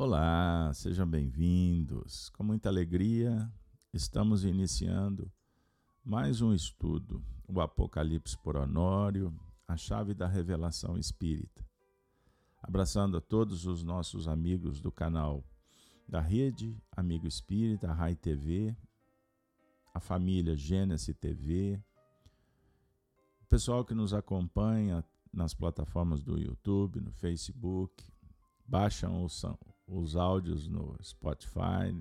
Olá, 0.00 0.72
sejam 0.74 1.04
bem-vindos. 1.04 2.28
Com 2.30 2.44
muita 2.44 2.68
alegria, 2.68 3.52
estamos 3.92 4.44
iniciando 4.44 5.28
mais 6.04 6.40
um 6.40 6.54
estudo, 6.54 7.20
o 7.48 7.60
Apocalipse 7.60 8.38
por 8.38 8.56
Honório, 8.56 9.36
a 9.66 9.76
chave 9.76 10.14
da 10.14 10.28
revelação 10.28 10.96
espírita. 10.96 11.66
Abraçando 12.62 13.16
a 13.16 13.20
todos 13.20 13.66
os 13.66 13.82
nossos 13.82 14.28
amigos 14.28 14.80
do 14.80 14.92
canal 14.92 15.44
da 16.06 16.20
rede 16.20 16.80
Amigo 16.92 17.26
Espírita, 17.26 17.92
Rai 17.92 18.14
TV, 18.14 18.76
a 19.92 19.98
família 19.98 20.56
Gênesis 20.56 21.16
TV, 21.16 21.82
o 23.42 23.46
pessoal 23.46 23.84
que 23.84 23.94
nos 23.94 24.14
acompanha 24.14 25.04
nas 25.32 25.54
plataformas 25.54 26.22
do 26.22 26.38
YouTube, 26.38 27.00
no 27.00 27.10
Facebook, 27.10 28.04
baixam 28.64 29.24
os, 29.24 29.44
os 29.88 30.14
áudios 30.14 30.68
no 30.68 30.96
Spotify, 31.02 31.92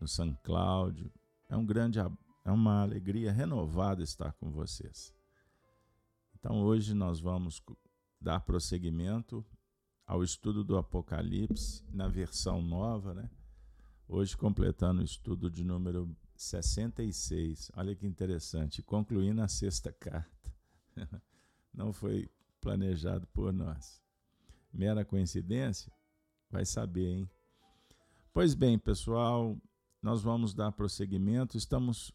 no 0.00 0.06
SoundCloud. 0.06 1.12
É 1.48 1.56
um 1.56 1.66
grande 1.66 1.98
é 1.98 2.50
uma 2.50 2.82
alegria 2.82 3.30
renovada 3.30 4.02
estar 4.02 4.32
com 4.34 4.50
vocês. 4.50 5.14
Então 6.38 6.62
hoje 6.62 6.94
nós 6.94 7.20
vamos 7.20 7.62
dar 8.20 8.40
prosseguimento 8.40 9.44
ao 10.06 10.22
estudo 10.22 10.64
do 10.64 10.78
Apocalipse 10.78 11.84
na 11.92 12.08
versão 12.08 12.62
nova, 12.62 13.12
né? 13.12 13.28
Hoje 14.08 14.36
completando 14.36 15.02
o 15.02 15.04
estudo 15.04 15.50
de 15.50 15.62
número 15.62 16.16
66. 16.34 17.70
Olha 17.76 17.94
que 17.94 18.06
interessante, 18.06 18.82
concluindo 18.82 19.42
a 19.42 19.48
sexta 19.48 19.92
carta. 19.92 20.54
Não 21.74 21.92
foi 21.92 22.30
planejado 22.60 23.26
por 23.26 23.52
nós. 23.52 24.02
Mera 24.72 25.04
coincidência? 25.04 25.92
Vai 26.50 26.64
saber, 26.64 27.08
hein? 27.08 27.30
Pois 28.32 28.54
bem, 28.54 28.78
pessoal, 28.78 29.56
nós 30.02 30.22
vamos 30.22 30.54
dar 30.54 30.72
prosseguimento. 30.72 31.56
Estamos 31.56 32.12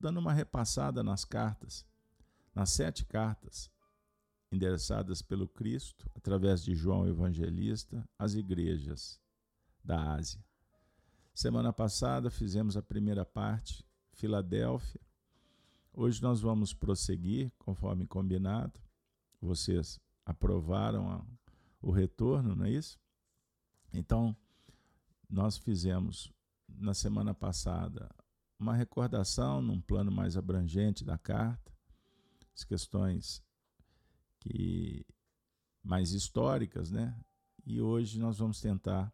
dando 0.00 0.18
uma 0.18 0.32
repassada 0.32 1.02
nas 1.02 1.24
cartas, 1.24 1.86
nas 2.54 2.70
sete 2.70 3.04
cartas 3.04 3.70
endereçadas 4.50 5.20
pelo 5.20 5.46
Cristo, 5.46 6.10
através 6.14 6.62
de 6.64 6.74
João 6.74 7.06
Evangelista, 7.06 8.08
às 8.18 8.34
igrejas 8.34 9.20
da 9.84 10.14
Ásia. 10.14 10.42
Semana 11.34 11.72
passada 11.72 12.30
fizemos 12.30 12.76
a 12.76 12.82
primeira 12.82 13.24
parte, 13.24 13.84
Filadélfia. 14.12 15.00
Hoje 15.92 16.22
nós 16.22 16.40
vamos 16.40 16.72
prosseguir, 16.72 17.52
conforme 17.58 18.06
combinado. 18.06 18.80
Vocês 19.40 20.00
aprovaram 20.24 21.10
a, 21.10 21.24
o 21.80 21.90
retorno, 21.90 22.56
não 22.56 22.64
é 22.64 22.70
isso? 22.70 22.98
Então, 23.92 24.36
nós 25.28 25.56
fizemos 25.56 26.32
na 26.68 26.94
semana 26.94 27.34
passada 27.34 28.08
uma 28.58 28.74
recordação 28.74 29.62
num 29.62 29.80
plano 29.80 30.10
mais 30.10 30.36
abrangente 30.36 31.04
da 31.04 31.16
carta, 31.16 31.72
as 32.54 32.64
questões 32.64 33.42
que 34.40 35.06
mais 35.82 36.12
históricas, 36.12 36.90
né? 36.90 37.18
E 37.64 37.80
hoje 37.80 38.18
nós 38.18 38.38
vamos 38.38 38.60
tentar 38.60 39.12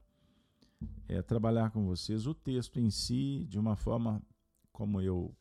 é, 1.09 1.21
trabalhar 1.23 1.71
com 1.71 1.85
vocês 1.87 2.27
o 2.27 2.35
texto 2.35 2.81
em 2.81 2.91
si 2.91 3.47
de 3.49 3.59
uma 3.59 3.77
forma 3.77 4.23
como 4.73 5.01
eu 5.01 5.35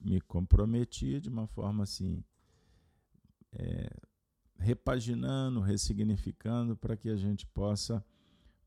me 0.00 0.20
comprometi, 0.20 1.20
de 1.20 1.28
uma 1.28 1.46
forma 1.46 1.82
assim 1.82 2.24
é, 3.52 3.90
repaginando, 4.58 5.60
ressignificando, 5.60 6.76
para 6.76 6.96
que 6.96 7.08
a 7.08 7.16
gente 7.16 7.46
possa 7.46 8.04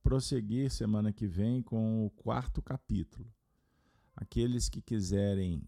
prosseguir 0.04 0.70
semana 0.70 1.14
que 1.14 1.26
vem 1.26 1.62
com 1.62 2.06
o 2.06 2.10
quarto 2.10 2.62
capítulo. 2.62 3.34
Aqueles 4.16 4.70
que 4.70 4.82
quiserem 4.82 5.68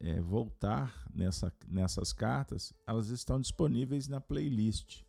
é, 0.00 0.20
voltar 0.20 1.06
nessa, 1.12 1.52
nessas 1.68 2.12
cartas, 2.12 2.72
elas 2.86 3.08
estão 3.08 3.40
disponíveis 3.40 4.08
na 4.08 4.20
playlist. 4.20 5.02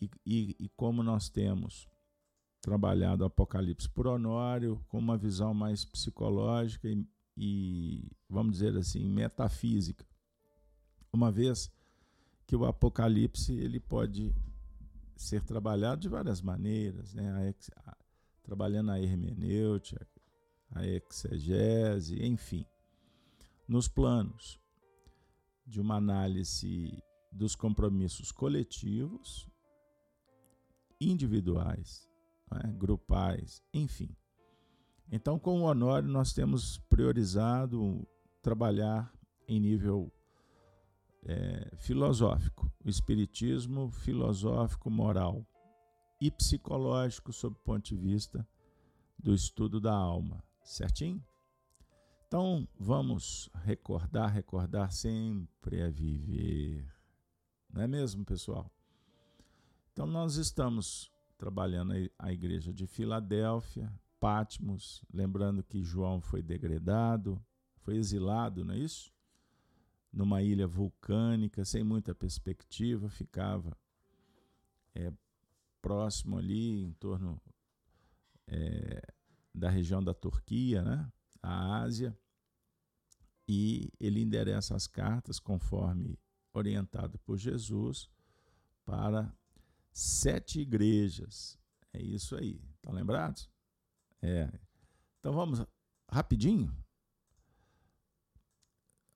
E, 0.00 0.08
e, 0.24 0.56
e 0.58 0.68
como 0.70 1.02
nós 1.02 1.28
temos 1.28 1.88
trabalhado 2.60 3.22
o 3.22 3.26
Apocalipse 3.26 3.88
por 3.88 4.06
Honório, 4.06 4.84
com 4.88 4.98
uma 4.98 5.16
visão 5.16 5.52
mais 5.52 5.84
psicológica 5.84 6.88
e, 6.88 7.06
e, 7.36 8.10
vamos 8.28 8.54
dizer 8.54 8.76
assim, 8.76 9.08
metafísica. 9.08 10.06
Uma 11.12 11.30
vez 11.30 11.70
que 12.46 12.56
o 12.56 12.64
Apocalipse 12.64 13.52
ele 13.52 13.78
pode 13.78 14.34
ser 15.18 15.42
trabalhado 15.42 16.00
de 16.00 16.08
várias 16.08 16.40
maneiras, 16.40 17.12
né? 17.12 17.32
A 17.32 17.44
ex, 17.46 17.70
a, 17.84 17.96
trabalhando 18.42 18.92
a 18.92 19.00
hermenêutica, 19.00 20.06
a 20.70 20.86
exegese, 20.86 22.24
enfim, 22.24 22.64
nos 23.66 23.88
planos 23.88 24.60
de 25.66 25.80
uma 25.80 25.96
análise 25.96 27.02
dos 27.32 27.54
compromissos 27.54 28.30
coletivos, 28.30 29.48
individuais, 31.00 32.08
né? 32.50 32.72
grupais, 32.78 33.62
enfim. 33.74 34.16
Então, 35.10 35.38
com 35.38 35.62
o 35.62 35.64
Honório, 35.64 36.08
nós 36.08 36.32
temos 36.32 36.78
priorizado 36.88 38.06
trabalhar 38.40 39.12
em 39.46 39.58
nível 39.58 40.12
é, 41.24 41.76
filosófico, 41.76 42.70
o 42.84 42.88
espiritismo 42.88 43.90
filosófico 43.90 44.90
moral 44.90 45.46
e 46.20 46.30
psicológico 46.30 47.32
sob 47.32 47.56
o 47.56 47.64
ponto 47.64 47.84
de 47.84 47.96
vista 47.96 48.46
do 49.18 49.34
estudo 49.34 49.80
da 49.80 49.92
alma, 49.92 50.42
certinho? 50.62 51.22
Então 52.26 52.68
vamos 52.78 53.48
recordar, 53.54 54.32
recordar 54.32 54.92
sempre 54.92 55.78
é 55.78 55.90
viver, 55.90 56.86
não 57.72 57.82
é 57.82 57.86
mesmo, 57.86 58.24
pessoal? 58.24 58.70
Então 59.92 60.06
nós 60.06 60.36
estamos 60.36 61.10
trabalhando 61.36 61.94
a 62.18 62.32
igreja 62.32 62.72
de 62.72 62.86
Filadélfia, 62.86 63.92
Patmos, 64.20 65.04
lembrando 65.12 65.62
que 65.62 65.82
João 65.82 66.20
foi 66.20 66.42
degradado, 66.42 67.40
foi 67.78 67.96
exilado, 67.96 68.64
não 68.64 68.74
é 68.74 68.78
isso? 68.78 69.12
Numa 70.12 70.42
ilha 70.42 70.66
vulcânica, 70.66 71.64
sem 71.64 71.84
muita 71.84 72.14
perspectiva, 72.14 73.08
ficava 73.08 73.76
é, 74.94 75.12
próximo 75.80 76.38
ali, 76.38 76.82
em 76.82 76.92
torno 76.94 77.40
é, 78.46 79.02
da 79.54 79.68
região 79.68 80.02
da 80.02 80.14
Turquia, 80.14 80.82
né? 80.82 81.10
a 81.42 81.82
Ásia, 81.82 82.16
e 83.46 83.90
ele 83.98 84.20
endereça 84.20 84.74
as 84.74 84.86
cartas 84.86 85.38
conforme 85.38 86.18
orientado 86.52 87.18
por 87.20 87.38
Jesus 87.38 88.08
para 88.84 89.32
sete 89.92 90.60
igrejas. 90.60 91.58
É 91.92 92.02
isso 92.02 92.36
aí. 92.36 92.60
Estão 92.76 92.92
lembrados? 92.92 93.48
É. 94.20 94.50
Então 95.18 95.32
vamos 95.32 95.64
rapidinho 96.10 96.74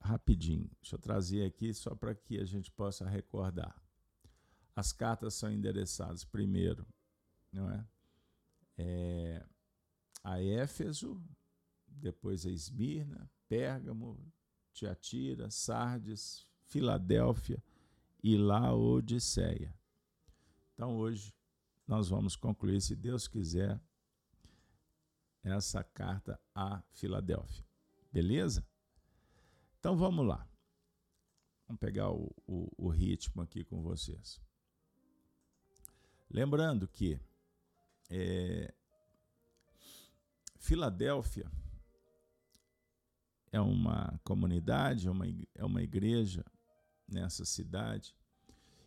rapidinho. 0.03 0.71
Deixa 0.81 0.97
eu 0.97 1.01
trazer 1.01 1.45
aqui 1.45 1.73
só 1.73 1.95
para 1.95 2.15
que 2.15 2.39
a 2.39 2.45
gente 2.45 2.71
possa 2.71 3.09
recordar. 3.09 3.81
As 4.75 4.93
cartas 4.93 5.35
são 5.35 5.53
endereçadas 5.53 6.25
primeiro, 6.25 6.87
não 7.53 7.71
é? 7.71 7.87
é 8.79 9.47
a 10.25 10.41
Éfeso, 10.43 11.23
depois 11.87 12.47
a 12.47 12.51
Esmirna, 12.51 13.31
Pérgamo, 13.49 14.19
Tiatira, 14.73 15.51
Sardes, 15.51 16.47
Filadélfia 16.67 17.63
e 18.23 18.37
Laodiceia. 18.37 19.75
Então 20.73 20.97
hoje 20.97 21.35
nós 21.87 22.09
vamos 22.09 22.35
concluir, 22.35 22.81
se 22.81 22.97
Deus 22.97 23.29
quiser, 23.29 23.79
essa 25.43 25.83
carta 25.85 26.41
a 26.55 26.83
Filadélfia. 26.93 27.65
Beleza? 28.11 28.65
Então 29.83 29.97
vamos 29.97 30.25
lá. 30.25 30.49
Vamos 31.67 31.81
pegar 31.81 32.09
o, 32.13 32.33
o, 32.47 32.71
o 32.79 32.89
ritmo 32.89 33.43
aqui 33.43 33.65
com 33.65 33.83
vocês. 33.83 34.41
Lembrando 36.31 36.87
que 36.87 37.21
é, 38.09 38.73
Filadélfia 40.57 41.51
é 43.51 43.61
uma 43.61 44.21
comunidade, 44.23 45.09
é 45.09 45.11
uma, 45.11 45.27
é 45.53 45.65
uma 45.65 45.83
igreja 45.83 46.45
nessa 47.09 47.45
cidade. 47.45 48.15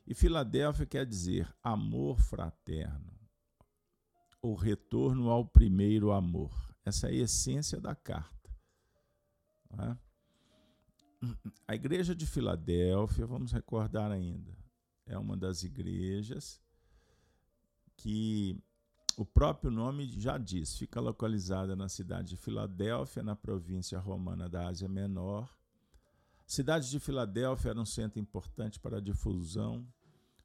E 0.07 0.15
Filadélfia 0.15 0.85
quer 0.85 1.05
dizer 1.05 1.53
amor 1.61 2.21
fraterno, 2.21 3.19
o 4.41 4.55
retorno 4.55 5.29
ao 5.29 5.45
primeiro 5.45 6.13
amor. 6.13 6.73
Essa 6.85 7.07
é 7.07 7.09
a 7.09 7.15
essência 7.15 7.81
da 7.81 7.93
carta. 7.93 8.49
É? 9.77 10.04
A 11.67 11.75
igreja 11.75 12.15
de 12.15 12.25
Filadélfia, 12.25 13.25
vamos 13.25 13.51
recordar 13.51 14.11
ainda, 14.11 14.55
é 15.05 15.17
uma 15.17 15.35
das 15.35 15.63
igrejas 15.63 16.61
que 17.95 18.57
o 19.17 19.25
próprio 19.25 19.71
nome 19.71 20.05
já 20.19 20.37
diz, 20.37 20.77
fica 20.77 20.99
localizada 20.99 21.75
na 21.75 21.87
cidade 21.87 22.29
de 22.29 22.37
Filadélfia, 22.37 23.23
na 23.23 23.35
província 23.35 23.97
romana 23.97 24.49
da 24.49 24.67
Ásia 24.67 24.89
Menor. 24.89 25.49
A 26.39 26.49
cidade 26.49 26.89
de 26.89 26.99
Filadélfia 26.99 27.69
era 27.69 27.79
um 27.79 27.85
centro 27.85 28.19
importante 28.19 28.79
para 28.79 28.97
a 28.97 29.01
difusão 29.01 29.87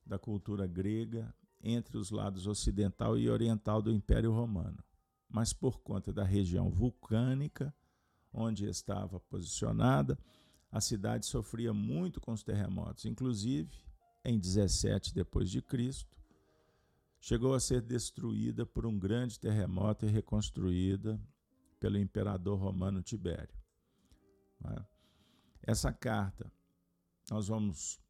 da 0.06 0.18
cultura 0.18 0.66
grega 0.66 1.34
entre 1.62 1.98
os 1.98 2.10
lados 2.10 2.46
ocidental 2.46 3.18
e 3.18 3.28
oriental 3.28 3.82
do 3.82 3.92
Império 3.92 4.32
Romano. 4.32 4.82
Mas 5.28 5.52
por 5.52 5.80
conta 5.80 6.12
da 6.12 6.24
região 6.24 6.70
vulcânica 6.70 7.74
onde 8.32 8.66
estava 8.66 9.18
posicionada, 9.20 10.18
a 10.70 10.80
cidade 10.80 11.26
sofria 11.26 11.72
muito 11.72 12.20
com 12.20 12.32
os 12.32 12.42
terremotos, 12.42 13.04
inclusive 13.04 13.70
em 14.24 14.38
17 14.38 15.14
depois 15.14 15.50
de 15.50 15.60
Cristo, 15.60 16.16
chegou 17.20 17.54
a 17.54 17.60
ser 17.60 17.82
destruída 17.82 18.64
por 18.64 18.86
um 18.86 18.98
grande 18.98 19.38
terremoto 19.38 20.06
e 20.06 20.10
reconstruída 20.10 21.20
pelo 21.78 21.98
imperador 21.98 22.58
romano 22.58 23.02
Tibério. 23.02 23.54
É? 24.64 24.84
Essa 25.62 25.92
carta 25.92 26.52
nós 27.30 27.48
vamos 27.48 28.00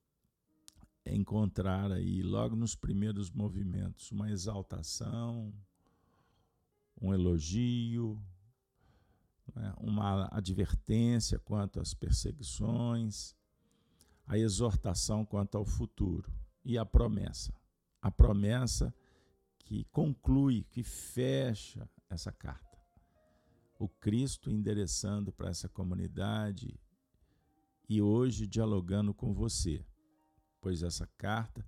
encontrar 1.05 1.91
aí 1.93 2.23
logo 2.23 2.55
nos 2.55 2.75
primeiros 2.75 3.31
movimentos 3.31 4.11
uma 4.13 4.31
exaltação, 4.31 5.53
um 7.01 7.13
elogio, 7.13 8.21
né, 9.55 9.75
uma 9.79 10.29
advertência 10.33 11.39
quanto 11.39 11.81
às 11.81 11.95
perseguições, 11.95 13.35
a 14.27 14.39
exortação 14.39 15.25
quanto 15.25 15.57
ao 15.59 15.65
futuro 15.65 16.31
e 16.65 16.79
a 16.79 16.85
promessa. 16.85 17.53
A 18.01 18.11
promessa 18.11 18.95
que 19.59 19.85
conclui, 19.85 20.65
que 20.71 20.83
fecha 20.83 21.89
essa 22.09 22.33
carta. 22.33 22.79
O 23.79 23.89
Cristo 23.89 24.51
endereçando 24.51 25.33
para 25.33 25.49
essa 25.49 25.69
comunidade 25.69 26.79
e 27.89 28.01
hoje 28.01 28.47
dialogando 28.47 29.13
com 29.13 29.33
você, 29.33 29.85
pois 30.61 30.83
essa 30.83 31.07
carta 31.19 31.67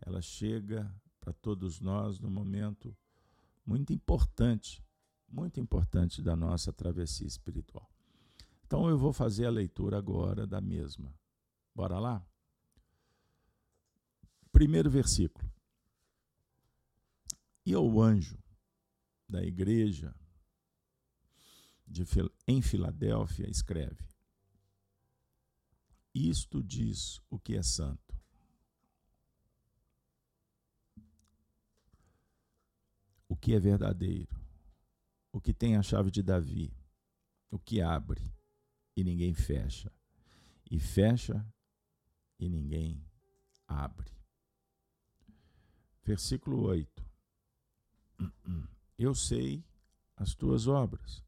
ela 0.00 0.20
chega 0.20 0.92
para 1.20 1.32
todos 1.32 1.80
nós 1.80 2.20
num 2.20 2.30
momento 2.30 2.94
muito 3.64 3.92
importante 3.92 4.84
muito 5.28 5.60
importante 5.60 6.22
da 6.22 6.36
nossa 6.36 6.72
travessia 6.72 7.26
espiritual. 7.26 7.90
Então 8.66 8.88
eu 8.88 8.98
vou 8.98 9.12
fazer 9.12 9.46
a 9.46 9.50
leitura 9.50 9.98
agora 9.98 10.46
da 10.46 10.60
mesma. 10.60 11.14
Bora 11.74 11.98
lá? 11.98 12.26
Primeiro 14.52 14.90
versículo. 14.90 15.52
E 17.66 17.74
o 17.74 18.00
anjo 18.00 18.38
da 19.28 19.42
igreja 19.42 20.14
de, 21.86 22.04
em 22.46 22.60
Filadélfia 22.62 23.48
escreve: 23.48 24.08
Isto 26.14 26.62
diz 26.62 27.20
o 27.30 27.38
que 27.38 27.56
é 27.56 27.62
santo. 27.62 28.14
O 33.28 33.36
que 33.36 33.54
é 33.54 33.58
verdadeiro 33.58 34.43
o 35.34 35.40
que 35.40 35.52
tem 35.52 35.76
a 35.76 35.82
chave 35.82 36.12
de 36.12 36.22
Davi, 36.22 36.72
o 37.50 37.58
que 37.58 37.82
abre 37.82 38.32
e 38.96 39.02
ninguém 39.02 39.34
fecha, 39.34 39.92
e 40.70 40.78
fecha 40.78 41.44
e 42.38 42.48
ninguém 42.48 43.04
abre. 43.66 44.12
Versículo 46.04 46.62
8: 46.62 47.04
Eu 48.96 49.12
sei 49.12 49.64
as 50.16 50.36
tuas 50.36 50.68
obras. 50.68 51.20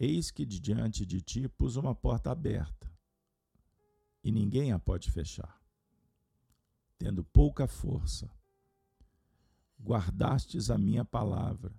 Eis 0.00 0.30
que 0.30 0.46
de 0.46 0.58
diante 0.58 1.04
de 1.04 1.20
ti 1.20 1.48
pus 1.50 1.76
uma 1.76 1.94
porta 1.94 2.30
aberta, 2.30 2.90
e 4.24 4.32
ninguém 4.32 4.72
a 4.72 4.78
pode 4.78 5.10
fechar. 5.10 5.60
Tendo 6.96 7.22
pouca 7.22 7.68
força, 7.68 8.30
guardastes 9.78 10.70
a 10.70 10.78
minha 10.78 11.04
palavra 11.04 11.78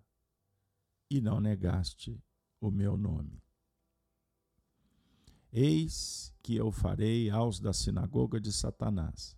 e 1.10 1.20
não 1.20 1.40
negaste 1.40 2.22
o 2.62 2.70
meu 2.70 2.96
nome. 2.96 3.42
Eis 5.52 6.34
que 6.44 6.56
eu 6.56 6.72
farei 6.72 7.30
aos 7.30 7.60
da 7.60 7.74
sinagoga 7.74 8.40
de 8.40 8.54
Satanás, 8.54 9.36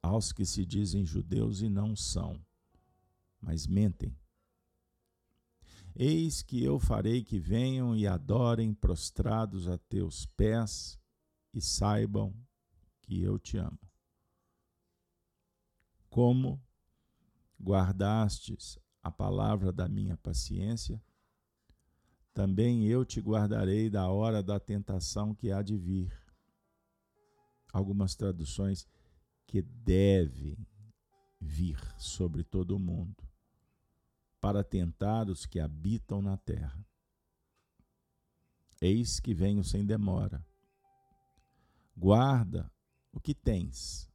aos 0.00 0.32
que 0.32 0.46
se 0.46 0.64
dizem 0.64 1.04
judeus 1.04 1.60
e 1.60 1.68
não 1.68 1.96
são, 1.96 2.40
mas 3.40 3.66
mentem. 3.66 4.16
Eis 5.94 6.42
que 6.42 6.62
eu 6.62 6.78
farei 6.78 7.22
que 7.22 7.38
venham 7.38 7.96
e 7.96 8.06
adorem 8.06 8.72
prostrados 8.72 9.68
a 9.68 9.76
teus 9.76 10.24
pés 10.24 10.98
e 11.52 11.60
saibam 11.60 12.34
que 13.02 13.20
eu 13.20 13.38
te 13.38 13.58
amo. 13.58 13.78
Como 16.08 16.62
guardastes 17.60 18.78
a 19.02 19.10
palavra 19.10 19.72
da 19.72 19.88
minha 19.88 20.16
paciência, 20.16 21.02
também 22.32 22.86
eu 22.86 23.04
te 23.04 23.20
guardarei 23.20 23.90
da 23.90 24.08
hora 24.08 24.42
da 24.42 24.58
tentação 24.58 25.34
que 25.34 25.50
há 25.50 25.60
de 25.60 25.76
vir. 25.76 26.16
Algumas 27.72 28.14
traduções 28.14 28.86
que 29.46 29.60
devem 29.60 30.56
vir 31.40 31.78
sobre 31.98 32.44
todo 32.44 32.76
o 32.76 32.78
mundo, 32.78 33.22
para 34.40 34.62
tentar 34.62 35.28
os 35.28 35.44
que 35.44 35.58
habitam 35.58 36.22
na 36.22 36.36
terra. 36.36 36.86
Eis 38.80 39.20
que 39.20 39.34
venho 39.34 39.62
sem 39.62 39.84
demora. 39.84 40.44
Guarda 41.96 42.70
o 43.12 43.20
que 43.20 43.34
tens, 43.34 44.10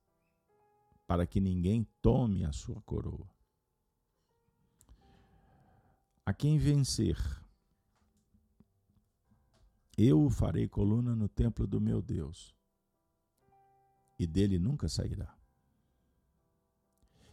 para 1.06 1.28
que 1.28 1.40
ninguém 1.40 1.88
tome 2.02 2.44
a 2.44 2.52
sua 2.52 2.82
coroa. 2.82 3.37
A 6.28 6.34
quem 6.34 6.58
vencer, 6.58 7.18
eu 9.98 10.26
o 10.26 10.30
farei 10.30 10.68
coluna 10.68 11.16
no 11.16 11.30
templo 11.30 11.66
do 11.66 11.80
meu 11.80 12.02
Deus, 12.02 12.54
e 14.20 14.28
dele 14.28 14.60
nunca 14.60 14.90
sairá. 14.90 15.34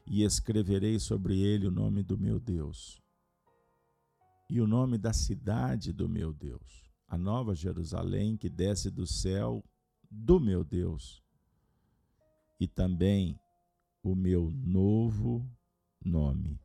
E 0.06 0.22
escreverei 0.22 1.00
sobre 1.00 1.40
ele 1.40 1.66
o 1.66 1.72
nome 1.72 2.04
do 2.04 2.16
meu 2.16 2.38
Deus, 2.38 3.02
e 4.48 4.60
o 4.60 4.66
nome 4.68 4.96
da 4.96 5.12
cidade 5.12 5.92
do 5.92 6.08
meu 6.08 6.32
Deus, 6.32 6.88
a 7.08 7.18
nova 7.18 7.52
Jerusalém 7.52 8.36
que 8.36 8.48
desce 8.48 8.92
do 8.92 9.08
céu 9.08 9.64
do 10.08 10.38
meu 10.38 10.62
Deus, 10.62 11.20
e 12.60 12.68
também 12.68 13.36
o 14.04 14.14
meu 14.14 14.52
novo 14.52 15.44
nome 16.00 16.63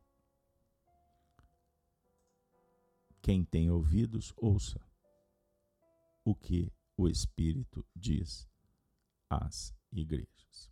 Quem 3.21 3.43
tem 3.43 3.69
ouvidos, 3.69 4.33
ouça 4.37 4.79
o 6.23 6.33
que 6.35 6.71
o 6.95 7.07
Espírito 7.07 7.85
diz 7.95 8.47
às 9.29 9.75
igrejas. 9.91 10.71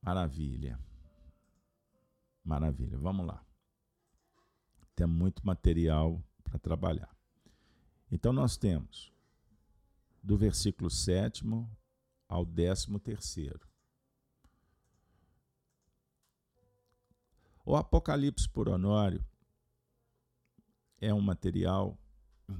Maravilha. 0.00 0.78
Maravilha. 2.44 2.98
Vamos 2.98 3.26
lá. 3.26 3.44
Tem 4.94 5.06
muito 5.06 5.44
material 5.46 6.22
para 6.42 6.58
trabalhar. 6.58 7.14
Então, 8.10 8.32
nós 8.32 8.56
temos 8.56 9.12
do 10.22 10.36
versículo 10.36 10.90
7 10.90 11.44
ao 12.28 12.46
13 12.46 12.98
terceiro 13.00 13.73
O 17.64 17.76
Apocalipse 17.76 18.46
por 18.46 18.68
Honório 18.68 19.24
é 21.00 21.14
um 21.14 21.20
material 21.20 21.98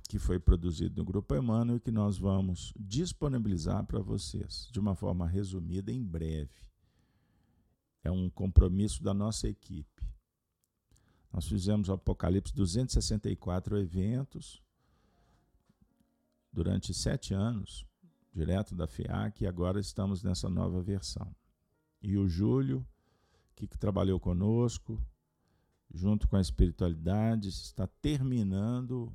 que 0.09 0.19
foi 0.19 0.41
produzido 0.41 0.97
no 0.97 1.05
Grupo 1.05 1.35
Emmanuel 1.35 1.77
e 1.77 1.81
que 1.81 1.91
nós 1.91 2.17
vamos 2.17 2.73
disponibilizar 2.75 3.85
para 3.85 4.01
vocês 4.01 4.67
de 4.73 4.81
uma 4.81 4.95
forma 4.95 5.27
resumida 5.29 5.93
em 5.93 6.03
breve. 6.03 6.71
É 8.03 8.11
um 8.11 8.31
compromisso 8.31 9.03
da 9.03 9.13
nossa 9.13 9.47
equipe. 9.47 10.09
Nós 11.31 11.47
fizemos 11.47 11.91
o 11.91 11.93
Apocalipse 11.93 12.55
264 12.55 13.77
eventos 13.77 14.63
durante 16.51 16.95
sete 16.95 17.35
anos, 17.35 17.85
direto 18.33 18.75
da 18.75 18.87
FIAC, 18.87 19.43
e 19.43 19.47
agora 19.47 19.79
estamos 19.81 20.23
nessa 20.23 20.49
nova 20.49 20.81
versão. 20.81 21.35
E 22.01 22.17
o 22.17 22.27
Júlio 22.27 22.87
que, 23.55 23.67
trabalhou 23.67 24.19
conosco, 24.19 25.01
junto 25.93 26.29
com 26.29 26.37
a 26.37 26.41
espiritualidade, 26.41 27.49
está 27.49 27.87
terminando 27.87 29.13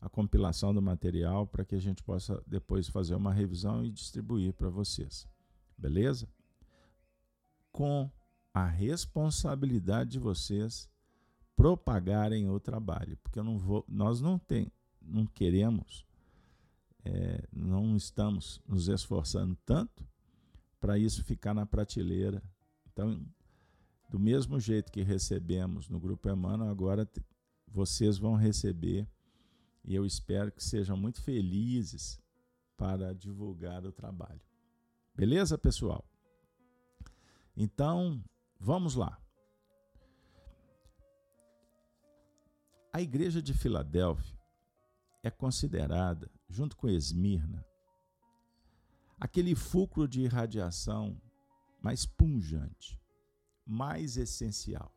a 0.00 0.08
compilação 0.08 0.74
do 0.74 0.82
material 0.82 1.46
para 1.46 1.64
que 1.64 1.74
a 1.74 1.80
gente 1.80 2.02
possa 2.02 2.42
depois 2.46 2.88
fazer 2.88 3.14
uma 3.14 3.32
revisão 3.32 3.84
e 3.84 3.90
distribuir 3.90 4.52
para 4.52 4.68
vocês. 4.68 5.26
Beleza? 5.78 6.28
com 7.72 8.10
a 8.52 8.66
responsabilidade 8.66 10.10
de 10.10 10.18
vocês 10.18 10.88
propagarem 11.56 12.48
o 12.50 12.60
trabalho, 12.60 13.16
porque 13.22 13.38
eu 13.38 13.44
não 13.44 13.58
vou, 13.58 13.84
nós 13.88 14.20
não 14.20 14.38
tem, 14.38 14.70
não 15.00 15.26
queremos, 15.26 16.04
é, 17.04 17.48
não 17.50 17.96
estamos 17.96 18.60
nos 18.68 18.88
esforçando 18.88 19.56
tanto 19.64 20.06
para 20.78 20.98
isso 20.98 21.24
ficar 21.24 21.54
na 21.54 21.64
prateleira. 21.64 22.42
Então, 22.92 23.24
do 24.12 24.20
mesmo 24.20 24.60
jeito 24.60 24.92
que 24.92 25.00
recebemos 25.00 25.88
no 25.88 25.98
Grupo 25.98 26.28
Emmanuel, 26.28 26.68
agora 26.68 27.10
vocês 27.66 28.18
vão 28.18 28.34
receber 28.34 29.08
e 29.82 29.94
eu 29.94 30.04
espero 30.04 30.52
que 30.52 30.62
sejam 30.62 30.98
muito 30.98 31.22
felizes 31.22 32.20
para 32.76 33.14
divulgar 33.14 33.86
o 33.86 33.90
trabalho. 33.90 34.42
Beleza, 35.14 35.56
pessoal? 35.56 36.04
Então, 37.56 38.22
vamos 38.60 38.94
lá. 38.94 39.18
A 42.92 43.00
igreja 43.00 43.40
de 43.40 43.54
Filadélfia 43.54 44.38
é 45.22 45.30
considerada, 45.30 46.30
junto 46.50 46.76
com 46.76 46.86
Esmirna, 46.86 47.64
aquele 49.18 49.54
fulcro 49.54 50.06
de 50.06 50.20
irradiação 50.20 51.18
mais 51.80 52.04
punjante, 52.04 53.01
mais 53.66 54.16
essencial. 54.16 54.94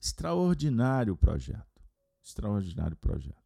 Extraordinário 0.00 1.16
projeto. 1.16 1.82
Extraordinário 2.22 2.96
projeto. 2.96 3.36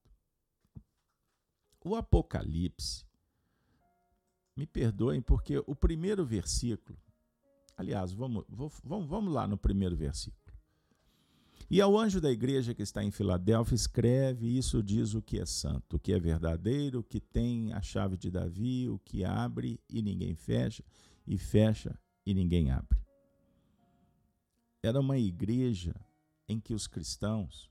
O 1.83 1.95
Apocalipse, 1.95 3.05
me 4.57 4.67
perdoem, 4.67 5.23
porque 5.23 5.63
o 5.67 5.75
primeiro 5.75 6.25
versículo, 6.25 6.99
aliás, 7.77 8.13
vamos, 8.13 8.45
vamos, 8.49 9.07
vamos 9.07 9.33
lá 9.33 9.49
no 9.49 9.57
primeiro 9.57 9.97
versículo. 9.97 10.41
E 11.71 11.81
ao 11.81 11.97
anjo 11.97 12.21
da 12.21 12.31
igreja 12.31 12.75
que 12.75 12.83
está 12.83 13.03
em 13.03 13.11
Filadélfia, 13.11 13.75
escreve: 13.75 14.59
Isso 14.59 14.83
diz 14.83 15.15
o 15.15 15.23
que 15.23 15.39
é 15.39 15.47
santo, 15.47 15.97
o 15.97 15.99
que 15.99 16.13
é 16.13 16.19
verdadeiro, 16.19 16.99
o 16.99 17.05
que 17.05 17.21
tem 17.21 17.73
a 17.73 17.81
chave 17.81 18.17
de 18.17 18.31
Davi, 18.31 18.89
o 18.89 18.99
que 18.99 19.25
abre 19.25 19.81
e 19.89 20.03
ninguém 20.03 20.35
fecha, 20.35 20.85
e 21.27 21.39
fecha 21.39 21.99
e 22.25 22.35
ninguém 22.35 22.71
abre. 22.71 22.99
Era 24.83 25.01
uma 25.01 25.19
igreja 25.19 25.95
em 26.49 26.59
que 26.59 26.75
os 26.75 26.87
cristãos 26.87 27.71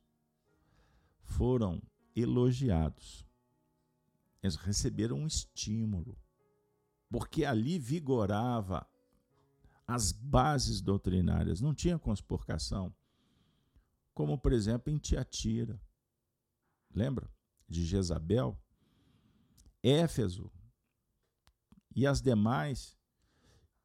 foram 1.21 1.81
elogiados. 2.15 3.25
Eles 4.41 4.55
receberam 4.55 5.17
um 5.17 5.27
estímulo, 5.27 6.17
porque 7.09 7.45
ali 7.45 7.79
vigorava 7.79 8.87
as 9.85 10.11
bases 10.11 10.81
doutrinárias, 10.81 11.61
não 11.61 11.73
tinha 11.73 11.97
conspurcação 11.97 12.93
como 14.19 14.37
por 14.37 14.51
exemplo 14.51 14.91
em 14.91 14.97
Tiatira. 14.97 15.81
Lembra 16.93 17.31
de 17.69 17.85
Jezabel? 17.85 18.61
Éfeso 19.81 20.51
e 21.95 22.05
as 22.05 22.21
demais 22.21 22.98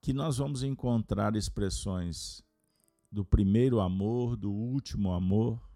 que 0.05 0.13
nós 0.13 0.37
vamos 0.37 0.63
encontrar 0.63 1.35
expressões 1.35 2.45
do 3.11 3.25
primeiro 3.25 3.81
amor, 3.81 4.37
do 4.37 4.53
último 4.53 5.11
amor, 5.11 5.67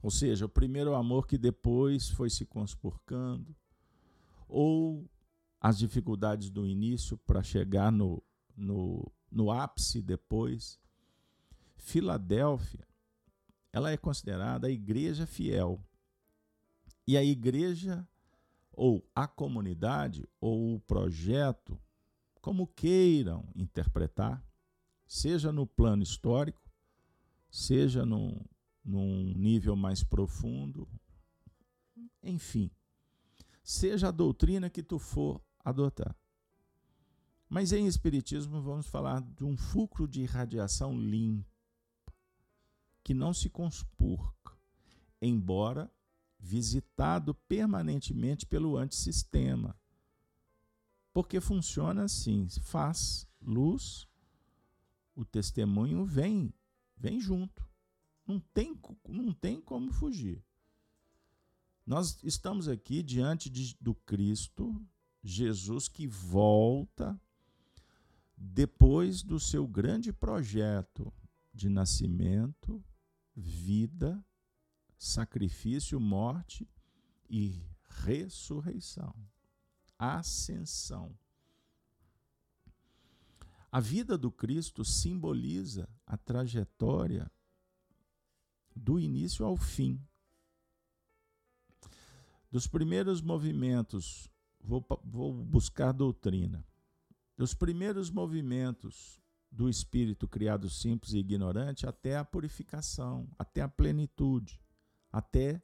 ou 0.00 0.10
seja, 0.10 0.46
o 0.46 0.48
primeiro 0.48 0.94
amor 0.94 1.26
que 1.26 1.36
depois 1.36 2.08
foi 2.08 2.30
se 2.30 2.46
conspurcando, 2.46 3.54
ou 4.48 5.06
as 5.60 5.76
dificuldades 5.76 6.48
do 6.48 6.66
início 6.66 7.18
para 7.18 7.42
chegar 7.42 7.92
no, 7.92 8.22
no, 8.56 9.12
no 9.30 9.50
ápice 9.50 10.00
depois. 10.00 10.80
Filadélfia 11.76 12.88
ela 13.74 13.90
é 13.90 13.96
considerada 13.98 14.68
a 14.68 14.70
igreja 14.70 15.26
fiel. 15.26 15.78
E 17.06 17.14
a 17.14 17.22
igreja, 17.22 18.08
ou 18.72 19.06
a 19.14 19.28
comunidade, 19.28 20.26
ou 20.40 20.76
o 20.76 20.80
projeto, 20.80 21.78
como 22.46 22.68
queiram 22.68 23.44
interpretar, 23.56 24.40
seja 25.04 25.50
no 25.50 25.66
plano 25.66 26.04
histórico, 26.04 26.62
seja 27.50 28.06
num, 28.06 28.40
num 28.84 29.34
nível 29.34 29.74
mais 29.74 30.04
profundo, 30.04 30.88
enfim, 32.22 32.70
seja 33.64 34.06
a 34.06 34.12
doutrina 34.12 34.70
que 34.70 34.80
tu 34.80 34.96
for 34.96 35.42
adotar. 35.58 36.16
Mas 37.48 37.72
em 37.72 37.88
Espiritismo 37.88 38.62
vamos 38.62 38.86
falar 38.86 39.22
de 39.22 39.42
um 39.42 39.56
fulcro 39.56 40.06
de 40.06 40.24
radiação 40.24 40.96
limpa 40.96 41.50
que 43.02 43.12
não 43.12 43.34
se 43.34 43.50
conspurca, 43.50 44.56
embora 45.20 45.90
visitado 46.38 47.34
permanentemente 47.34 48.46
pelo 48.46 48.76
antissistema. 48.76 49.76
Porque 51.16 51.40
funciona 51.40 52.04
assim: 52.04 52.46
faz 52.60 53.26
luz, 53.40 54.06
o 55.14 55.24
testemunho 55.24 56.04
vem, 56.04 56.52
vem 56.94 57.18
junto. 57.18 57.66
Não 58.26 58.38
tem, 58.38 58.78
não 59.08 59.32
tem 59.32 59.58
como 59.58 59.90
fugir. 59.90 60.44
Nós 61.86 62.22
estamos 62.22 62.68
aqui 62.68 63.02
diante 63.02 63.48
de, 63.48 63.74
do 63.80 63.94
Cristo, 63.94 64.78
Jesus 65.22 65.88
que 65.88 66.06
volta 66.06 67.18
depois 68.36 69.22
do 69.22 69.40
seu 69.40 69.66
grande 69.66 70.12
projeto 70.12 71.10
de 71.50 71.70
nascimento, 71.70 72.84
vida, 73.34 74.22
sacrifício, 74.98 75.98
morte 75.98 76.68
e 77.30 77.64
ressurreição. 78.04 79.14
Ascensão. 79.98 81.16
A 83.70 83.80
vida 83.80 84.16
do 84.16 84.30
Cristo 84.30 84.84
simboliza 84.84 85.88
a 86.06 86.16
trajetória 86.16 87.30
do 88.74 88.98
início 88.98 89.44
ao 89.44 89.56
fim. 89.56 90.00
Dos 92.50 92.66
primeiros 92.66 93.20
movimentos, 93.20 94.30
vou, 94.60 94.84
vou 95.04 95.32
buscar 95.32 95.92
doutrina. 95.92 96.64
Dos 97.36 97.52
primeiros 97.52 98.10
movimentos 98.10 99.20
do 99.50 99.68
espírito 99.68 100.28
criado 100.28 100.68
simples 100.68 101.12
e 101.12 101.18
ignorante 101.18 101.86
até 101.86 102.16
a 102.16 102.24
purificação, 102.24 103.28
até 103.38 103.62
a 103.62 103.68
plenitude, 103.68 104.60
até 105.10 105.62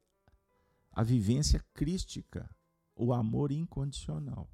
a 0.90 1.02
vivência 1.02 1.64
crística, 1.72 2.48
o 2.94 3.12
amor 3.12 3.52
incondicional. 3.52 4.48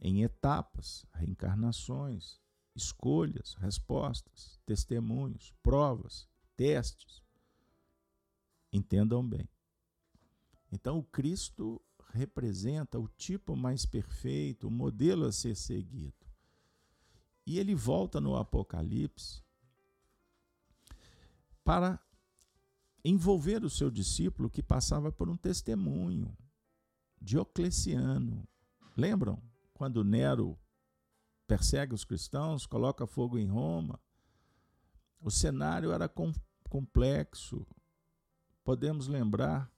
Em 0.00 0.22
etapas, 0.22 1.04
reencarnações, 1.12 2.40
escolhas, 2.74 3.54
respostas, 3.54 4.60
testemunhos, 4.64 5.52
provas, 5.62 6.28
testes. 6.56 7.22
Entendam 8.72 9.26
bem. 9.26 9.48
Então, 10.72 10.98
o 10.98 11.04
Cristo 11.04 11.80
representa 12.12 12.98
o 12.98 13.08
tipo 13.08 13.56
mais 13.56 13.84
perfeito, 13.84 14.68
o 14.68 14.70
modelo 14.70 15.26
a 15.26 15.32
ser 15.32 15.54
seguido. 15.54 16.14
E 17.46 17.58
ele 17.58 17.74
volta 17.74 18.20
no 18.20 18.36
Apocalipse 18.36 19.42
para 21.64 22.00
envolver 23.04 23.64
o 23.64 23.70
seu 23.70 23.90
discípulo 23.90 24.50
que 24.50 24.62
passava 24.62 25.10
por 25.10 25.28
um 25.28 25.36
testemunho. 25.36 26.36
Diocleciano. 27.20 28.48
Lembram 28.96 29.42
quando 29.74 30.04
Nero 30.04 30.58
persegue 31.46 31.94
os 31.94 32.04
cristãos, 32.04 32.66
coloca 32.66 33.06
fogo 33.06 33.38
em 33.38 33.46
Roma? 33.46 33.98
O 35.20 35.30
cenário 35.30 35.92
era 35.92 36.08
com, 36.08 36.32
complexo. 36.68 37.66
Podemos 38.64 39.06
lembrar 39.08 39.70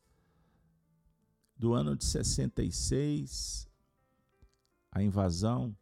do 1.56 1.72
ano 1.72 1.96
de 1.96 2.04
66, 2.04 3.68
a 4.90 5.02
invasão 5.02 5.76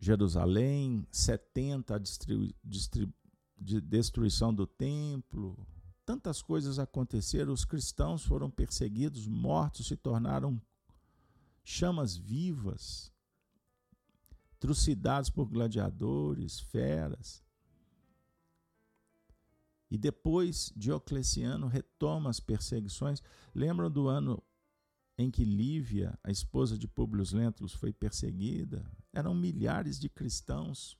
Jerusalém, 0.00 1.06
70 1.12 1.94
a 1.94 1.98
de 3.58 3.80
destruição 3.82 4.52
do 4.52 4.66
templo. 4.66 5.66
Tantas 6.10 6.42
coisas 6.42 6.80
aconteceram, 6.80 7.52
os 7.52 7.64
cristãos 7.64 8.24
foram 8.24 8.50
perseguidos, 8.50 9.28
mortos, 9.28 9.86
se 9.86 9.96
tornaram 9.96 10.60
chamas 11.62 12.16
vivas, 12.16 13.12
trucidados 14.58 15.30
por 15.30 15.46
gladiadores, 15.48 16.58
feras. 16.58 17.44
E 19.88 19.96
depois 19.96 20.72
Diocleciano 20.74 21.68
retoma 21.68 22.28
as 22.28 22.40
perseguições. 22.40 23.22
Lembram 23.54 23.88
do 23.88 24.08
ano 24.08 24.42
em 25.16 25.30
que 25.30 25.44
Lívia, 25.44 26.18
a 26.24 26.32
esposa 26.32 26.76
de 26.76 26.88
Públio 26.88 27.24
Lentulus, 27.32 27.72
foi 27.72 27.92
perseguida? 27.92 28.84
eram 29.12 29.32
milhares 29.32 29.96
de 29.96 30.08
cristãos 30.08 30.98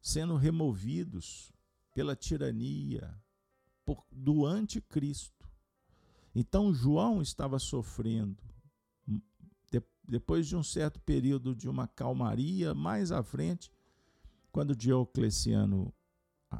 sendo 0.00 0.36
removidos 0.36 1.52
pela 1.92 2.14
tirania 2.14 3.20
por, 3.88 4.04
do 4.12 4.44
anticristo. 4.44 5.48
Então 6.34 6.74
João 6.74 7.22
estava 7.22 7.58
sofrendo. 7.58 8.36
De, 9.70 9.82
depois 10.06 10.46
de 10.46 10.54
um 10.54 10.62
certo 10.62 11.00
período 11.00 11.56
de 11.56 11.70
uma 11.70 11.88
calmaria, 11.88 12.74
mais 12.74 13.10
à 13.10 13.22
frente, 13.22 13.72
quando 14.52 14.76
Diocleciano 14.76 15.90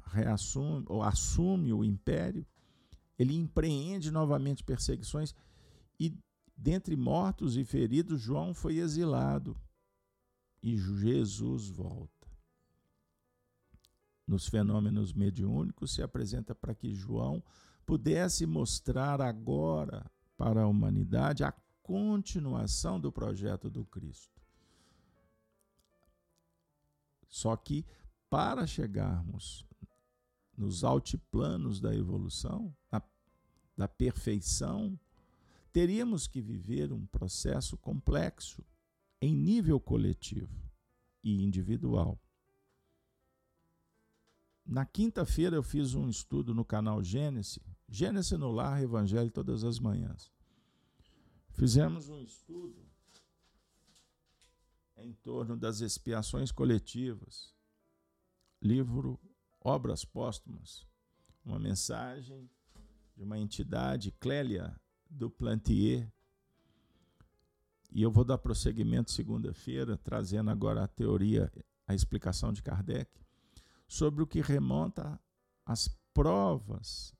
reassume 0.07 0.87
ou 0.89 1.03
assume 1.03 1.71
o 1.71 1.85
império, 1.85 2.47
ele 3.19 3.35
empreende 3.35 4.11
novamente 4.11 4.65
perseguições 4.65 5.35
e 6.01 6.17
dentre 6.57 6.97
mortos 6.97 7.59
e 7.59 7.65
feridos 7.65 8.23
João 8.23 8.55
foi 8.55 8.79
exilado 8.79 9.55
e 10.63 10.79
Jesus 10.79 11.69
volta. 11.69 12.18
Nos 14.29 14.47
fenômenos 14.47 15.15
mediúnicos 15.15 15.95
se 15.95 16.03
apresenta 16.03 16.55
para 16.55 16.75
que 16.75 16.95
João 16.95 17.43
pudesse 17.87 18.45
mostrar 18.45 19.23
agora 19.23 20.05
para 20.37 20.65
a 20.65 20.67
humanidade 20.67 21.43
a 21.43 21.53
continuação 21.83 23.01
do 23.01 23.11
projeto 23.11 23.71
do 23.71 23.87
Cristo. 23.87 24.39
Só 27.27 27.57
que 27.57 27.87
para 28.29 28.67
chegarmos 28.67 29.67
nos 30.55 30.85
altiplanos 30.85 31.81
da 31.81 31.95
evolução, 31.95 32.77
da 33.75 33.89
perfeição, 33.89 35.01
teríamos 35.73 36.27
que 36.27 36.43
viver 36.43 36.93
um 36.93 37.07
processo 37.07 37.79
complexo 37.79 38.63
em 39.23 39.35
nível 39.35 39.81
coletivo 39.81 40.71
e 41.25 41.43
individual. 41.43 42.21
Na 44.69 44.85
quinta-feira 44.85 45.57
eu 45.57 45.63
fiz 45.63 45.95
um 45.95 46.11
estudo 46.11 46.55
no 46.55 46.63
canal 46.63 47.03
Gênesis, 47.03 47.59
Gênesis 47.89 48.39
no 48.39 48.53
Lar, 48.53 48.83
Evangelho 48.83 49.31
todas 49.31 49.65
as 49.65 49.79
manhãs. 49.79 50.31
Fizemos 51.55 52.11
um 52.11 52.21
estudo 52.21 52.87
em 54.99 55.15
torno 55.15 55.57
das 55.57 55.81
expiações 55.81 56.53
coletivas, 56.53 57.55
livro 58.61 59.19
Obras 59.59 60.05
Póstumas, 60.05 60.87
uma 61.43 61.59
mensagem 61.59 62.51
de 63.17 63.23
uma 63.23 63.39
entidade, 63.39 64.13
Clélia 64.21 64.79
do 65.09 65.31
Plantier. 65.31 66.13
E 67.91 68.03
eu 68.03 68.11
vou 68.11 68.23
dar 68.23 68.37
prosseguimento 68.37 69.11
segunda-feira, 69.13 69.97
trazendo 69.97 70.51
agora 70.51 70.85
a 70.85 70.89
teoria, 70.89 71.51
a 71.87 71.95
explicação 71.95 72.53
de 72.53 72.63
Kardec, 72.63 73.11
sobre 73.89 74.23
o 74.23 74.27
que 74.27 74.41
remonta 74.43 75.19
às 75.65 75.89
provas, 76.13 77.15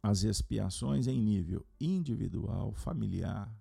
às 0.00 0.22
expiações 0.22 1.08
em 1.08 1.20
nível 1.20 1.66
individual, 1.80 2.72
familiar, 2.72 3.52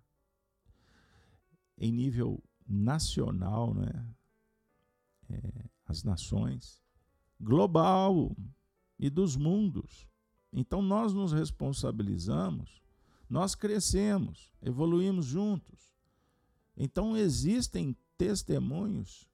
em 1.78 1.92
nível 1.92 2.42
nacional, 2.68 3.74
né? 3.74 4.08
É, 5.30 5.70
as 5.86 6.04
nações, 6.04 6.82
global 7.40 8.36
e 9.00 9.10
dos 9.10 9.36
mundos. 9.36 10.08
Então 10.52 10.82
nós 10.82 11.14
nos 11.14 11.34
responsabilizamos, 11.34 12.82
nós 13.30 13.56
crescemos, 13.56 14.54
evoluímos 14.62 15.26
juntos. 15.26 15.92
Então 16.78 17.18
existem 17.18 17.98
testemunhos 18.18 19.30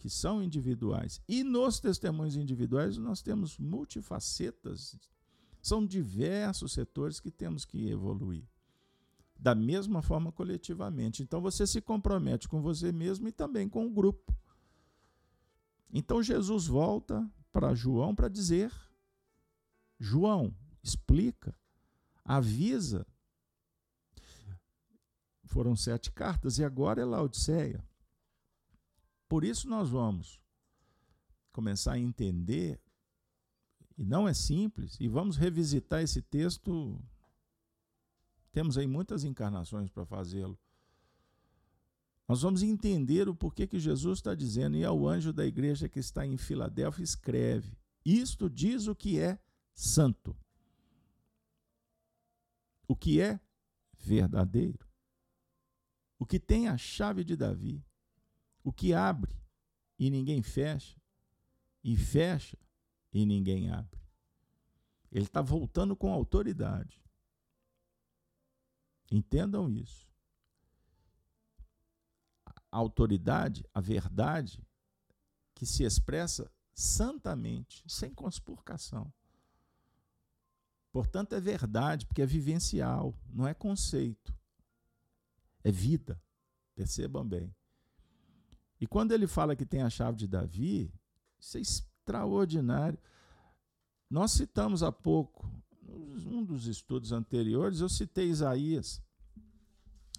que 0.00 0.08
são 0.08 0.42
individuais. 0.42 1.20
E 1.28 1.44
nos 1.44 1.78
testemunhos 1.78 2.34
individuais 2.34 2.96
nós 2.96 3.20
temos 3.20 3.58
multifacetas, 3.58 4.98
são 5.60 5.84
diversos 5.84 6.72
setores 6.72 7.20
que 7.20 7.30
temos 7.30 7.66
que 7.66 7.90
evoluir. 7.90 8.48
Da 9.38 9.54
mesma 9.54 10.00
forma 10.00 10.32
coletivamente. 10.32 11.22
Então 11.22 11.40
você 11.40 11.66
se 11.66 11.82
compromete 11.82 12.48
com 12.48 12.62
você 12.62 12.90
mesmo 12.90 13.28
e 13.28 13.32
também 13.32 13.68
com 13.68 13.86
o 13.86 13.90
grupo. 13.90 14.34
Então 15.92 16.22
Jesus 16.22 16.66
volta 16.66 17.30
para 17.52 17.74
João 17.74 18.14
para 18.14 18.28
dizer: 18.28 18.72
João, 19.98 20.54
explica, 20.82 21.54
avisa. 22.24 23.06
Foram 25.44 25.76
sete 25.76 26.10
cartas 26.10 26.58
e 26.58 26.64
agora 26.64 27.02
é 27.02 27.04
Laodiceia. 27.04 27.84
Por 29.30 29.44
isso 29.44 29.68
nós 29.68 29.88
vamos 29.88 30.40
começar 31.52 31.92
a 31.92 31.98
entender, 32.00 32.80
e 33.96 34.04
não 34.04 34.26
é 34.26 34.34
simples, 34.34 34.96
e 34.98 35.06
vamos 35.06 35.36
revisitar 35.36 36.02
esse 36.02 36.20
texto. 36.20 37.00
Temos 38.50 38.76
aí 38.76 38.88
muitas 38.88 39.22
encarnações 39.22 39.88
para 39.88 40.04
fazê-lo. 40.04 40.58
Nós 42.26 42.42
vamos 42.42 42.64
entender 42.64 43.28
o 43.28 43.34
porquê 43.34 43.68
que 43.68 43.78
Jesus 43.78 44.18
está 44.18 44.34
dizendo, 44.34 44.76
e 44.76 44.84
ao 44.84 45.06
anjo 45.06 45.32
da 45.32 45.46
igreja 45.46 45.88
que 45.88 46.00
está 46.00 46.26
em 46.26 46.36
Filadélfia, 46.36 47.04
escreve: 47.04 47.78
Isto 48.04 48.50
diz 48.50 48.88
o 48.88 48.96
que 48.96 49.20
é 49.20 49.38
santo, 49.72 50.36
o 52.88 52.96
que 52.96 53.20
é 53.20 53.38
verdadeiro, 53.96 54.88
o 56.18 56.26
que 56.26 56.40
tem 56.40 56.66
a 56.66 56.76
chave 56.76 57.22
de 57.22 57.36
Davi, 57.36 57.84
o 58.62 58.72
que 58.72 58.92
abre 58.92 59.34
e 59.98 60.10
ninguém 60.10 60.42
fecha, 60.42 61.00
e 61.82 61.96
fecha 61.96 62.58
e 63.12 63.24
ninguém 63.24 63.70
abre. 63.70 64.00
Ele 65.10 65.24
está 65.24 65.42
voltando 65.42 65.96
com 65.96 66.12
autoridade. 66.12 67.02
Entendam 69.10 69.68
isso 69.68 70.10
a 72.70 72.76
autoridade, 72.78 73.64
a 73.74 73.80
verdade, 73.80 74.64
que 75.54 75.66
se 75.66 75.82
expressa 75.82 76.50
santamente, 76.72 77.82
sem 77.86 78.14
conspurcação. 78.14 79.12
Portanto, 80.92 81.34
é 81.34 81.40
verdade, 81.40 82.06
porque 82.06 82.22
é 82.22 82.26
vivencial, 82.26 83.14
não 83.28 83.46
é 83.46 83.54
conceito. 83.54 84.34
É 85.62 85.70
vida. 85.70 86.20
Percebam 86.74 87.26
bem. 87.26 87.54
E 88.80 88.86
quando 88.86 89.12
ele 89.12 89.26
fala 89.26 89.54
que 89.54 89.66
tem 89.66 89.82
a 89.82 89.90
chave 89.90 90.16
de 90.16 90.26
Davi, 90.26 90.92
isso 91.38 91.58
é 91.58 91.60
extraordinário. 91.60 92.98
Nós 94.08 94.32
citamos 94.32 94.82
há 94.82 94.90
pouco, 94.90 95.48
um 95.86 96.42
dos 96.44 96.66
estudos 96.66 97.12
anteriores, 97.12 97.80
eu 97.80 97.88
citei 97.88 98.28
Isaías. 98.28 99.02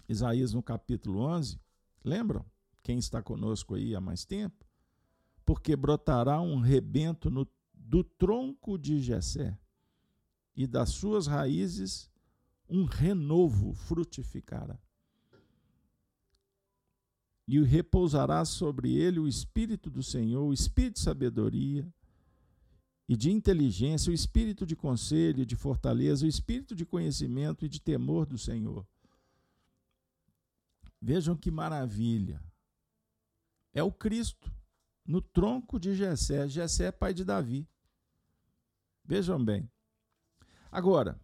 Isaías 0.08 0.52
no 0.52 0.62
capítulo 0.62 1.20
11, 1.20 1.58
Lembram? 2.04 2.44
Quem 2.82 2.98
está 2.98 3.22
conosco 3.22 3.74
aí 3.74 3.94
há 3.94 4.00
mais 4.00 4.24
tempo? 4.24 4.66
Porque 5.44 5.76
brotará 5.76 6.40
um 6.40 6.58
rebento 6.58 7.30
no, 7.30 7.46
do 7.72 8.02
tronco 8.02 8.76
de 8.76 9.00
Jessé, 9.00 9.56
e 10.54 10.66
das 10.66 10.90
suas 10.90 11.26
raízes 11.26 12.10
um 12.68 12.84
renovo 12.84 13.72
frutificará. 13.72 14.78
E 17.54 17.62
repousará 17.62 18.44
sobre 18.44 18.94
ele 18.94 19.18
o 19.18 19.28
Espírito 19.28 19.90
do 19.90 20.02
Senhor, 20.02 20.44
o 20.44 20.52
Espírito 20.52 20.94
de 20.94 21.00
sabedoria 21.00 21.86
e 23.08 23.16
de 23.16 23.30
inteligência, 23.30 24.10
o 24.10 24.14
Espírito 24.14 24.64
de 24.64 24.74
conselho 24.74 25.42
e 25.42 25.46
de 25.46 25.54
fortaleza, 25.54 26.24
o 26.24 26.28
Espírito 26.28 26.74
de 26.74 26.86
conhecimento 26.86 27.64
e 27.64 27.68
de 27.68 27.80
temor 27.80 28.26
do 28.26 28.38
Senhor 28.38 28.86
Vejam 31.04 31.36
que 31.36 31.50
maravilha. 31.50 32.40
É 33.74 33.82
o 33.82 33.90
Cristo 33.90 34.54
no 35.04 35.20
tronco 35.20 35.80
de 35.80 35.96
Jessé. 35.96 36.48
Jessé 36.48 36.86
é 36.86 36.92
pai 36.92 37.12
de 37.12 37.24
Davi. 37.24 37.68
Vejam 39.04 39.44
bem. 39.44 39.68
Agora, 40.70 41.20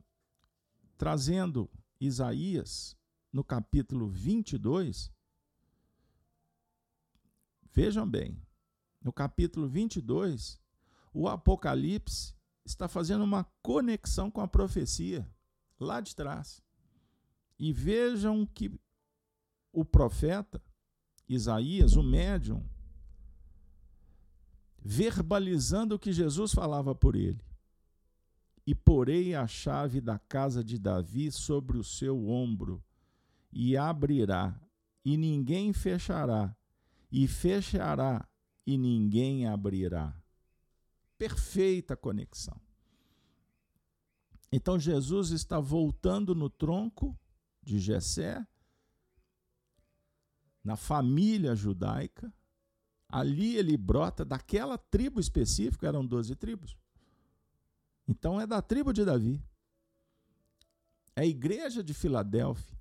trazendo 0.97 1.71
Isaías 2.01 2.97
no 3.33 3.45
capítulo 3.45 4.09
22, 4.09 5.13
vejam 7.73 8.09
bem, 8.09 8.41
no 9.03 9.13
capítulo 9.13 9.69
22, 9.69 10.61
o 11.13 11.29
Apocalipse 11.29 12.35
está 12.65 12.89
fazendo 12.89 13.25
uma 13.25 13.45
conexão 13.63 14.31
com 14.31 14.41
a 14.41 14.49
profecia 14.49 15.29
lá 15.79 16.01
de 16.01 16.15
trás. 16.15 16.63
E 17.59 17.73
vejam 17.73 18.47
que 18.47 18.79
o 19.73 19.85
profeta 19.85 20.63
Isaías, 21.29 21.95
o 21.95 22.03
médium, 22.03 22.65
verbalizando 24.79 25.95
o 25.95 25.99
que 25.99 26.13
Jesus 26.13 26.53
falava 26.53 26.95
por 26.95 27.15
ele. 27.15 27.45
E 28.67 28.75
porei 28.75 29.35
a 29.35 29.47
chave 29.47 30.01
da 30.01 30.19
casa 30.19 30.63
de 30.63 30.79
Davi 30.79 31.31
sobre 31.31 31.79
o 31.79 31.85
seu 31.85 32.29
ombro, 32.29 32.83
e 33.51 33.77
abrirá, 33.77 34.61
e 35.05 35.17
ninguém 35.17 35.73
fechará, 35.73 36.55
e 37.11 37.27
fechará 37.27 38.29
e 38.67 38.77
ninguém 38.77 39.47
abrirá. 39.47 40.15
Perfeita 41.17 41.97
conexão. 41.97 42.61
Então 44.51 44.79
Jesus 44.79 45.31
está 45.31 45.61
voltando 45.61 46.35
no 46.35 46.49
tronco 46.49 47.19
de 47.63 47.79
Jessé, 47.79 48.47
na 50.65 50.77
família 50.77 51.55
judaica. 51.55 52.33
Ali 53.09 53.57
ele 53.57 53.77
brota 53.77 54.25
daquela 54.25 54.77
tribo 54.77 55.19
específica, 55.19 55.87
eram 55.87 56.05
doze 56.05 56.35
tribos. 56.35 56.77
Então 58.07 58.41
é 58.41 58.47
da 58.47 58.61
tribo 58.61 58.93
de 58.93 59.05
Davi. 59.05 59.43
É 61.17 61.23
a 61.23 61.27
igreja 61.27 61.83
de 61.83 61.93
Filadélfia, 61.93 62.79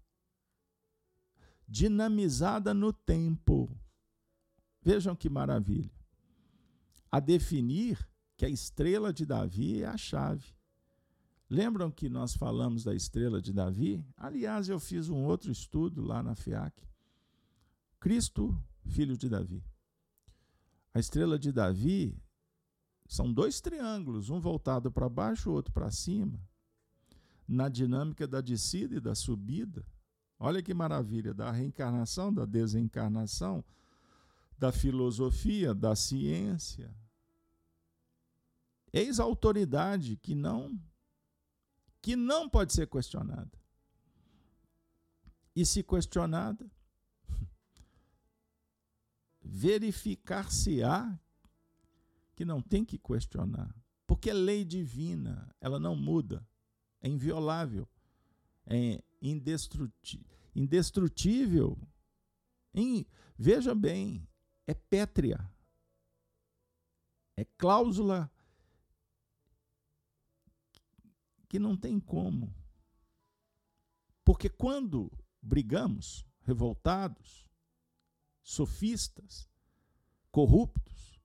dinamizada 1.68 2.74
no 2.74 2.94
tempo. 2.94 3.70
Vejam 4.82 5.16
que 5.16 5.30
maravilha. 5.30 5.92
A 7.12 7.20
definir 7.20 8.08
que 8.36 8.46
a 8.46 8.50
estrela 8.50 9.12
de 9.12 9.26
Davi 9.26 9.82
é 9.82 9.88
a 9.88 9.98
chave. 9.98 10.56
Lembram 11.50 11.90
que 11.90 12.10
nós 12.10 12.36
falamos 12.36 12.84
da 12.84 12.94
estrela 12.94 13.42
de 13.42 13.54
Davi? 13.54 14.06
Aliás, 14.18 14.68
eu 14.68 14.80
fiz 14.80 15.10
um 15.10 15.24
outro 15.26 15.52
estudo 15.52 16.02
lá 16.02 16.22
na 16.22 16.36
FIAC. 16.36 16.84
Cristo, 18.00 18.62
filho 18.86 19.18
de 19.18 19.30
Davi. 19.30 19.64
A 20.94 21.00
estrela 21.00 21.40
de 21.40 21.52
Davi 21.52 22.22
são 23.08 23.32
dois 23.32 23.62
triângulos, 23.62 24.30
um 24.30 24.40
voltado 24.40 24.92
para 24.92 25.08
baixo, 25.08 25.50
o 25.50 25.54
outro 25.54 25.72
para 25.72 25.90
cima. 25.90 26.40
Na 27.48 27.70
dinâmica 27.70 28.28
da 28.28 28.42
descida 28.42 28.96
e 28.96 29.00
da 29.00 29.16
subida. 29.16 29.86
Olha 30.38 30.62
que 30.62 30.74
maravilha, 30.74 31.34
da 31.34 31.50
reencarnação, 31.50 32.32
da 32.32 32.46
desencarnação, 32.46 33.64
da 34.58 34.72
filosofia, 34.72 35.74
da 35.74 35.96
ciência. 35.96 36.94
Eis 38.92 39.20
a 39.20 39.24
autoridade 39.24 40.18
que 40.18 40.34
não 40.34 40.80
que 42.02 42.16
não 42.16 42.48
pode 42.50 42.74
ser 42.74 42.88
questionada. 42.88 43.52
E 45.56 45.66
se 45.66 45.84
questionada, 45.84 46.72
verificar-se-á 49.42 51.20
que 52.36 52.46
não 52.46 52.62
tem 52.62 52.86
que 52.86 52.98
questionar, 52.98 53.76
porque 54.06 54.30
é 54.30 54.34
lei 54.34 54.64
divina, 54.64 55.54
ela 55.60 55.80
não 55.80 55.96
muda, 55.96 56.48
é 57.02 57.10
inviolável, 57.10 57.90
é 58.66 59.04
indestrutível. 60.56 61.78
veja 63.38 63.74
bem, 63.76 64.26
é 64.68 64.74
pétrea, 64.74 65.50
é 67.36 67.46
cláusula 67.46 68.30
que 71.48 71.58
não 71.58 71.78
tem 71.78 72.00
como. 72.00 72.54
Porque 74.26 74.50
quando 74.50 75.10
brigamos, 75.42 76.26
revoltados, 76.42 77.48
sofistas, 78.44 79.50
corruptos, 80.30 81.18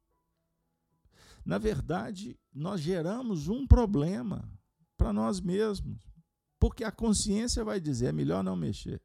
na 1.44 1.58
verdade, 1.58 2.38
nós 2.52 2.80
geramos 2.80 3.48
um 3.48 3.66
problema 3.66 4.48
para 4.96 5.12
nós 5.12 5.40
mesmos. 5.40 6.12
Porque 6.58 6.84
a 6.84 6.92
consciência 6.92 7.64
vai 7.64 7.80
dizer: 7.80 8.06
é 8.06 8.12
melhor 8.12 8.44
não 8.44 8.54
mexer. 8.54 9.02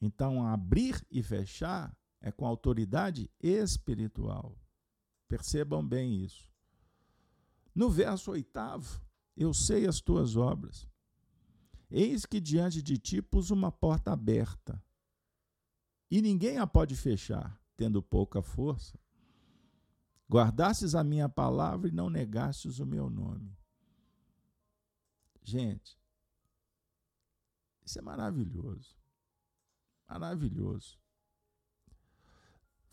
Então, 0.00 0.46
abrir 0.46 1.04
e 1.10 1.22
fechar 1.22 1.94
é 2.20 2.30
com 2.30 2.46
autoridade 2.46 3.30
espiritual. 3.40 4.58
Percebam 5.28 5.86
bem 5.86 6.22
isso. 6.24 6.48
No 7.74 7.90
verso 7.90 8.30
oitavo, 8.30 9.00
eu 9.36 9.52
sei 9.52 9.86
as 9.86 10.00
tuas 10.00 10.36
obras. 10.36 10.88
Eis 11.90 12.24
que 12.24 12.40
diante 12.40 12.82
de 12.82 12.98
ti 12.98 13.22
pus 13.22 13.50
uma 13.50 13.70
porta 13.70 14.12
aberta, 14.12 14.82
e 16.10 16.22
ninguém 16.22 16.58
a 16.58 16.66
pode 16.66 16.94
fechar, 16.96 17.60
tendo 17.76 18.02
pouca 18.02 18.40
força. 18.40 18.98
Guardastes 20.28 20.94
a 20.94 21.04
minha 21.04 21.28
palavra 21.28 21.88
e 21.88 21.92
não 21.92 22.10
negastes 22.10 22.78
o 22.78 22.86
meu 22.86 23.08
nome. 23.08 23.56
Gente, 25.42 25.96
isso 27.84 27.98
é 27.98 28.02
maravilhoso. 28.02 28.96
Maravilhoso. 30.08 30.98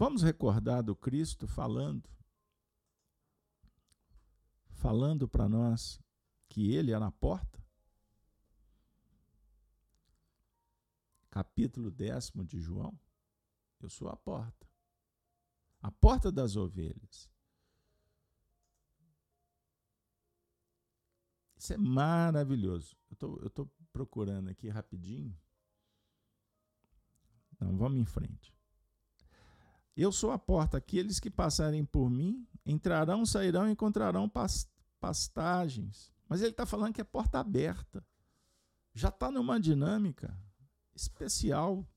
Vamos 0.03 0.21
recordar 0.21 0.83
do 0.83 0.97
Cristo 0.97 1.47
falando, 1.47 2.09
falando 4.67 5.29
para 5.29 5.47
nós 5.47 5.97
que 6.49 6.73
ele 6.73 6.91
é 6.91 6.99
na 6.99 7.09
porta? 7.09 7.65
Capítulo 11.31 11.89
décimo 11.89 12.43
de 12.43 12.59
João. 12.59 12.99
Eu 13.79 13.89
sou 13.89 14.09
a 14.09 14.17
porta. 14.17 14.67
A 15.81 15.89
porta 15.89 16.29
das 16.29 16.57
ovelhas. 16.57 17.31
Isso 21.55 21.71
é 21.71 21.77
maravilhoso. 21.77 22.93
Eu 23.09 23.15
tô, 23.15 23.35
estou 23.47 23.67
tô 23.67 23.71
procurando 23.93 24.49
aqui 24.49 24.67
rapidinho. 24.67 25.33
Não, 27.57 27.77
vamos 27.77 28.01
em 28.01 28.05
frente. 28.05 28.53
Eu 29.95 30.11
sou 30.11 30.31
a 30.31 30.39
porta. 30.39 30.77
Aqueles 30.77 31.19
que 31.19 31.29
passarem 31.29 31.85
por 31.85 32.09
mim 32.09 32.47
entrarão, 32.65 33.25
sairão 33.25 33.67
e 33.67 33.71
encontrarão 33.71 34.31
pastagens. 34.99 36.11
Mas 36.27 36.41
ele 36.41 36.51
está 36.51 36.65
falando 36.65 36.93
que 36.93 37.01
é 37.01 37.03
porta 37.03 37.39
aberta. 37.39 38.05
Já 38.93 39.09
está 39.09 39.29
numa 39.31 39.59
dinâmica 39.59 40.35
especial. 40.95 41.87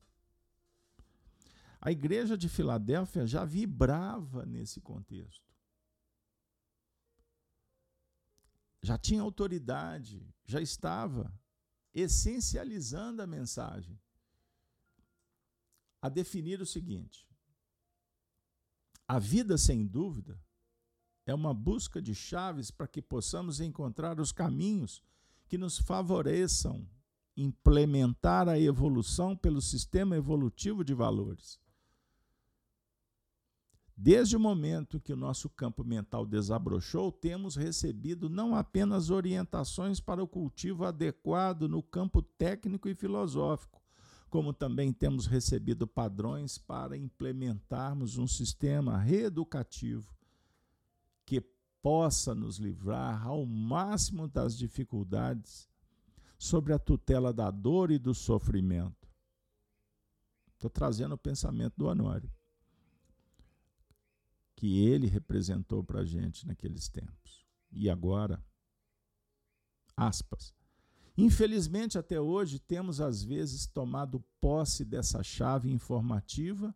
A 1.79 1.91
igreja 1.91 2.37
de 2.37 2.49
Filadélfia 2.49 3.25
já 3.25 3.45
vibrava 3.45 4.45
nesse 4.45 4.81
contexto. 4.81 5.45
Já 8.81 8.97
tinha 8.97 9.21
autoridade, 9.21 10.25
já 10.45 10.61
estava 10.61 11.33
essencializando 11.93 13.21
a 13.21 13.27
mensagem 13.27 13.99
a 16.01 16.09
definir 16.09 16.61
o 16.61 16.65
seguinte: 16.65 17.26
a 19.07 19.19
vida, 19.19 19.57
sem 19.57 19.85
dúvida, 19.85 20.39
é 21.25 21.33
uma 21.33 21.53
busca 21.53 22.01
de 22.01 22.13
chaves 22.13 22.71
para 22.71 22.87
que 22.87 23.01
possamos 23.01 23.59
encontrar 23.59 24.19
os 24.19 24.31
caminhos 24.31 25.01
que 25.47 25.57
nos 25.57 25.77
favoreçam 25.77 26.87
implementar 27.37 28.49
a 28.49 28.59
evolução 28.59 29.35
pelo 29.35 29.61
sistema 29.61 30.17
evolutivo 30.17 30.83
de 30.83 30.93
valores. 30.93 31.59
Desde 33.95 34.35
o 34.35 34.39
momento 34.39 34.99
que 34.99 35.13
o 35.13 35.17
nosso 35.17 35.49
campo 35.49 35.83
mental 35.83 36.25
desabrochou, 36.25 37.11
temos 37.11 37.55
recebido 37.55 38.29
não 38.29 38.55
apenas 38.55 39.09
orientações 39.09 39.99
para 39.99 40.23
o 40.23 40.27
cultivo 40.27 40.83
adequado 40.83 41.67
no 41.67 41.81
campo 41.81 42.21
técnico 42.21 42.87
e 42.89 42.95
filosófico, 42.95 43.81
como 44.29 44.53
também 44.53 44.91
temos 44.91 45.25
recebido 45.25 45.87
padrões 45.87 46.57
para 46.57 46.97
implementarmos 46.97 48.17
um 48.17 48.27
sistema 48.27 48.97
reeducativo 48.97 50.15
que 51.25 51.41
possa 51.81 52.35
nos 52.35 52.57
livrar 52.57 53.25
ao 53.25 53.45
máximo 53.45 54.27
das 54.27 54.57
dificuldades 54.57 55.67
sobre 56.37 56.73
a 56.73 56.79
tutela 56.79 57.33
da 57.33 57.49
dor 57.49 57.91
e 57.91 57.97
do 57.97 58.13
sofrimento. 58.13 59.07
Estou 60.53 60.69
trazendo 60.69 61.15
o 61.15 61.17
pensamento 61.17 61.75
do 61.77 61.85
Honório, 61.85 62.31
que 64.55 64.79
ele 64.79 65.07
representou 65.07 65.83
para 65.83 66.01
a 66.01 66.05
gente 66.05 66.47
naqueles 66.47 66.89
tempos. 66.89 67.45
E 67.71 67.89
agora, 67.89 68.43
aspas. 69.95 70.56
Infelizmente, 71.17 71.97
até 71.97 72.21
hoje, 72.21 72.59
temos 72.59 73.01
às 73.01 73.23
vezes 73.23 73.65
tomado 73.65 74.23
posse 74.39 74.85
dessa 74.85 75.23
chave 75.23 75.71
informativa, 75.71 76.75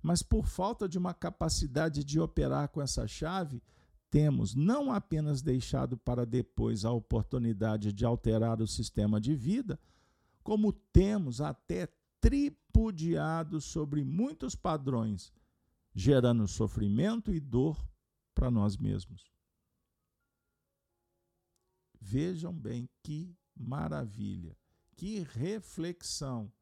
mas 0.00 0.22
por 0.22 0.46
falta 0.46 0.88
de 0.88 0.96
uma 0.96 1.12
capacidade 1.12 2.02
de 2.02 2.18
operar 2.18 2.70
com 2.70 2.80
essa 2.80 3.06
chave, 3.06 3.62
temos 4.10 4.54
não 4.54 4.90
apenas 4.90 5.42
deixado 5.42 5.96
para 5.98 6.24
depois 6.24 6.86
a 6.86 6.90
oportunidade 6.90 7.92
de 7.92 8.04
alterar 8.04 8.62
o 8.62 8.66
sistema 8.66 9.20
de 9.20 9.34
vida, 9.34 9.78
como 10.42 10.72
temos 10.72 11.40
até 11.42 11.86
tripudiado 12.18 13.60
sobre 13.60 14.02
muitos 14.02 14.54
padrões, 14.54 15.30
gerando 15.94 16.48
sofrimento 16.48 17.32
e 17.32 17.38
dor 17.38 17.76
para 18.34 18.50
nós 18.50 18.76
mesmos. 18.76 19.30
Vejam 22.00 22.52
bem 22.52 22.88
que 23.02 23.36
maravilha, 23.56 24.56
que 24.96 25.20
reflexão, 25.20 26.52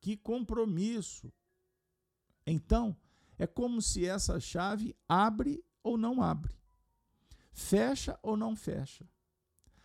que 0.00 0.16
compromisso. 0.16 1.32
Então, 2.46 2.96
é 3.38 3.46
como 3.46 3.82
se 3.82 4.06
essa 4.06 4.38
chave 4.38 4.96
abre 5.08 5.64
ou 5.82 5.96
não 5.96 6.22
abre, 6.22 6.56
fecha 7.52 8.18
ou 8.22 8.36
não 8.36 8.54
fecha, 8.54 9.08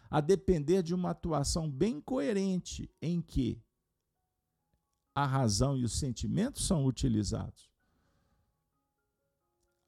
a 0.09 0.19
depender 0.19 0.83
de 0.83 0.93
uma 0.93 1.11
atuação 1.11 1.69
bem 1.69 2.01
coerente 2.01 2.89
em 3.01 3.21
que 3.21 3.63
a 5.15 5.25
razão 5.25 5.77
e 5.77 5.83
os 5.83 5.97
sentimentos 5.97 6.65
são 6.65 6.85
utilizados. 6.85 7.70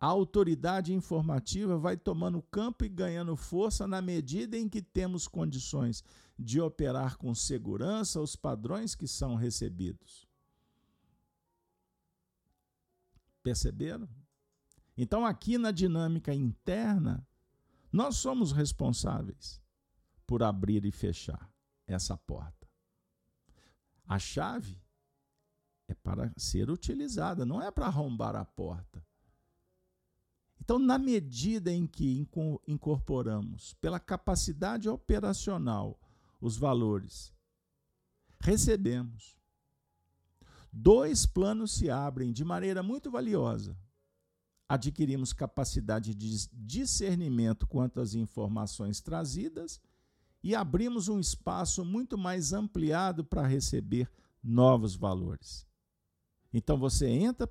A 0.04 0.08
autoridade 0.08 0.92
informativa 0.92 1.78
vai 1.78 1.96
tomando 1.96 2.42
campo 2.42 2.84
e 2.84 2.90
ganhando 2.90 3.38
força 3.38 3.88
na 3.88 4.02
medida 4.02 4.58
em 4.58 4.68
que 4.68 4.82
temos 4.82 5.30
condições 5.30 6.04
de 6.38 6.60
operar 6.60 7.16
com 7.16 7.34
segurança 7.34 8.20
os 8.20 8.36
padrões 8.36 8.96
que 8.96 9.08
são 9.08 9.36
recebidos. 9.36 10.28
Perceberam? 13.42 14.10
Então, 14.98 15.26
aqui 15.26 15.58
na 15.58 15.72
dinâmica 15.72 16.34
interna, 16.34 17.26
nós 17.90 18.18
somos 18.18 18.52
responsáveis 18.52 19.62
por 20.28 20.44
abrir 20.44 20.84
e 20.84 20.92
fechar 20.92 21.50
essa 21.88 22.18
porta. 22.18 22.68
A 24.06 24.20
chave 24.20 24.84
é 25.88 25.94
para 25.94 26.30
ser 26.36 26.70
utilizada, 26.70 27.46
não 27.46 27.62
é 27.62 27.72
para 27.72 27.86
arrombar 27.86 28.36
a 28.36 28.44
porta. 28.44 29.02
Então, 30.62 30.80
na 30.80 30.98
medida 30.98 31.72
em 31.72 31.86
que 31.86 32.28
incorporamos 32.68 33.74
pela 33.76 34.00
capacidade 34.00 34.88
operacional 34.88 36.00
os 36.40 36.58
valores, 36.58 37.34
recebemos. 38.40 39.38
Dois 40.72 41.26
planos 41.26 41.74
se 41.74 41.90
abrem 41.90 42.32
de 42.32 42.44
maneira 42.44 42.82
muito 42.82 43.12
valiosa. 43.12 43.78
Adquirimos 44.68 45.34
capacidade 45.34 46.16
de 46.16 46.50
discernimento 46.52 47.68
quanto 47.68 48.00
às 48.00 48.16
informações 48.16 49.00
trazidas 49.00 49.80
e 50.42 50.56
abrimos 50.56 51.08
um 51.08 51.20
espaço 51.20 51.86
muito 51.86 52.18
mais 52.18 52.52
ampliado 52.52 53.24
para 53.24 53.48
receber 53.48 54.10
novos 54.44 54.96
valores. 54.96 55.66
Então 56.54 56.78
você 56.78 57.08
entra 57.08 57.50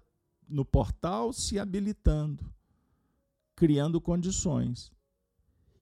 no 0.48 0.64
portal 0.64 1.32
se 1.32 1.58
habilitando, 1.58 2.52
criando 3.54 4.00
condições. 4.00 4.92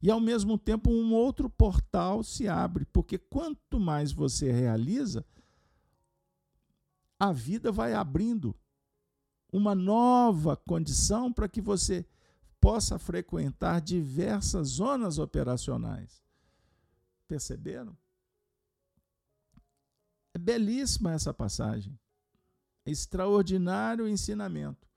E 0.02 0.11
ao 0.11 0.20
mesmo 0.20 0.59
tempo 0.59 0.90
um 0.90 1.12
outro 1.12 1.48
portal 1.48 2.22
se 2.22 2.48
abre, 2.48 2.85
porque 2.87 3.18
quanto 3.18 3.78
mais 3.78 4.12
você 4.12 4.50
realiza, 4.50 5.24
a 7.18 7.33
vida 7.33 7.70
vai 7.70 7.92
abrindo 7.92 8.56
uma 9.52 9.74
nova 9.74 10.56
condição 10.56 11.33
para 11.33 11.48
que 11.48 11.61
você 11.61 12.06
possa 12.61 12.98
frequentar 12.98 13.80
diversas 13.80 14.68
zonas 14.68 15.18
operacionais. 15.18 16.22
Perceberam? 17.28 17.96
É 20.33 20.38
belíssima 20.38 21.12
essa 21.12 21.35
passagem 21.35 21.98
extraordinário 22.87 24.09
ensinamento. 24.09 24.89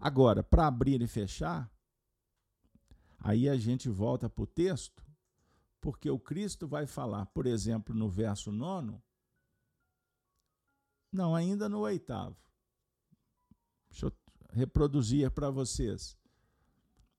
Agora, 0.00 0.42
para 0.42 0.66
abrir 0.66 1.02
e 1.02 1.06
fechar, 1.06 1.70
aí 3.18 3.48
a 3.48 3.56
gente 3.56 3.88
volta 3.88 4.30
para 4.30 4.42
o 4.42 4.46
texto, 4.46 5.04
porque 5.80 6.10
o 6.10 6.18
Cristo 6.18 6.66
vai 6.66 6.86
falar, 6.86 7.26
por 7.26 7.46
exemplo, 7.46 7.94
no 7.94 8.08
verso 8.08 8.50
nono, 8.50 9.02
não, 11.12 11.34
ainda 11.34 11.68
no 11.68 11.80
oitavo. 11.80 12.36
Deixa 13.90 14.06
eu 14.06 14.12
reproduzir 14.52 15.30
para 15.30 15.50
vocês. 15.50 16.16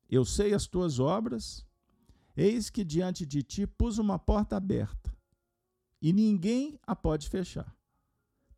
Eu 0.09 0.25
sei 0.25 0.53
as 0.53 0.65
tuas 0.65 0.99
obras, 0.99 1.65
eis 2.35 2.69
que 2.69 2.83
diante 2.83 3.25
de 3.25 3.43
ti 3.43 3.67
pus 3.67 3.97
uma 3.97 4.17
porta 4.17 4.57
aberta, 4.57 5.15
e 6.01 6.11
ninguém 6.11 6.79
a 6.83 6.95
pode 6.95 7.29
fechar 7.29 7.75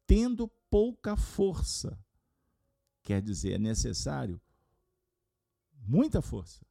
tendo 0.06 0.48
pouca 0.70 1.16
força. 1.16 2.03
Quer 3.04 3.22
dizer, 3.22 3.54
é 3.54 3.58
necessário 3.60 4.42
muita 5.86 6.22
força. 6.22 6.66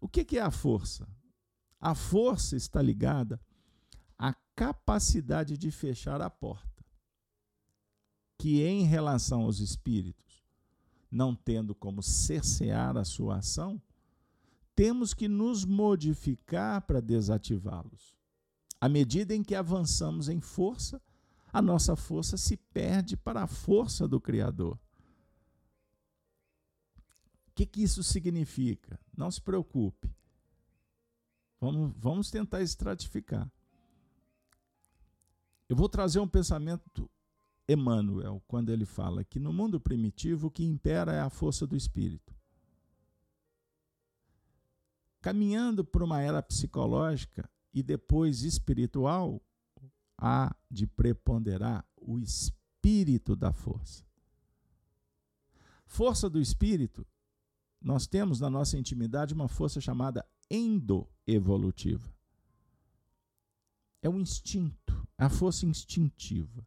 O 0.00 0.08
que 0.08 0.38
é 0.38 0.40
a 0.40 0.50
força? 0.50 1.06
A 1.80 1.94
força 1.94 2.56
está 2.56 2.80
ligada 2.80 3.40
à 4.18 4.34
capacidade 4.56 5.58
de 5.58 5.70
fechar 5.70 6.20
a 6.22 6.30
porta, 6.30 6.84
que 8.38 8.62
em 8.62 8.84
relação 8.84 9.42
aos 9.42 9.60
espíritos, 9.60 10.42
não 11.10 11.34
tendo 11.34 11.74
como 11.74 12.02
cercear 12.02 12.96
a 12.96 13.04
sua 13.04 13.36
ação, 13.36 13.80
temos 14.74 15.14
que 15.14 15.28
nos 15.28 15.64
modificar 15.64 16.82
para 16.82 17.00
desativá-los. 17.00 18.16
À 18.80 18.88
medida 18.88 19.34
em 19.34 19.42
que 19.42 19.54
avançamos 19.54 20.28
em 20.28 20.40
força, 20.40 21.00
a 21.54 21.62
nossa 21.62 21.94
força 21.94 22.36
se 22.36 22.56
perde 22.56 23.16
para 23.16 23.44
a 23.44 23.46
força 23.46 24.08
do 24.08 24.20
Criador. 24.20 24.76
O 27.46 27.52
que, 27.54 27.64
que 27.64 27.80
isso 27.80 28.02
significa? 28.02 28.98
Não 29.16 29.30
se 29.30 29.40
preocupe. 29.40 30.12
Vamos, 31.60 31.94
vamos 31.96 32.28
tentar 32.28 32.60
estratificar. 32.60 33.48
Eu 35.68 35.76
vou 35.76 35.88
trazer 35.88 36.18
um 36.18 36.26
pensamento 36.26 37.08
Emmanuel, 37.68 38.42
quando 38.48 38.70
ele 38.70 38.84
fala 38.84 39.22
que 39.22 39.38
no 39.38 39.52
mundo 39.52 39.80
primitivo 39.80 40.48
o 40.48 40.50
que 40.50 40.64
impera 40.64 41.12
é 41.12 41.20
a 41.20 41.30
força 41.30 41.64
do 41.64 41.76
espírito. 41.76 42.34
Caminhando 45.20 45.84
por 45.84 46.02
uma 46.02 46.20
era 46.20 46.42
psicológica 46.42 47.48
e 47.72 47.80
depois 47.80 48.42
espiritual, 48.42 49.40
há 50.18 50.54
de 50.70 50.86
preponderar 50.86 51.86
o 51.96 52.18
espírito 52.18 53.34
da 53.34 53.52
força. 53.52 54.04
Força 55.86 56.28
do 56.28 56.40
espírito, 56.40 57.06
nós 57.80 58.06
temos 58.06 58.40
na 58.40 58.48
nossa 58.48 58.78
intimidade 58.78 59.34
uma 59.34 59.48
força 59.48 59.80
chamada 59.80 60.26
endoevolutiva. 60.50 62.12
É 64.02 64.08
um 64.08 64.20
instinto, 64.20 65.06
é 65.16 65.24
a 65.24 65.30
força 65.30 65.66
instintiva. 65.66 66.66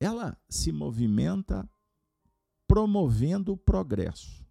Ela 0.00 0.36
se 0.48 0.72
movimenta 0.72 1.68
promovendo 2.66 3.52
o 3.52 3.56
progresso. 3.56 4.44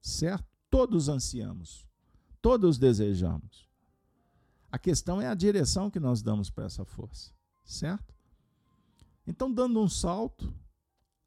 Certo? 0.00 0.46
Todos 0.68 1.08
ansiamos, 1.08 1.86
todos 2.42 2.78
desejamos. 2.78 3.63
A 4.74 4.78
questão 4.78 5.20
é 5.20 5.28
a 5.28 5.34
direção 5.36 5.88
que 5.88 6.00
nós 6.00 6.20
damos 6.20 6.50
para 6.50 6.64
essa 6.64 6.84
força, 6.84 7.32
certo? 7.64 8.12
Então, 9.24 9.48
dando 9.48 9.80
um 9.80 9.88
salto, 9.88 10.52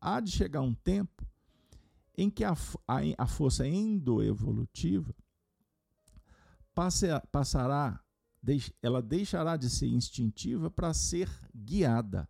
há 0.02 0.20
de 0.20 0.32
chegar 0.32 0.60
um 0.60 0.74
tempo 0.74 1.26
em 2.18 2.30
que 2.30 2.44
a, 2.44 2.52
a, 2.86 2.98
a 3.18 3.26
força 3.26 3.66
endoevolutiva 3.66 5.16
passe, 6.76 7.08
passará, 7.32 8.04
deix, 8.44 8.70
ela 8.82 9.02
deixará 9.02 9.56
de 9.56 9.70
ser 9.70 9.88
instintiva 9.88 10.70
para 10.70 10.94
ser 10.94 11.30
guiada. 11.56 12.28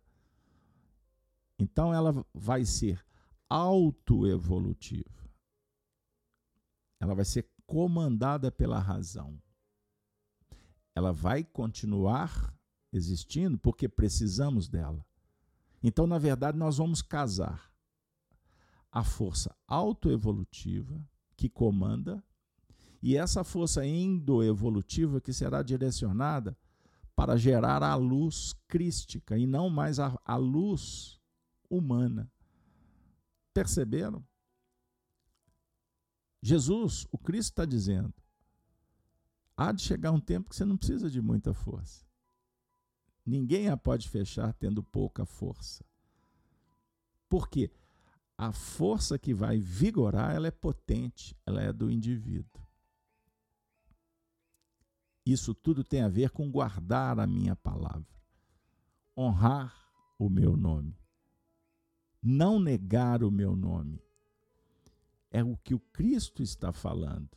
Então, 1.58 1.92
ela 1.92 2.24
vai 2.32 2.64
ser 2.64 3.04
autoevolutiva. 3.48 5.28
Ela 7.00 7.16
vai 7.16 7.24
ser 7.24 7.50
comandada 7.66 8.52
pela 8.52 8.78
razão 8.78 9.36
ela 10.98 11.12
vai 11.12 11.44
continuar 11.44 12.52
existindo 12.92 13.56
porque 13.56 13.88
precisamos 13.88 14.68
dela. 14.68 15.06
Então, 15.80 16.08
na 16.08 16.18
verdade, 16.18 16.58
nós 16.58 16.78
vamos 16.78 17.00
casar 17.00 17.72
a 18.90 19.04
força 19.04 19.54
autoevolutiva 19.68 21.00
que 21.36 21.48
comanda 21.48 22.22
e 23.00 23.16
essa 23.16 23.44
força 23.44 23.86
endoevolutiva 23.86 25.20
que 25.20 25.32
será 25.32 25.62
direcionada 25.62 26.58
para 27.14 27.36
gerar 27.36 27.80
a 27.82 27.94
luz 27.94 28.54
crística 28.66 29.38
e 29.38 29.46
não 29.46 29.70
mais 29.70 30.00
a, 30.00 30.20
a 30.24 30.36
luz 30.36 31.20
humana. 31.70 32.28
Perceberam? 33.54 34.26
Jesus, 36.42 37.06
o 37.12 37.18
Cristo 37.18 37.50
está 37.50 37.64
dizendo: 37.64 38.12
há 39.58 39.72
de 39.72 39.82
chegar 39.82 40.12
um 40.12 40.20
tempo 40.20 40.48
que 40.48 40.54
você 40.54 40.64
não 40.64 40.76
precisa 40.76 41.10
de 41.10 41.20
muita 41.20 41.52
força. 41.52 42.06
Ninguém 43.26 43.68
a 43.68 43.76
pode 43.76 44.08
fechar 44.08 44.54
tendo 44.54 44.84
pouca 44.84 45.26
força. 45.26 45.84
Por 47.28 47.48
quê? 47.48 47.68
A 48.38 48.52
força 48.52 49.18
que 49.18 49.34
vai 49.34 49.58
vigorar, 49.58 50.32
ela 50.32 50.46
é 50.46 50.52
potente, 50.52 51.36
ela 51.44 51.60
é 51.60 51.72
do 51.72 51.90
indivíduo. 51.90 52.64
Isso 55.26 55.52
tudo 55.52 55.82
tem 55.82 56.02
a 56.02 56.08
ver 56.08 56.30
com 56.30 56.48
guardar 56.48 57.18
a 57.18 57.26
minha 57.26 57.56
palavra, 57.56 58.06
honrar 59.16 59.74
o 60.18 60.30
meu 60.30 60.56
nome. 60.56 60.96
Não 62.22 62.60
negar 62.60 63.24
o 63.24 63.30
meu 63.30 63.56
nome. 63.56 64.00
É 65.30 65.42
o 65.42 65.56
que 65.56 65.74
o 65.74 65.80
Cristo 65.80 66.42
está 66.42 66.72
falando. 66.72 67.36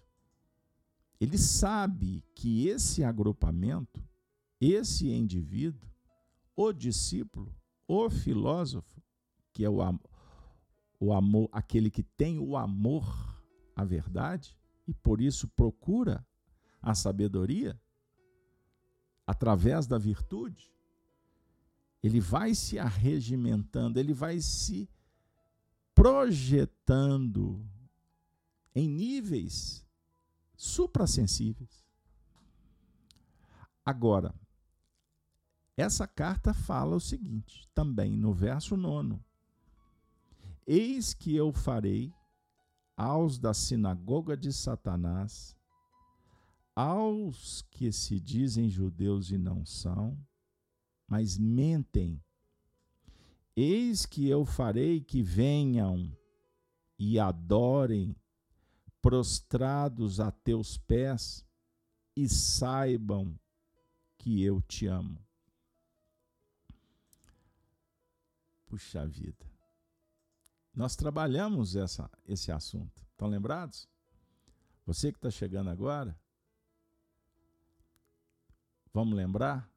Ele 1.21 1.38
sabe 1.38 2.23
que 2.34 2.67
esse 2.67 3.03
agrupamento, 3.03 4.03
esse 4.60 5.07
indivíduo, 5.07 5.88
o 6.55 6.73
discípulo, 6.73 7.55
o 7.88 8.10
filósofo, 8.10 8.99
que 9.53 9.63
é 9.63 9.69
o, 9.69 9.77
o 10.99 11.13
amor, 11.13 11.47
aquele 11.51 11.91
que 11.91 12.01
tem 12.01 12.39
o 12.39 12.57
amor 12.57 13.05
à 13.75 13.84
verdade 13.84 14.57
e 14.88 14.95
por 14.95 15.21
isso 15.21 15.47
procura 15.49 16.25
a 16.81 16.95
sabedoria 16.95 17.79
através 19.27 19.86
da 19.86 19.99
virtude, 19.99 20.73
ele 22.01 22.19
vai 22.19 22.55
se 22.55 22.79
arregimentando, 22.79 23.99
ele 23.99 24.12
vai 24.12 24.41
se 24.41 24.89
projetando 25.93 27.63
em 28.73 28.89
níveis 28.89 29.86
suprassensíveis. 30.62 31.84
Agora, 33.84 34.32
essa 35.76 36.08
carta 36.08 36.54
fala 36.54 36.95
o 36.95 37.00
seguinte, 37.00 37.67
também 37.74 38.15
no 38.15 38.32
verso 38.32 38.78
9: 38.78 39.19
Eis 40.67 41.15
que 41.15 41.36
eu 41.36 41.52
farei 41.52 42.13
aos 42.95 43.39
da 43.39 43.56
sinagoga 43.56 44.38
de 44.38 44.54
Satanás, 44.54 45.58
aos 46.76 47.63
que 47.71 47.91
se 47.91 48.19
dizem 48.19 48.69
judeus 48.69 49.32
e 49.32 49.39
não 49.39 49.65
são, 49.65 50.15
mas 51.08 51.39
mentem. 51.39 52.24
Eis 53.56 54.06
que 54.06 54.30
eu 54.30 54.45
farei 54.45 55.02
que 55.02 55.24
venham 55.24 56.15
e 57.00 57.19
adorem 57.19 58.15
prostrados 59.01 60.19
a 60.19 60.31
teus 60.31 60.77
pés 60.77 61.45
e 62.15 62.29
saibam 62.29 63.37
que 64.17 64.43
eu 64.43 64.61
te 64.61 64.85
amo. 64.85 65.19
Puxa 68.65 69.05
vida. 69.05 69.51
Nós 70.73 70.95
trabalhamos 70.95 71.75
essa, 71.75 72.09
esse 72.25 72.51
assunto. 72.51 73.03
Estão 73.11 73.27
lembrados? 73.27 73.89
Você 74.85 75.11
que 75.11 75.17
está 75.17 75.29
chegando 75.29 75.69
agora, 75.69 76.17
vamos 78.93 79.15
lembrar? 79.15 79.69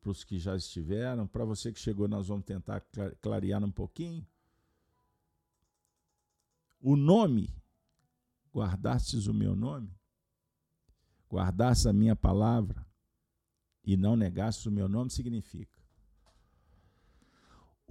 Para 0.00 0.10
os 0.10 0.24
que 0.24 0.38
já 0.38 0.56
estiveram, 0.56 1.26
para 1.26 1.44
você 1.44 1.72
que 1.72 1.78
chegou, 1.78 2.08
nós 2.08 2.26
vamos 2.26 2.44
tentar 2.44 2.84
clarear 3.20 3.62
um 3.62 3.70
pouquinho. 3.70 4.26
O 6.80 6.96
nome, 6.96 7.48
guardastes 8.54 9.26
o 9.26 9.34
meu 9.34 9.56
nome, 9.56 9.94
guardastes 11.30 11.86
a 11.86 11.92
minha 11.92 12.14
palavra 12.14 12.86
e 13.84 13.96
não 13.96 14.16
negastes 14.16 14.66
o 14.66 14.70
meu 14.70 14.88
nome, 14.88 15.10
significa 15.10 15.82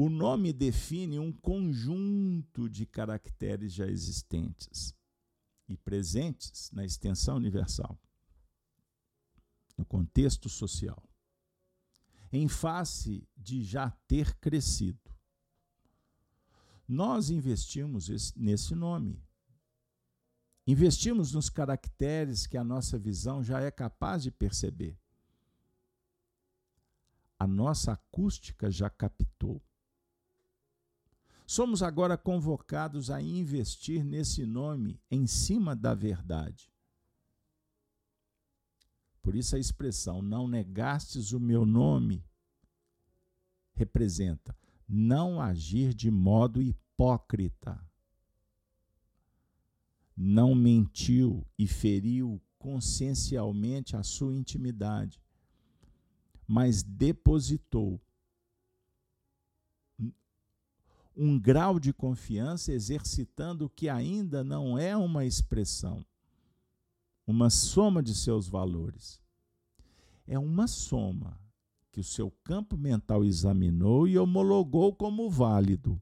o 0.04 0.10
nome 0.10 0.52
define 0.52 1.20
um 1.20 1.32
conjunto 1.32 2.68
de 2.68 2.88
caracteres 2.88 3.72
já 3.72 3.86
existentes 3.86 4.96
e 5.68 5.78
presentes 5.78 6.72
na 6.72 6.84
extensão 6.84 7.36
universal, 7.36 8.00
no 9.78 9.86
contexto 9.86 10.50
social, 10.50 11.02
em 12.32 12.48
face 12.48 13.28
de 13.38 13.64
já 13.64 13.92
ter 14.08 14.36
crescido. 14.40 15.00
Nós 16.88 17.30
investimos 17.30 18.34
nesse 18.36 18.74
nome. 18.74 19.22
Investimos 20.66 21.32
nos 21.34 21.50
caracteres 21.50 22.46
que 22.46 22.58
a 22.58 22.64
nossa 22.64 22.98
visão 22.98 23.44
já 23.44 23.60
é 23.62 23.72
capaz 23.72 24.24
de 24.24 24.32
perceber. 24.32 24.98
A 27.38 27.48
nossa 27.48 27.94
acústica 27.94 28.70
já 28.70 28.90
captou 28.90 29.62
Somos 31.52 31.84
agora 31.84 32.18
convocados 32.18 33.12
a 33.12 33.22
investir 33.22 34.06
nesse 34.06 34.46
nome 34.46 35.02
em 35.12 35.28
cima 35.28 35.76
da 35.76 35.94
verdade. 35.94 36.72
Por 39.22 39.36
isso 39.36 39.58
a 39.58 39.60
expressão 39.60 40.22
não 40.22 40.48
negastes 40.48 41.34
o 41.34 41.42
meu 41.42 41.66
nome 41.66 42.24
representa 43.74 44.58
não 44.88 45.42
agir 45.42 45.94
de 45.94 46.10
modo 46.10 46.62
hipócrita. 46.62 47.86
Não 50.16 50.54
mentiu 50.54 51.46
e 51.58 51.68
feriu 51.68 52.42
consciencialmente 52.60 53.96
a 53.96 54.04
sua 54.04 54.36
intimidade, 54.36 55.20
mas 56.48 56.84
depositou 56.84 58.00
um 61.16 61.40
grau 61.40 61.80
de 61.80 61.92
confiança 61.92 62.72
exercitando 62.72 63.66
o 63.66 63.70
que 63.70 63.90
ainda 63.90 64.44
não 64.44 64.78
é 64.78 64.96
uma 64.96 65.26
expressão, 65.26 66.06
uma 67.26 67.50
soma 67.50 68.02
de 68.02 68.16
seus 68.16 68.48
valores. 68.48 69.20
É 70.26 70.40
uma 70.40 70.68
soma 70.68 71.40
que 71.92 72.00
o 72.00 72.04
seu 72.04 72.32
campo 72.44 72.78
mental 72.78 73.26
examinou 73.26 74.08
e 74.08 74.18
homologou 74.18 74.96
como 74.96 75.30
válido. 75.30 76.02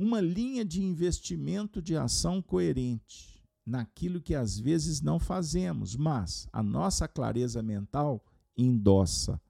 Uma 0.00 0.20
linha 0.20 0.64
de 0.64 0.82
investimento 0.82 1.82
de 1.82 1.96
ação 1.96 2.40
coerente 2.40 3.44
naquilo 3.66 4.20
que 4.20 4.34
às 4.34 4.58
vezes 4.58 5.02
não 5.02 5.18
fazemos, 5.18 5.94
mas 5.94 6.48
a 6.52 6.62
nossa 6.62 7.06
clareza 7.06 7.62
mental 7.62 8.24
endossa 8.56 9.40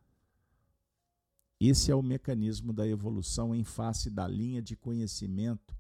esse 1.61 1.91
é 1.91 1.95
o 1.95 2.03
mecanismo 2.03 2.73
da 2.73 2.89
evolução 2.89 3.55
em 3.55 3.63
face 3.63 4.09
da 4.09 4.27
linha 4.27 4.63
de 4.63 4.75
conhecimento 4.75 5.77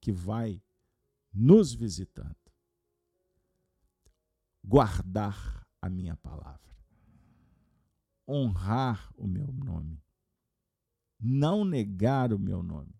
que 0.00 0.10
vai 0.10 0.62
nos 1.30 1.74
visitando. 1.74 2.34
Guardar 4.64 5.66
a 5.82 5.90
minha 5.90 6.16
palavra, 6.16 6.74
honrar 8.26 9.12
o 9.14 9.26
meu 9.26 9.48
nome, 9.52 10.02
não 11.20 11.62
negar 11.62 12.32
o 12.32 12.38
meu 12.38 12.62
nome. 12.62 12.94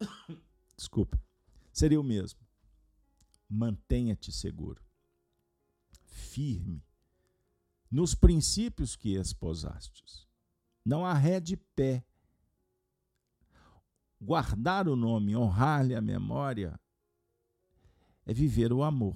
Desculpa, 0.76 1.20
seria 1.72 2.00
o 2.00 2.04
mesmo. 2.04 2.40
Mantenha-te 3.48 4.32
seguro, 4.32 4.82
firme 6.06 6.84
nos 7.94 8.12
princípios 8.12 8.96
que 8.96 9.14
esposastes. 9.14 10.26
Não 10.84 11.06
arrede 11.06 11.56
pé. 11.56 12.04
Guardar 14.20 14.88
o 14.88 14.96
nome, 14.96 15.36
honrar-lhe 15.36 15.94
a 15.94 16.00
memória, 16.00 16.78
é 18.26 18.34
viver 18.34 18.72
o 18.72 18.82
amor. 18.82 19.14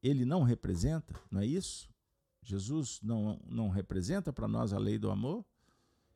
Ele 0.00 0.24
não 0.24 0.44
representa, 0.44 1.20
não 1.28 1.40
é 1.40 1.46
isso? 1.46 1.92
Jesus 2.42 3.00
não, 3.02 3.40
não 3.46 3.68
representa 3.68 4.32
para 4.32 4.46
nós 4.46 4.72
a 4.72 4.78
lei 4.78 4.96
do 4.96 5.10
amor? 5.10 5.44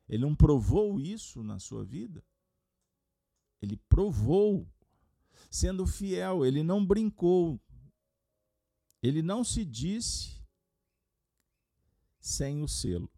Ele 0.07 0.23
não 0.23 0.35
provou 0.35 1.01
isso 1.01 1.43
na 1.43 1.59
sua 1.59 1.83
vida? 1.83 2.23
Ele 3.65 3.77
provou, 3.89 4.71
sendo 5.49 5.87
fiel, 5.87 6.45
ele 6.45 6.61
não 6.61 6.85
brincou, 6.85 7.59
ele 9.01 9.23
não 9.23 9.43
se 9.43 9.65
disse 9.65 10.39
sem 12.19 12.61
o 12.61 12.67
selo. 12.67 13.11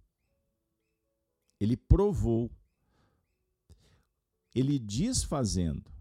Ele 1.59 1.75
provou, 1.75 2.49
ele 4.55 4.79
diz 4.79 5.21
fazendo, 5.21 5.91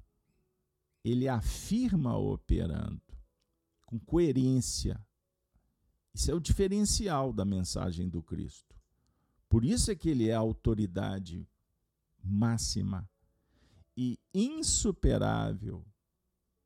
ele 1.03 1.27
afirma 1.27 2.17
operando, 2.17 3.03
com 3.85 3.99
coerência. 3.99 5.05
Isso 6.15 6.31
é 6.31 6.35
o 6.35 6.41
diferencial 6.41 7.33
da 7.33 7.45
mensagem 7.45 8.09
do 8.09 8.23
Cristo. 8.23 8.77
Por 9.49 9.65
isso 9.65 9.91
é 9.91 9.97
que 9.97 10.09
ele 10.09 10.29
é 10.29 10.35
a 10.35 10.39
autoridade 10.39 11.49
máxima 12.23 13.11
e 13.97 14.19
insuperável 14.35 15.85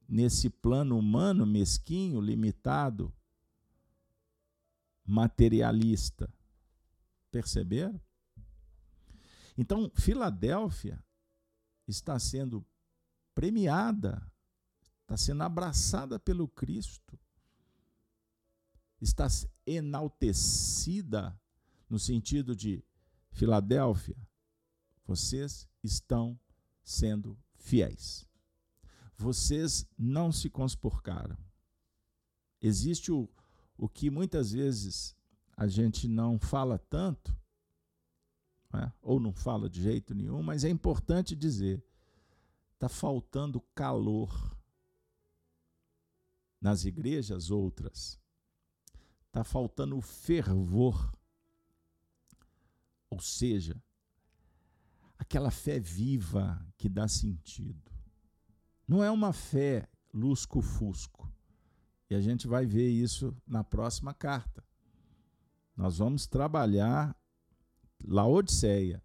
nesse 0.08 0.50
plano 0.50 0.98
humano 0.98 1.46
mesquinho, 1.46 2.20
limitado, 2.20 3.14
materialista. 5.06 6.32
Perceberam? 7.30 8.00
Então, 9.56 9.90
Filadélfia 9.94 11.02
está 11.86 12.18
sendo 12.18 12.66
premiada, 13.34 14.26
está 15.02 15.16
sendo 15.16 15.42
abraçada 15.42 16.18
pelo 16.18 16.48
Cristo. 16.48 17.18
está 19.00 19.26
enaltecida 19.64 21.40
no 21.88 21.98
sentido 21.98 22.54
de 22.54 22.84
Filadélfia, 23.32 24.16
vocês 25.06 25.68
estão 25.82 26.38
sendo 26.90 27.38
fiéis. 27.54 28.26
Vocês 29.16 29.86
não 29.96 30.32
se 30.32 30.50
conspurcaram. 30.50 31.38
Existe 32.60 33.12
o, 33.12 33.28
o 33.78 33.88
que 33.88 34.10
muitas 34.10 34.50
vezes 34.50 35.14
a 35.56 35.68
gente 35.68 36.08
não 36.08 36.38
fala 36.38 36.78
tanto, 36.78 37.36
né? 38.72 38.92
ou 39.00 39.20
não 39.20 39.32
fala 39.32 39.70
de 39.70 39.80
jeito 39.80 40.14
nenhum, 40.14 40.42
mas 40.42 40.64
é 40.64 40.68
importante 40.68 41.36
dizer: 41.36 41.84
está 42.74 42.88
faltando 42.88 43.60
calor 43.74 44.58
nas 46.60 46.84
igrejas 46.84 47.50
outras, 47.50 48.18
está 49.26 49.44
faltando 49.44 50.00
fervor, 50.00 51.16
ou 53.08 53.20
seja, 53.20 53.80
aquela 55.20 55.50
fé 55.50 55.78
viva 55.78 56.66
que 56.78 56.88
dá 56.88 57.06
sentido. 57.06 57.92
Não 58.88 59.04
é 59.04 59.10
uma 59.10 59.34
fé 59.34 59.86
lusco-fusco. 60.14 61.30
E 62.08 62.14
a 62.14 62.20
gente 62.22 62.48
vai 62.48 62.64
ver 62.64 62.88
isso 62.88 63.36
na 63.46 63.62
próxima 63.62 64.14
carta. 64.14 64.64
Nós 65.76 65.98
vamos 65.98 66.26
trabalhar 66.26 67.14
Laodiceia. 68.02 69.04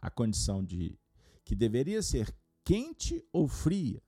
A 0.00 0.10
condição 0.10 0.64
de 0.64 0.98
que 1.44 1.54
deveria 1.54 2.02
ser 2.02 2.34
quente 2.64 3.22
ou 3.30 3.46
fria. 3.46 4.02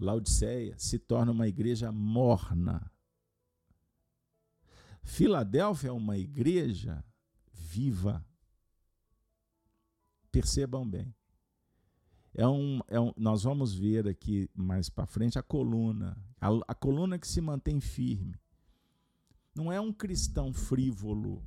Laodiceia 0.00 0.74
se 0.78 0.98
torna 0.98 1.32
uma 1.32 1.46
igreja 1.46 1.92
morna. 1.92 2.90
Filadélfia 5.02 5.90
é 5.90 5.92
uma 5.92 6.16
igreja 6.16 7.04
viva. 7.74 8.24
Percebam 10.30 10.88
bem. 10.88 11.14
É 12.32 12.46
um, 12.46 12.80
é 12.88 13.00
um, 13.00 13.12
nós 13.16 13.42
vamos 13.42 13.74
ver 13.74 14.08
aqui 14.08 14.48
mais 14.54 14.88
para 14.88 15.06
frente 15.06 15.38
a 15.38 15.42
coluna, 15.42 16.16
a, 16.40 16.48
a 16.68 16.74
coluna 16.74 17.18
que 17.18 17.26
se 17.26 17.40
mantém 17.40 17.80
firme. 17.80 18.38
Não 19.54 19.72
é 19.72 19.80
um 19.80 19.92
cristão 19.92 20.52
frívolo, 20.52 21.44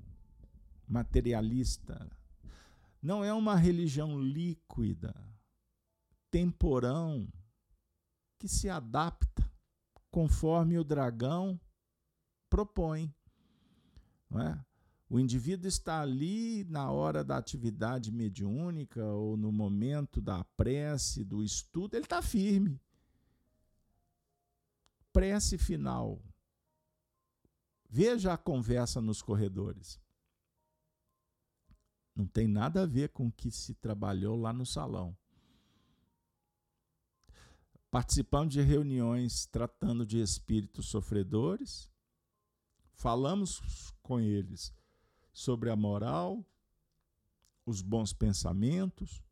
materialista. 0.87 2.09
Não 3.01 3.23
é 3.23 3.33
uma 3.33 3.55
religião 3.55 4.19
líquida, 4.19 5.13
temporão, 6.31 7.27
que 8.39 8.47
se 8.47 8.69
adapta 8.69 9.49
conforme 10.09 10.77
o 10.77 10.83
dragão 10.83 11.59
propõe. 12.49 13.13
Não 14.29 14.41
é? 14.41 14.66
O 15.09 15.19
indivíduo 15.19 15.69
está 15.69 16.01
ali 16.01 16.65
na 16.65 16.91
hora 16.91 17.23
da 17.23 17.37
atividade 17.37 18.11
mediúnica 18.11 19.05
ou 19.05 19.37
no 19.37 19.53
momento 19.53 20.19
da 20.19 20.43
prece, 20.43 21.23
do 21.23 21.41
estudo, 21.41 21.95
ele 21.95 22.03
está 22.03 22.21
firme. 22.21 22.81
Prece 25.13 25.57
final. 25.57 26.21
Veja 27.89 28.33
a 28.33 28.37
conversa 28.37 28.99
nos 28.99 29.21
corredores. 29.21 29.97
Não 32.13 32.27
tem 32.27 32.45
nada 32.45 32.83
a 32.83 32.85
ver 32.85 33.09
com 33.09 33.27
o 33.27 33.31
que 33.31 33.49
se 33.49 33.73
trabalhou 33.75 34.35
lá 34.35 34.51
no 34.51 34.65
salão. 34.65 35.15
Participamos 37.89 38.53
de 38.53 38.61
reuniões 38.61 39.45
tratando 39.45 40.05
de 40.05 40.19
espíritos 40.19 40.89
sofredores, 40.89 41.89
falamos 42.93 43.93
com 44.03 44.19
eles 44.19 44.73
sobre 45.37 45.69
a 45.69 45.75
moral, 45.75 46.43
os 47.63 47.83
bons 47.83 48.11
pensamentos, 48.11 49.23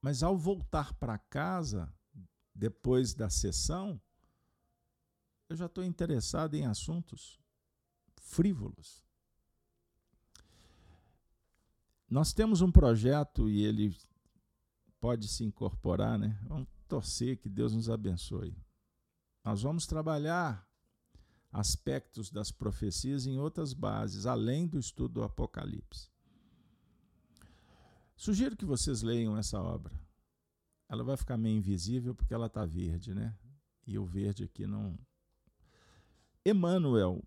mas 0.00 0.20
ao 0.20 0.36
voltar 0.36 0.92
para 0.94 1.16
casa, 1.16 1.94
depois 2.52 3.14
da 3.14 3.30
sessão, 3.30 4.02
eu 5.48 5.54
já 5.54 5.66
estou 5.66 5.84
interessado 5.84 6.54
em 6.54 6.66
assuntos 6.66 7.38
frívolos. 8.16 9.06
Nós 12.10 12.32
temos 12.32 12.60
um 12.60 12.72
projeto 12.72 13.48
e 13.48 13.62
ele 13.62 13.96
pode 14.98 15.28
se 15.28 15.44
incorporar, 15.44 16.18
né? 16.18 16.36
Vamos 16.48 16.68
torcer 16.88 17.38
que 17.38 17.48
Deus 17.48 17.72
nos 17.72 17.88
abençoe. 17.88 18.58
Nós 19.44 19.62
vamos 19.62 19.86
trabalhar 19.86 20.68
aspectos 21.54 22.32
das 22.32 22.50
profecias 22.50 23.26
em 23.26 23.38
outras 23.38 23.72
bases, 23.72 24.26
além 24.26 24.66
do 24.66 24.76
estudo 24.76 25.14
do 25.14 25.22
Apocalipse. 25.22 26.10
Sugiro 28.16 28.56
que 28.56 28.64
vocês 28.64 29.02
leiam 29.02 29.38
essa 29.38 29.62
obra. 29.62 29.94
Ela 30.88 31.04
vai 31.04 31.16
ficar 31.16 31.36
meio 31.36 31.56
invisível 31.56 32.12
porque 32.12 32.34
ela 32.34 32.46
está 32.46 32.66
verde, 32.66 33.14
né? 33.14 33.38
E 33.86 33.96
o 33.96 34.04
verde 34.04 34.42
aqui 34.42 34.66
não. 34.66 34.98
Emmanuel. 36.44 37.22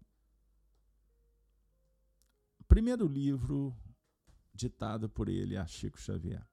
Primeiro 2.68 3.08
livro 3.08 3.74
ditado 4.54 5.10
por 5.10 5.30
ele 5.30 5.56
a 5.56 5.66
Chico 5.66 6.00
Xavier. 6.00 6.46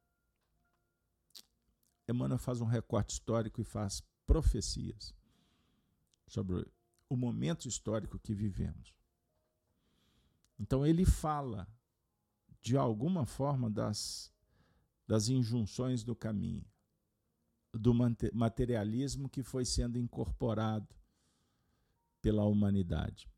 Emmanuel 2.09 2.39
faz 2.39 2.61
um 2.61 2.67
recorte 2.67 3.15
histórico 3.15 3.61
e 3.61 3.65
faz 3.65 4.01
profecias 4.25 5.13
sobre 6.29 6.65
o 7.09 7.17
momento 7.17 7.69
histórico 7.69 8.19
que 8.19 8.35
vivemos. 8.35 8.95
Então 10.59 10.87
ele 10.87 11.05
fala 11.05 11.69
de 12.61 12.77
alguma 12.77 13.27
forma 13.27 13.71
das, 13.71 14.33
das 15.07 15.29
injunções 15.29 16.03
do 16.03 16.17
caminho, 16.17 16.65
do 17.73 17.93
materialismo 18.33 19.29
que 19.29 19.43
foi 19.43 19.65
sendo 19.65 19.99
incorporado 19.99 20.95
pela 22.23 22.45
humanidade. 22.45 23.29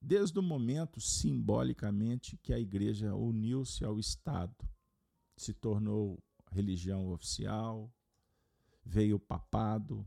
Desde 0.00 0.36
o 0.40 0.42
momento, 0.42 1.00
simbolicamente, 1.00 2.36
que 2.38 2.52
a 2.52 2.58
igreja 2.58 3.14
uniu-se 3.14 3.84
ao 3.84 4.00
Estado, 4.00 4.68
se 5.36 5.54
tornou 5.54 6.20
religião 6.50 7.12
oficial, 7.12 7.94
veio 8.84 9.16
o 9.16 9.20
papado, 9.20 10.04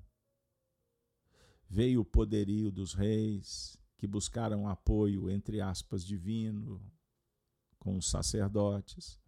Veio 1.69 2.01
o 2.01 2.05
poderio 2.05 2.71
dos 2.71 2.93
reis, 2.93 3.77
que 3.97 4.07
buscaram 4.07 4.67
apoio, 4.67 5.29
entre 5.29 5.61
aspas, 5.61 6.05
divino, 6.05 6.81
com 7.79 7.97
os 7.97 8.09
sacerdotes. 8.09 9.19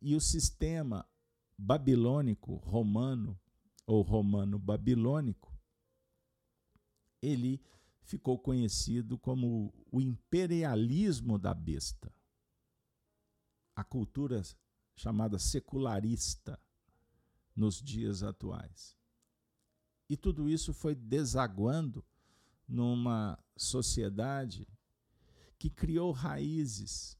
E 0.00 0.14
o 0.14 0.20
sistema 0.20 1.08
babilônico 1.56 2.54
romano, 2.56 3.38
ou 3.86 4.02
romano-babilônico, 4.02 5.56
ele 7.20 7.60
ficou 8.02 8.38
conhecido 8.38 9.18
como 9.18 9.72
o 9.90 10.00
imperialismo 10.00 11.38
da 11.38 11.52
besta. 11.52 12.12
A 13.74 13.84
cultura 13.84 14.42
chamada 14.94 15.38
secularista 15.38 16.60
nos 17.54 17.80
dias 17.82 18.22
atuais. 18.22 18.97
E 20.08 20.16
tudo 20.16 20.48
isso 20.48 20.72
foi 20.72 20.94
desaguando 20.94 22.04
numa 22.66 23.38
sociedade 23.56 24.66
que 25.58 25.68
criou 25.68 26.12
raízes 26.12 27.18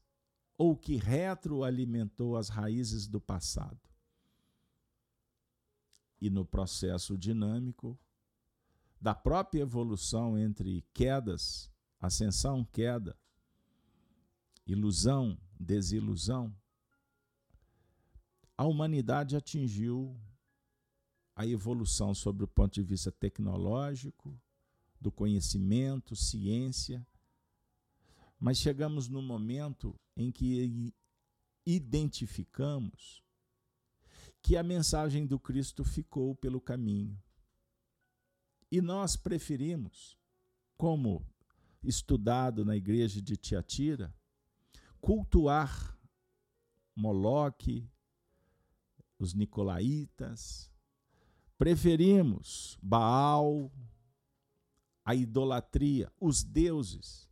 ou 0.57 0.75
que 0.75 0.95
retroalimentou 0.95 2.35
as 2.35 2.49
raízes 2.49 3.07
do 3.07 3.21
passado. 3.21 3.79
E 6.19 6.29
no 6.29 6.45
processo 6.45 7.17
dinâmico 7.17 7.97
da 8.99 9.15
própria 9.15 9.61
evolução 9.61 10.37
entre 10.37 10.81
quedas, 10.93 11.71
ascensão, 11.99 12.65
queda, 12.65 13.17
ilusão, 14.65 15.37
desilusão, 15.57 16.53
a 18.57 18.65
humanidade 18.65 19.37
atingiu 19.37 20.19
a 21.39 21.47
evolução 21.47 22.13
sobre 22.13 22.43
o 22.43 22.47
ponto 22.49 22.73
de 22.73 22.83
vista 22.83 23.13
tecnológico, 23.13 24.37
do 24.99 25.09
conhecimento, 25.09 26.13
ciência. 26.13 27.07
Mas 28.37 28.57
chegamos 28.57 29.07
no 29.07 29.21
momento 29.21 29.97
em 30.17 30.33
que 30.33 30.93
identificamos 31.65 33.23
que 34.41 34.57
a 34.57 34.63
mensagem 34.63 35.25
do 35.25 35.39
Cristo 35.39 35.85
ficou 35.85 36.35
pelo 36.35 36.59
caminho. 36.59 37.17
E 38.69 38.81
nós 38.81 39.15
preferimos, 39.15 40.17
como 40.75 41.25
estudado 41.81 42.65
na 42.65 42.75
igreja 42.75 43.21
de 43.21 43.37
Tiatira, 43.37 44.13
cultuar 44.99 45.97
Moloque, 46.93 47.89
os 49.17 49.33
nicolaítas, 49.33 50.68
preferimos 51.59 52.79
Baal, 52.81 53.69
a 55.03 55.13
idolatria, 55.13 56.09
os 56.17 56.41
deuses, 56.41 57.29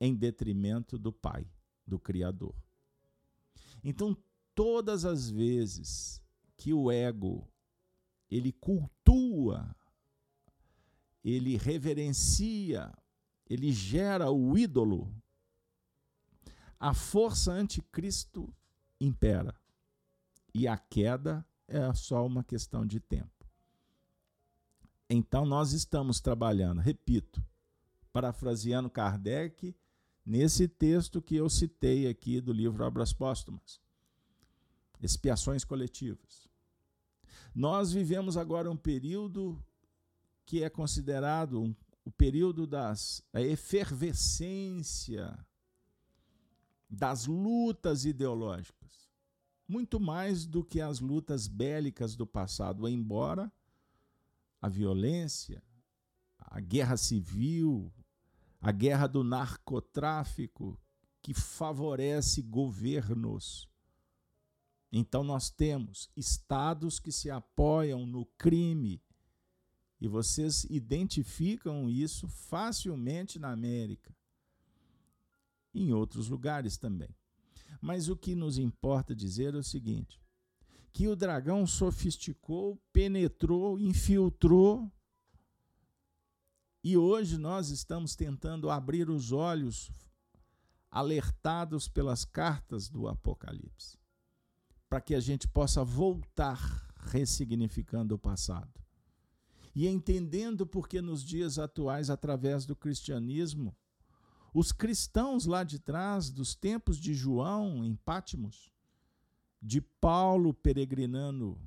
em 0.00 0.12
detrimento 0.12 0.98
do 0.98 1.12
Pai, 1.12 1.48
do 1.86 2.00
Criador. 2.00 2.52
Então, 3.84 4.16
todas 4.56 5.04
as 5.04 5.30
vezes 5.30 6.20
que 6.56 6.72
o 6.72 6.90
ego 6.90 7.48
ele 8.28 8.50
cultua, 8.50 9.72
ele 11.22 11.56
reverencia, 11.56 12.92
ele 13.48 13.72
gera 13.72 14.32
o 14.32 14.58
ídolo, 14.58 15.14
a 16.80 16.92
força 16.92 17.52
anticristo 17.52 18.52
impera. 19.00 19.54
E 20.52 20.66
a 20.66 20.76
queda 20.76 21.46
é 21.72 21.92
só 21.94 22.26
uma 22.26 22.44
questão 22.44 22.86
de 22.86 23.00
tempo. 23.00 23.30
Então, 25.08 25.44
nós 25.44 25.72
estamos 25.72 26.20
trabalhando, 26.20 26.80
repito, 26.80 27.44
parafraseando 28.12 28.88
Kardec, 28.88 29.74
nesse 30.24 30.68
texto 30.68 31.20
que 31.20 31.36
eu 31.36 31.48
citei 31.50 32.08
aqui 32.08 32.40
do 32.40 32.52
livro 32.52 32.84
Obras 32.84 33.12
Póstumas 33.12 33.80
expiações 35.02 35.64
coletivas. 35.64 36.48
Nós 37.54 37.92
vivemos 37.92 38.36
agora 38.36 38.70
um 38.70 38.76
período 38.76 39.62
que 40.46 40.62
é 40.62 40.70
considerado 40.70 41.60
um, 41.60 41.74
o 42.04 42.10
período 42.10 42.66
das, 42.66 43.22
da 43.32 43.42
efervescência 43.42 45.36
das 46.88 47.26
lutas 47.26 48.04
ideológicas, 48.04 48.81
muito 49.72 49.98
mais 49.98 50.46
do 50.46 50.62
que 50.62 50.80
as 50.80 51.00
lutas 51.00 51.48
bélicas 51.48 52.14
do 52.14 52.26
passado, 52.26 52.88
embora 52.88 53.50
a 54.60 54.68
violência, 54.68 55.62
a 56.38 56.60
guerra 56.60 56.96
civil, 56.96 57.92
a 58.60 58.70
guerra 58.70 59.06
do 59.06 59.24
narcotráfico, 59.24 60.78
que 61.20 61.32
favorece 61.34 62.42
governos 62.42 63.68
então 64.92 65.24
nós 65.24 65.48
temos 65.48 66.10
estados 66.14 67.00
que 67.00 67.10
se 67.10 67.30
apoiam 67.30 68.04
no 68.04 68.26
crime 68.26 69.02
e 69.98 70.06
vocês 70.06 70.64
identificam 70.64 71.88
isso 71.88 72.28
facilmente 72.28 73.38
na 73.38 73.50
América, 73.50 74.14
em 75.72 75.94
outros 75.94 76.28
lugares 76.28 76.76
também. 76.76 77.08
Mas 77.80 78.08
o 78.08 78.16
que 78.16 78.34
nos 78.34 78.58
importa 78.58 79.14
dizer 79.14 79.54
é 79.54 79.58
o 79.58 79.62
seguinte: 79.62 80.20
que 80.92 81.08
o 81.08 81.16
dragão 81.16 81.66
sofisticou, 81.66 82.80
penetrou, 82.92 83.78
infiltrou, 83.78 84.90
e 86.84 86.96
hoje 86.96 87.38
nós 87.38 87.70
estamos 87.70 88.16
tentando 88.16 88.70
abrir 88.70 89.08
os 89.08 89.32
olhos, 89.32 89.90
alertados 90.90 91.88
pelas 91.88 92.24
cartas 92.24 92.88
do 92.88 93.08
Apocalipse 93.08 94.02
para 94.92 95.00
que 95.00 95.14
a 95.14 95.20
gente 95.20 95.48
possa 95.48 95.82
voltar 95.82 96.86
ressignificando 96.98 98.14
o 98.14 98.18
passado. 98.18 98.78
E 99.74 99.88
entendendo 99.88 100.66
porque 100.66 101.00
nos 101.00 101.24
dias 101.24 101.58
atuais, 101.58 102.10
através 102.10 102.66
do 102.66 102.76
cristianismo, 102.76 103.74
os 104.52 104.70
cristãos 104.70 105.46
lá 105.46 105.64
de 105.64 105.78
trás, 105.78 106.30
dos 106.30 106.54
tempos 106.54 106.98
de 106.98 107.14
João 107.14 107.84
em 107.84 107.96
Pátimos, 107.96 108.70
de 109.60 109.80
Paulo 109.80 110.52
peregrinando 110.52 111.58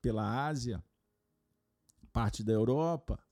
pela 0.00 0.46
Ásia, 0.46 0.82
parte 2.12 2.42
da 2.42 2.52
Europa, 2.52 3.22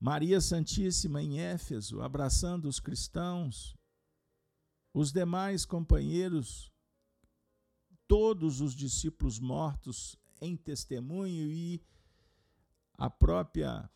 Maria 0.00 0.40
Santíssima 0.40 1.22
em 1.22 1.38
Éfeso, 1.40 2.00
abraçando 2.00 2.68
os 2.68 2.80
cristãos, 2.80 3.76
os 4.92 5.12
demais 5.12 5.64
companheiros, 5.64 6.72
todos 8.06 8.60
os 8.60 8.74
discípulos 8.74 9.38
mortos 9.38 10.16
em 10.40 10.56
testemunho 10.56 11.50
e 11.50 11.82
a 12.94 13.10
própria 13.10 13.88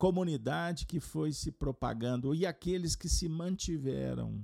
comunidade 0.00 0.86
que 0.86 0.98
foi 0.98 1.30
se 1.30 1.52
propagando 1.52 2.34
e 2.34 2.46
aqueles 2.46 2.96
que 2.96 3.06
se 3.06 3.28
mantiveram 3.28 4.42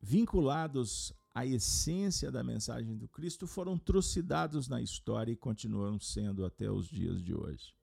vinculados 0.00 1.12
à 1.32 1.46
essência 1.46 2.32
da 2.32 2.42
mensagem 2.42 2.96
do 2.96 3.06
Cristo 3.06 3.46
foram 3.46 3.78
trucidados 3.78 4.66
na 4.66 4.82
história 4.82 5.30
e 5.30 5.36
continuam 5.36 6.00
sendo 6.00 6.44
até 6.44 6.68
os 6.68 6.88
dias 6.88 7.22
de 7.22 7.32
hoje. 7.32 7.76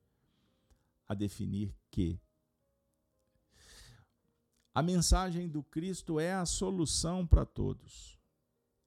A 1.07 1.13
definir 1.13 1.73
que 1.89 2.19
a 4.73 4.83
mensagem 4.83 5.47
do 5.47 5.63
Cristo 5.63 6.19
é 6.19 6.33
a 6.33 6.45
solução 6.45 7.25
para 7.25 7.45
todos. 7.45 8.19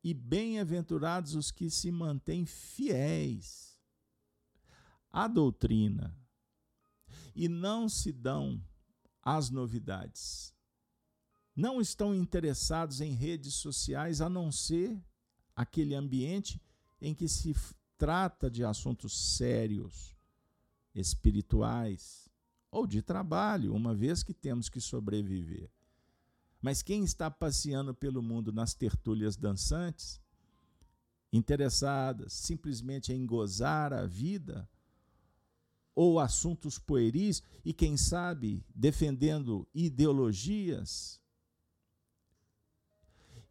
E 0.05 0.13
bem-aventurados 0.13 1.35
os 1.35 1.51
que 1.51 1.71
se 1.71 1.91
mantêm 1.91 2.45
fiéis 2.45 3.78
à 5.11 5.27
doutrina 5.27 6.17
e 7.35 7.49
não 7.49 7.89
se 7.89 8.13
dão 8.13 8.61
às 9.23 9.51
novidades. 9.51 10.55
Não 11.55 11.81
estão 11.81 12.15
interessados 12.15 13.01
em 13.01 13.13
redes 13.13 13.55
sociais 13.55 14.21
a 14.21 14.29
não 14.29 14.51
ser 14.53 14.97
aquele 15.55 15.95
ambiente 15.95 16.61
em 17.01 17.15
que 17.15 17.29
se 17.29 17.55
trata 17.97 18.51
de 18.51 18.65
assuntos 18.65 19.37
sérios, 19.37 20.17
espirituais 20.95 22.29
ou 22.71 22.87
de 22.87 23.03
trabalho, 23.03 23.75
uma 23.75 23.95
vez 23.95 24.23
que 24.23 24.35
temos 24.35 24.69
que 24.69 24.81
sobreviver. 24.81 25.71
Mas 26.61 26.83
quem 26.83 27.05
está 27.05 27.31
passeando 27.31 27.95
pelo 27.95 28.23
mundo 28.23 28.53
nas 28.53 28.75
tertúlias 28.75 29.37
dançantes, 29.37 30.21
interessadas 31.33 32.33
simplesmente 32.33 33.13
em 33.13 33.25
gozar 33.25 33.93
a 33.93 34.07
vida, 34.07 34.69
ou 35.99 36.21
assuntos 36.21 36.79
pueris, 36.79 37.43
e 37.65 37.73
quem 37.73 37.97
sabe 37.97 38.65
defendendo 38.73 39.67
ideologias, 39.75 41.21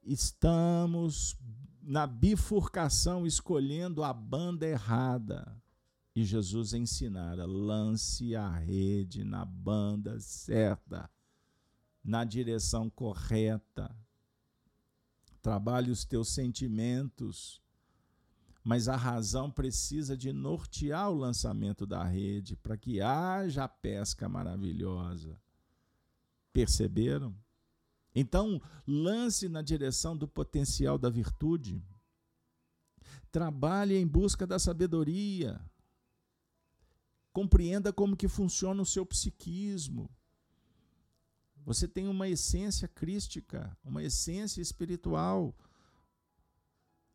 estamos 0.02 1.38
na 1.82 2.08
bifurcação 2.08 3.28
escolhendo 3.28 4.02
a 4.02 4.14
banda 4.14 4.66
errada. 4.66 5.62
E 6.16 6.24
Jesus 6.24 6.72
ensinara: 6.72 7.46
lance 7.46 8.34
a 8.34 8.50
rede 8.50 9.26
na 9.26 9.44
banda 9.44 10.18
certa 10.22 11.10
na 12.02 12.24
direção 12.24 12.90
correta. 12.90 13.94
Trabalhe 15.42 15.92
os 15.92 16.06
teus 16.06 16.30
sentimentos, 16.30 17.62
mas 18.68 18.90
a 18.90 18.98
razão 18.98 19.50
precisa 19.50 20.18
de 20.18 20.34
nortear 20.34 21.10
o 21.10 21.16
lançamento 21.16 21.86
da 21.86 22.04
rede 22.04 22.58
para 22.58 22.76
que 22.76 23.00
haja 23.00 23.66
pesca 23.66 24.28
maravilhosa. 24.28 25.40
Perceberam? 26.52 27.34
Então, 28.14 28.62
lance 28.86 29.48
na 29.48 29.62
direção 29.62 30.18
do 30.18 30.28
potencial 30.28 30.98
da 30.98 31.10
virtude. 31.10 31.82
Trabalhe 33.32 33.96
em 33.96 34.06
busca 34.06 34.46
da 34.46 34.60
sabedoria. 34.60 35.62
Compreenda 37.32 37.94
como 37.94 38.18
que 38.18 38.28
funciona 38.28 38.82
o 38.82 38.86
seu 38.86 39.06
psiquismo. 39.06 40.10
Você 41.64 41.88
tem 41.88 42.10
uma 42.10 42.28
essência 42.28 42.86
crística, 42.86 43.78
uma 43.82 44.04
essência 44.04 44.60
espiritual. 44.62 45.56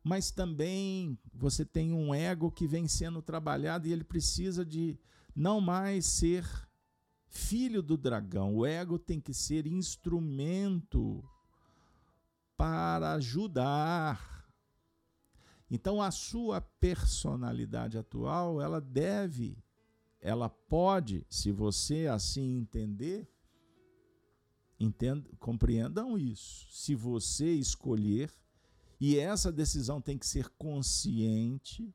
Mas 0.03 0.31
também 0.31 1.17
você 1.33 1.63
tem 1.63 1.93
um 1.93 2.13
ego 2.13 2.51
que 2.51 2.67
vem 2.67 2.87
sendo 2.87 3.21
trabalhado 3.21 3.87
e 3.87 3.93
ele 3.93 4.03
precisa 4.03 4.65
de 4.65 4.99
não 5.35 5.61
mais 5.61 6.05
ser 6.05 6.45
filho 7.27 7.81
do 7.81 7.97
dragão. 7.97 8.55
O 8.55 8.65
ego 8.65 8.99
tem 8.99 9.19
que 9.19 9.33
ser 9.33 9.65
instrumento 9.65 11.23
para 12.57 13.13
ajudar. 13.13 14.45
Então 15.71 16.01
a 16.01 16.11
sua 16.11 16.59
personalidade 16.59 17.97
atual, 17.97 18.61
ela 18.61 18.81
deve, 18.81 19.57
ela 20.19 20.49
pode, 20.49 21.25
se 21.29 21.51
você 21.51 22.07
assim 22.07 22.57
entender, 22.57 23.27
Entenda, 24.83 25.29
compreendam 25.39 26.17
isso. 26.17 26.67
Se 26.69 26.93
você 26.93 27.53
escolher, 27.53 28.29
e 29.05 29.19
essa 29.19 29.51
decisão 29.51 29.99
tem 29.99 30.17
que 30.17 30.25
ser 30.25 30.47
consciente, 30.51 31.93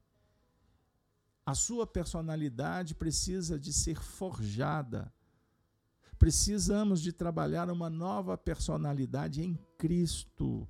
a 1.47 1.55
sua 1.55 1.87
personalidade 1.87 2.95
precisa 2.95 3.59
de 3.59 3.73
ser 3.73 3.99
forjada. 3.99 5.11
Precisamos 6.19 7.01
de 7.01 7.11
trabalhar 7.11 7.71
uma 7.71 7.89
nova 7.89 8.37
personalidade 8.37 9.41
em 9.41 9.59
Cristo 9.79 10.69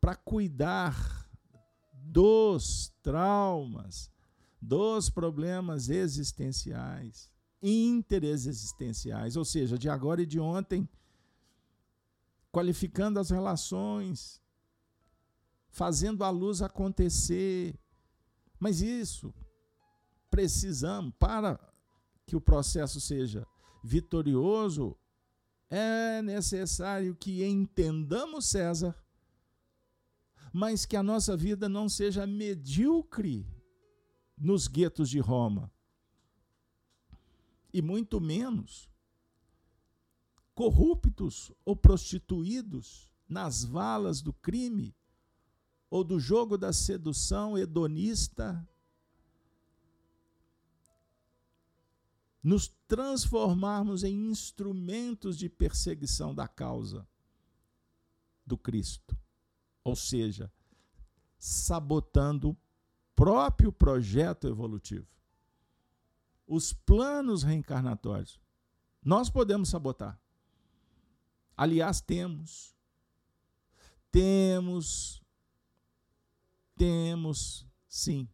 para 0.00 0.16
cuidar 0.16 1.30
dos 1.92 2.92
traumas, 3.00 4.10
dos 4.60 5.08
problemas 5.08 5.88
existenciais, 5.88 7.30
interesexistenciais, 7.62 9.36
ou 9.36 9.44
seja, 9.44 9.78
de 9.78 9.88
agora 9.88 10.20
e 10.20 10.26
de 10.26 10.40
ontem, 10.40 10.88
qualificando 12.50 13.20
as 13.20 13.30
relações, 13.30 14.42
fazendo 15.70 16.24
a 16.24 16.30
luz 16.30 16.62
acontecer. 16.62 17.78
Mas 18.58 18.80
isso 18.80 19.32
precisamos 20.30 21.12
para 21.18 21.58
que 22.26 22.36
o 22.36 22.40
processo 22.40 23.00
seja 23.00 23.46
vitorioso, 23.82 24.96
é 25.70 26.20
necessário 26.22 27.14
que 27.14 27.44
entendamos 27.44 28.46
César, 28.46 28.94
mas 30.52 30.84
que 30.84 30.96
a 30.96 31.02
nossa 31.02 31.36
vida 31.36 31.68
não 31.68 31.88
seja 31.88 32.26
medíocre 32.26 33.46
nos 34.36 34.66
guetos 34.66 35.08
de 35.10 35.20
Roma. 35.20 35.70
E 37.72 37.82
muito 37.82 38.20
menos 38.20 38.88
corruptos 40.54 41.52
ou 41.64 41.76
prostituídos 41.76 43.12
nas 43.28 43.62
valas 43.62 44.20
do 44.20 44.32
crime 44.32 44.96
ou 45.90 46.04
do 46.04 46.20
jogo 46.20 46.58
da 46.58 46.72
sedução 46.72 47.56
hedonista 47.56 48.66
nos 52.42 52.68
transformarmos 52.86 54.04
em 54.04 54.30
instrumentos 54.30 55.36
de 55.36 55.48
perseguição 55.48 56.34
da 56.34 56.46
causa 56.46 57.06
do 58.46 58.56
Cristo. 58.56 59.16
Ou 59.84 59.96
seja, 59.96 60.50
sabotando 61.38 62.50
o 62.50 62.56
próprio 63.14 63.72
projeto 63.72 64.46
evolutivo. 64.46 65.06
Os 66.46 66.72
planos 66.72 67.42
reencarnatórios. 67.42 68.40
Nós 69.02 69.28
podemos 69.28 69.68
sabotar. 69.68 70.18
Aliás, 71.56 72.00
temos. 72.00 72.74
Temos. 74.10 75.17
Temos, 76.78 77.66
sim 77.86 78.26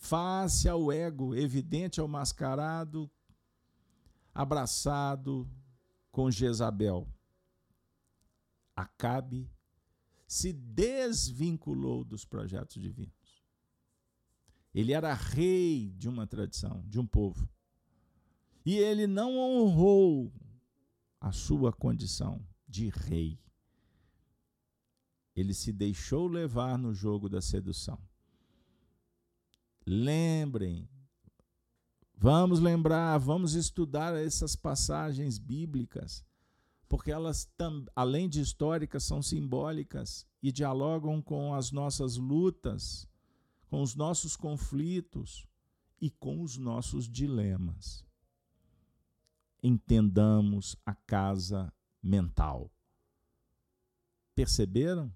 face 0.00 0.68
ao 0.68 0.90
ego 0.90 1.36
evidente 1.36 2.00
ao 2.00 2.08
mascarado, 2.08 3.08
abraçado 4.34 5.48
com 6.10 6.30
Jezabel. 6.30 7.06
Acabe 8.74 9.48
se 10.26 10.52
desvinculou 10.52 12.02
dos 12.02 12.24
projetos 12.24 12.80
divinos. 12.80 13.44
Ele 14.74 14.92
era 14.92 15.12
rei 15.12 15.92
de 15.96 16.08
uma 16.08 16.26
tradição, 16.26 16.82
de 16.88 16.98
um 16.98 17.06
povo. 17.06 17.48
E 18.64 18.78
ele 18.78 19.06
não 19.06 19.36
honrou 19.36 20.32
a 21.20 21.30
sua 21.30 21.72
condição 21.72 22.44
de 22.66 22.88
rei. 22.88 23.38
Ele 25.34 25.54
se 25.54 25.72
deixou 25.72 26.26
levar 26.26 26.76
no 26.78 26.92
jogo 26.92 27.28
da 27.28 27.40
sedução. 27.40 27.98
Lembrem, 29.86 30.88
vamos 32.16 32.60
lembrar, 32.60 33.18
vamos 33.18 33.54
estudar 33.54 34.14
essas 34.14 34.54
passagens 34.54 35.38
bíblicas, 35.38 36.24
porque 36.88 37.10
elas, 37.10 37.48
além 37.94 38.28
de 38.28 38.40
históricas, 38.40 39.04
são 39.04 39.22
simbólicas 39.22 40.26
e 40.42 40.52
dialogam 40.52 41.22
com 41.22 41.54
as 41.54 41.70
nossas 41.70 42.16
lutas, 42.16 43.08
com 43.68 43.80
os 43.80 43.94
nossos 43.94 44.36
conflitos 44.36 45.46
e 46.00 46.10
com 46.10 46.42
os 46.42 46.56
nossos 46.56 47.08
dilemas. 47.08 48.04
Entendamos 49.62 50.76
a 50.84 50.94
casa 50.94 51.72
mental. 52.02 52.70
Perceberam? 54.34 55.12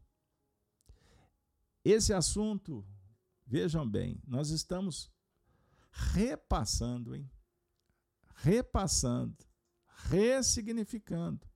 Esse 1.85 2.12
assunto 2.12 2.85
Vejam 3.47 3.89
bem, 3.89 4.20
nós 4.26 4.51
estamos 4.51 5.11
repassando, 5.91 7.14
hein? 7.14 7.30
Repassando, 8.37 9.37
ressignificando. 9.87 11.47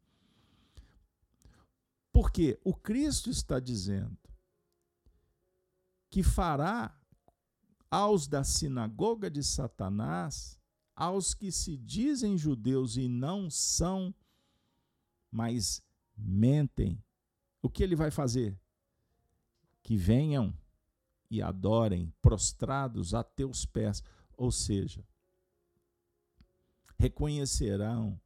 Porque 2.13 2.59
o 2.63 2.75
Cristo 2.75 3.31
está 3.31 3.59
dizendo 3.59 4.19
que 6.11 6.23
fará 6.23 6.95
aos 7.91 8.27
da 8.27 8.45
sinagoga 8.45 9.31
de 9.31 9.43
Satanás, 9.43 10.59
aos 10.95 11.33
que 11.33 11.51
se 11.51 11.77
dizem 11.77 12.37
judeus 12.37 12.97
e 12.97 13.09
não 13.09 13.51
são, 13.51 14.15
mas 15.31 15.83
mentem. 16.17 17.03
O 17.63 17.71
que 17.71 17.83
ele 17.83 17.97
vai 17.97 18.11
fazer? 18.11 18.59
Que 19.89 19.97
venham 19.97 20.55
e 21.31 21.41
adorem 21.41 22.13
prostrados 22.21 23.15
a 23.15 23.25
teus 23.25 23.65
pés, 23.65 24.03
ou 24.37 24.53
seja, 24.53 25.03
reconhecerão 26.99 28.21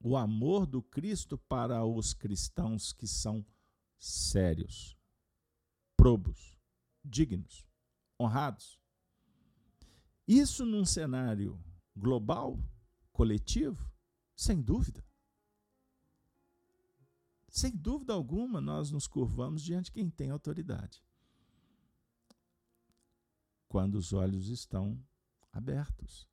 o 0.00 0.16
amor 0.16 0.66
do 0.66 0.82
Cristo 0.82 1.38
para 1.38 1.84
os 1.84 2.12
cristãos 2.12 2.92
que 2.92 3.06
são 3.06 3.46
sérios, 3.96 4.98
probos, 5.96 6.58
dignos, 7.04 7.64
honrados. 8.20 8.80
Isso 10.26 10.66
num 10.66 10.84
cenário 10.84 11.62
global, 11.94 12.58
coletivo, 13.12 13.88
sem 14.34 14.60
dúvida. 14.60 15.06
Sem 17.48 17.70
dúvida 17.70 18.12
alguma, 18.12 18.60
nós 18.60 18.90
nos 18.90 19.06
curvamos 19.06 19.62
diante 19.62 19.84
de 19.84 19.92
quem 19.92 20.10
tem 20.10 20.30
autoridade 20.30 21.03
quando 23.74 23.96
os 23.96 24.12
olhos 24.12 24.46
estão 24.46 25.04
abertos, 25.52 26.28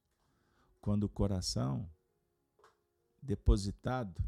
quando 0.80 1.06
o 1.06 1.10
coração 1.10 1.92
depositado 3.20 4.24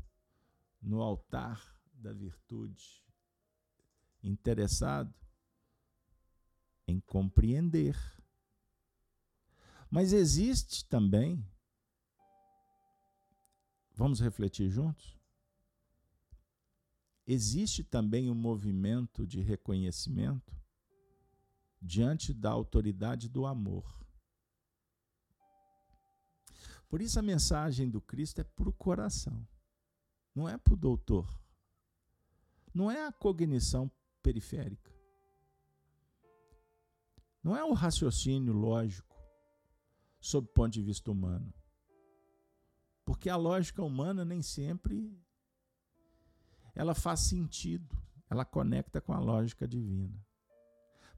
no 0.82 1.00
altar 1.00 1.80
da 1.94 2.12
virtude, 2.12 3.06
interessado 4.24 5.14
em 6.88 7.00
compreender. 7.00 7.96
Mas 9.92 10.12
existe 10.12 10.84
também, 10.84 11.48
vamos 13.94 14.20
refletir 14.20 14.72
juntos? 14.72 15.20
Existe 17.28 17.84
também 17.84 18.28
um 18.32 18.36
movimento 18.36 19.28
de 19.28 19.40
reconhecimento 19.40 20.63
diante 21.84 22.34
da 22.34 22.50
autoridade 22.50 23.28
do 23.28 23.46
amor. 23.46 23.84
Por 26.88 27.02
isso 27.02 27.20
a 27.20 27.22
mensagem 27.22 27.90
do 27.90 28.00
Cristo 28.00 28.40
é 28.40 28.44
para 28.44 28.70
o 28.70 28.74
coração, 28.74 29.46
não 30.34 30.48
é 30.48 30.58
para 30.58 30.74
o 30.74 30.78
doutor, 30.78 31.28
não 32.74 32.90
é 32.90 33.06
a 33.06 33.12
cognição 33.12 33.92
periférica, 34.22 34.92
não 37.44 37.58
é 37.58 37.64
o 37.64 37.74
raciocínio 37.74 38.54
lógico 38.54 39.18
sob 40.22 40.48
o 40.48 40.54
ponto 40.54 40.74
de 40.74 40.82
vista 40.82 41.12
humano. 41.12 41.54
Porque 43.04 43.30
a 43.30 43.36
lógica 43.36 43.84
humana 43.84 44.24
nem 44.24 44.42
sempre 44.42 45.20
ela 46.74 46.96
faz 46.96 47.22
sentido, 47.22 47.98
ela 48.30 48.46
conecta 48.46 49.02
com 49.02 49.12
a 49.14 49.20
lógica 49.20 49.68
divina. 49.68 50.26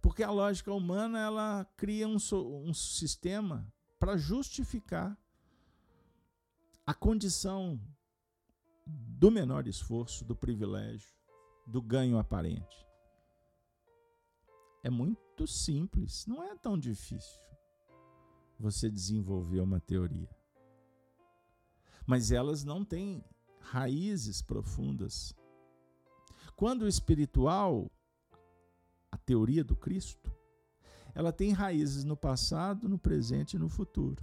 Porque 0.01 0.23
a 0.23 0.31
lógica 0.31 0.71
humana 0.73 1.19
ela 1.19 1.65
cria 1.75 2.07
um, 2.07 2.17
um 2.63 2.73
sistema 2.73 3.71
para 3.99 4.17
justificar 4.17 5.17
a 6.85 6.93
condição 6.93 7.79
do 8.85 9.31
menor 9.31 9.67
esforço, 9.67 10.23
do 10.23 10.35
privilégio, 10.35 11.15
do 11.65 11.81
ganho 11.81 12.19
aparente. 12.19 12.85
É 14.83 14.89
muito 14.89 15.47
simples, 15.47 16.27
não 16.27 16.43
é 16.43 16.55
tão 16.55 16.77
difícil 16.77 17.41
você 18.59 18.89
desenvolver 18.89 19.59
uma 19.59 19.79
teoria. 19.79 20.29
Mas 22.05 22.31
elas 22.31 22.63
não 22.63 22.85
têm 22.85 23.23
raízes 23.59 24.41
profundas. 24.41 25.33
Quando 26.55 26.83
o 26.83 26.87
espiritual 26.87 27.91
a 29.15 29.17
teoria 29.17 29.63
do 29.63 29.77
Cristo, 29.77 30.29
ela 31.13 31.31
tem 31.31 31.53
raízes 31.53 32.03
no 32.03 32.17
passado, 32.17 32.89
no 32.89 32.99
presente 32.99 33.55
e 33.55 33.59
no 33.59 33.69
futuro. 33.69 34.21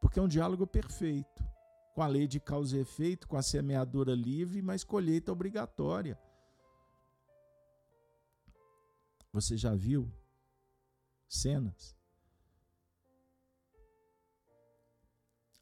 Porque 0.00 0.18
é 0.18 0.22
um 0.22 0.28
diálogo 0.28 0.66
perfeito, 0.66 1.44
com 1.94 2.00
a 2.00 2.06
lei 2.06 2.26
de 2.26 2.40
causa 2.40 2.76
e 2.76 2.80
efeito, 2.80 3.28
com 3.28 3.36
a 3.36 3.42
semeadura 3.42 4.14
livre, 4.14 4.62
mas 4.62 4.82
colheita 4.82 5.30
obrigatória. 5.30 6.18
Você 9.30 9.58
já 9.58 9.74
viu 9.74 10.10
cenas 11.28 11.94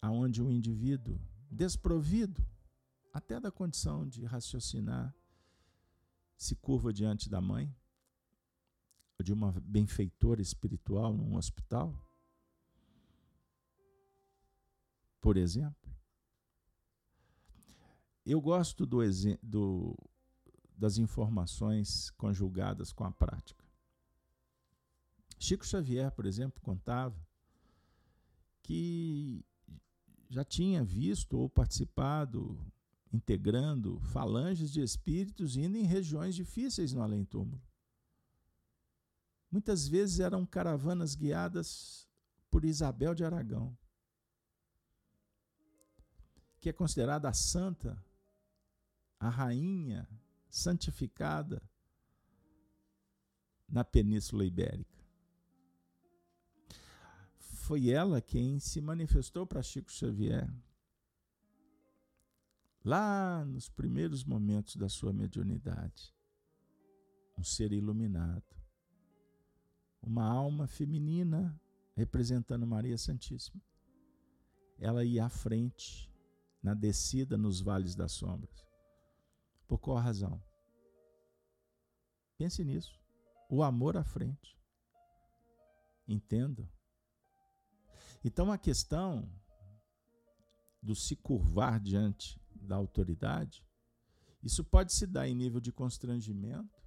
aonde 0.01 0.41
um 0.41 0.51
indivíduo 0.51 1.19
desprovido 1.51 2.47
até 3.13 3.41
da 3.41 3.51
condição 3.51 4.07
de 4.07 4.25
raciocinar 4.25 5.15
se 6.37 6.55
curva 6.55 6.93
diante 6.93 7.29
da 7.29 7.41
mãe 7.41 7.75
de 9.23 9.33
uma 9.33 9.53
benfeitora 9.61 10.43
espiritual 10.43 11.13
num 11.13 11.37
hospital? 11.37 11.95
Por 15.21 15.37
exemplo, 15.37 15.91
eu 18.25 18.41
gosto 18.41 18.85
do, 18.85 18.99
do, 19.43 19.97
das 20.77 20.99
informações 20.99 22.11
conjugadas 22.11 22.93
com 22.93 23.05
a 23.05 23.11
prática. 23.11 23.65
Chico 25.39 25.67
Xavier, 25.67 26.11
por 26.13 26.27
exemplo, 26.27 26.61
contava 26.61 27.17
que 28.63 29.45
já 30.31 30.45
tinha 30.45 30.85
visto 30.85 31.37
ou 31.37 31.49
participado, 31.49 32.59
integrando 33.13 34.01
falanges 34.01 34.73
de 34.73 34.81
espíritos 34.81 35.57
indo 35.57 35.77
em 35.77 35.85
regiões 35.85 36.35
difíceis 36.35 36.93
no 36.93 37.03
além-túmulo. 37.03 37.61
Muitas 39.53 39.87
vezes 39.87 40.19
eram 40.19 40.45
caravanas 40.45 41.15
guiadas 41.15 42.09
por 42.51 42.65
Isabel 42.65 43.15
de 43.15 43.25
Aragão, 43.25 43.77
que 46.59 46.69
é 46.69 46.73
considerada 46.73 47.29
a 47.29 47.33
santa, 47.33 48.03
a 49.21 49.29
rainha 49.29 50.09
santificada 50.51 51.63
na 53.69 53.85
Península 53.85 54.45
Ibérica 54.45 54.93
foi 57.73 57.89
ela 57.89 58.21
quem 58.21 58.59
se 58.59 58.81
manifestou 58.81 59.47
para 59.47 59.63
Chico 59.63 59.91
Xavier. 59.91 60.53
Lá 62.85 63.45
nos 63.47 63.69
primeiros 63.69 64.25
momentos 64.25 64.75
da 64.77 64.89
sua 64.89 65.13
mediunidade, 65.13 66.13
um 67.39 67.45
ser 67.45 67.73
iluminado, 67.73 68.45
uma 70.03 70.25
alma 70.25 70.67
feminina 70.67 71.59
representando 71.95 72.67
Maria 72.67 72.99
Santíssima. 72.99 73.63
Ela 74.79 75.05
ia 75.05 75.27
à 75.27 75.29
frente, 75.29 76.11
na 76.63 76.75
descida 76.75 77.37
nos 77.37 77.61
vales 77.61 77.95
das 77.95 78.13
sombras. 78.13 78.67
Por 79.67 79.79
qual 79.79 79.99
razão? 79.99 80.43
Pense 82.37 82.65
nisso. 82.65 83.01
O 83.49 83.63
amor 83.63 83.97
à 83.97 84.03
frente. 84.03 84.59
Entenda. 86.09 86.69
Então 88.25 88.51
a 88.51 88.59
questão 88.59 89.29
do 90.83 90.95
se 90.95 91.15
curvar 91.15 91.79
diante 91.79 92.41
da 92.55 92.75
autoridade, 92.75 93.65
isso 94.43 94.65
pode 94.65 94.93
se 94.93 95.07
dar 95.07 95.29
em 95.29 95.35
nível 95.35 95.61
de 95.61 95.71
constrangimento, 95.73 96.82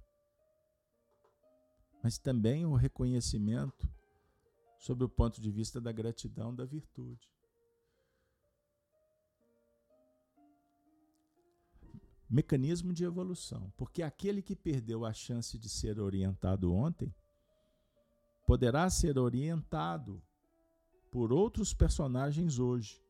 mas 2.06 2.18
também 2.18 2.64
o 2.64 2.76
reconhecimento 2.76 3.90
sob 4.78 5.02
o 5.02 5.08
ponto 5.08 5.40
de 5.40 5.50
vista 5.50 5.80
da 5.80 5.90
gratidão 5.90 6.54
da 6.54 6.64
virtude. 6.64 7.28
Mecanismo 12.30 12.92
de 12.92 13.02
evolução, 13.02 13.72
porque 13.76 14.04
aquele 14.04 14.40
que 14.40 14.54
perdeu 14.54 15.04
a 15.04 15.12
chance 15.12 15.58
de 15.58 15.68
ser 15.68 15.98
orientado 15.98 16.72
ontem 16.72 17.12
poderá 18.46 18.88
ser 18.88 19.18
orientado 19.18 20.22
por 21.10 21.32
outros 21.32 21.74
personagens 21.74 22.60
hoje. 22.60 23.04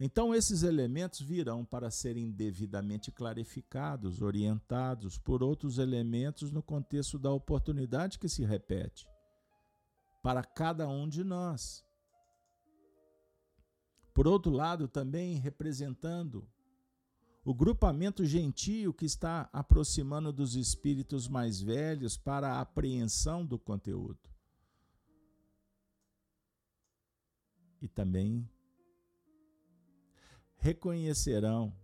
Então, 0.00 0.32
esses 0.32 0.62
elementos 0.62 1.20
virão 1.20 1.64
para 1.64 1.90
serem 1.90 2.30
devidamente 2.30 3.10
clarificados, 3.10 4.22
orientados 4.22 5.18
por 5.18 5.42
outros 5.42 5.78
elementos 5.78 6.52
no 6.52 6.62
contexto 6.62 7.18
da 7.18 7.32
oportunidade 7.32 8.18
que 8.18 8.28
se 8.28 8.44
repete 8.44 9.08
para 10.22 10.44
cada 10.44 10.88
um 10.88 11.08
de 11.08 11.24
nós. 11.24 11.84
Por 14.14 14.28
outro 14.28 14.52
lado, 14.52 14.86
também 14.86 15.36
representando 15.36 16.48
o 17.44 17.52
grupamento 17.52 18.24
gentio 18.24 18.92
que 18.92 19.04
está 19.04 19.48
aproximando 19.52 20.32
dos 20.32 20.54
espíritos 20.54 21.26
mais 21.26 21.60
velhos 21.60 22.16
para 22.16 22.54
a 22.54 22.60
apreensão 22.60 23.44
do 23.44 23.58
conteúdo. 23.58 24.28
e 27.80 27.88
também 27.88 28.48
reconhecerão, 30.58 31.74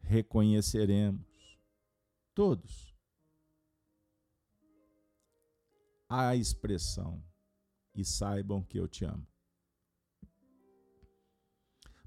reconheceremos 0.00 1.26
todos 2.34 2.94
a 6.08 6.34
expressão 6.34 7.22
e 7.94 8.04
saibam 8.04 8.62
que 8.62 8.78
eu 8.78 8.88
te 8.88 9.04
amo. 9.04 9.26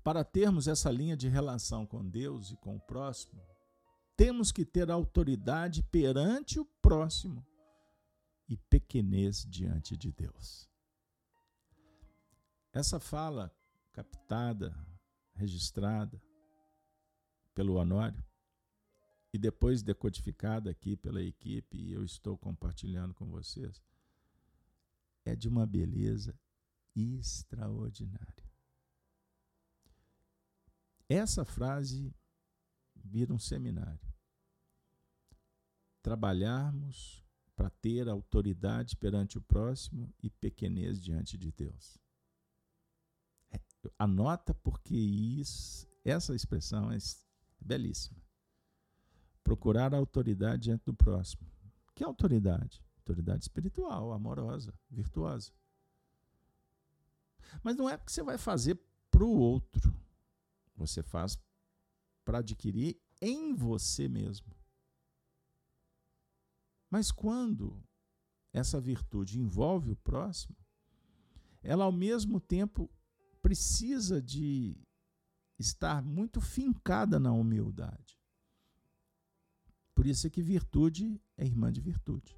Para 0.04 0.24
termos 0.26 0.68
essa 0.68 0.92
linha 0.92 1.16
de 1.16 1.30
relação 1.30 1.86
com 1.86 2.06
Deus 2.06 2.52
e 2.52 2.58
com 2.58 2.76
o 2.76 2.82
próximo, 2.82 3.42
temos 4.18 4.52
que 4.52 4.66
ter 4.66 4.92
autoridade 4.92 5.82
perante 5.84 6.60
o 6.60 6.66
próximo 6.66 7.46
e 8.50 8.58
pequenez 8.58 9.46
diante 9.50 9.96
de 9.96 10.12
Deus. 10.12 10.70
Essa 12.74 13.00
fala 13.00 13.56
captada, 13.94 14.76
registrada 15.36 16.22
pelo 17.54 17.76
Honório 17.76 18.24
e 19.34 19.38
depois 19.38 19.82
decodificada 19.82 20.70
aqui 20.70 20.96
pela 20.96 21.22
equipe, 21.22 21.78
e 21.78 21.92
eu 21.92 22.04
estou 22.04 22.38
compartilhando 22.38 23.14
com 23.16 23.26
vocês, 23.26 23.82
é 25.26 25.36
de 25.36 25.48
uma 25.48 25.66
beleza 25.66 26.38
extraordinária. 26.96 28.44
Essa 31.10 31.44
frase 31.44 32.14
vira 32.96 33.34
um 33.34 33.40
seminário. 33.40 34.14
Trabalharmos 36.02 37.24
para 37.56 37.70
ter 37.70 38.08
autoridade 38.08 38.96
perante 38.98 39.38
o 39.38 39.42
próximo 39.42 40.14
e 40.22 40.30
pequenez 40.30 41.02
diante 41.02 41.38
de 41.38 41.52
Deus. 41.52 42.03
Anota 43.98 44.54
porque 44.54 44.96
isso, 44.96 45.88
essa 46.04 46.36
expressão 46.36 46.92
é 46.92 46.98
belíssima. 47.60 48.22
Procurar 49.44 49.94
a 49.94 49.98
autoridade 49.98 50.64
diante 50.64 50.86
do 50.86 50.94
próximo. 50.94 51.46
Que 51.94 52.04
autoridade? 52.04 52.84
Autoridade 52.98 53.44
espiritual, 53.44 54.14
amorosa, 54.14 54.74
virtuosa. 54.90 55.52
Mas 57.62 57.76
não 57.76 57.90
é 57.90 57.98
que 57.98 58.12
você 58.12 58.24
vai 58.24 58.38
fazer 58.38 58.80
para 59.12 59.24
o 59.24 59.38
outro. 59.38 59.94
Você 60.76 61.04
faz 61.04 61.38
para 62.24 62.40
adquirir 62.40 63.00
em 63.22 63.54
você 63.54 64.08
mesmo. 64.08 64.56
Mas 66.90 67.12
quando 67.12 67.84
essa 68.52 68.80
virtude 68.80 69.40
envolve 69.40 69.92
o 69.92 69.96
próximo, 69.96 70.56
ela 71.62 71.86
ao 71.86 71.92
mesmo 71.92 72.40
tempo 72.40 72.90
precisa 73.44 74.22
de 74.22 74.76
estar 75.60 76.02
muito 76.02 76.40
fincada 76.40 77.20
na 77.20 77.34
humildade. 77.34 78.18
Por 79.94 80.08
isso 80.08 80.26
é 80.26 80.30
que 80.30 80.42
virtude 80.42 81.22
é 81.38 81.46
irmã 81.46 81.72
de 81.72 81.82
virtude. 81.82 82.36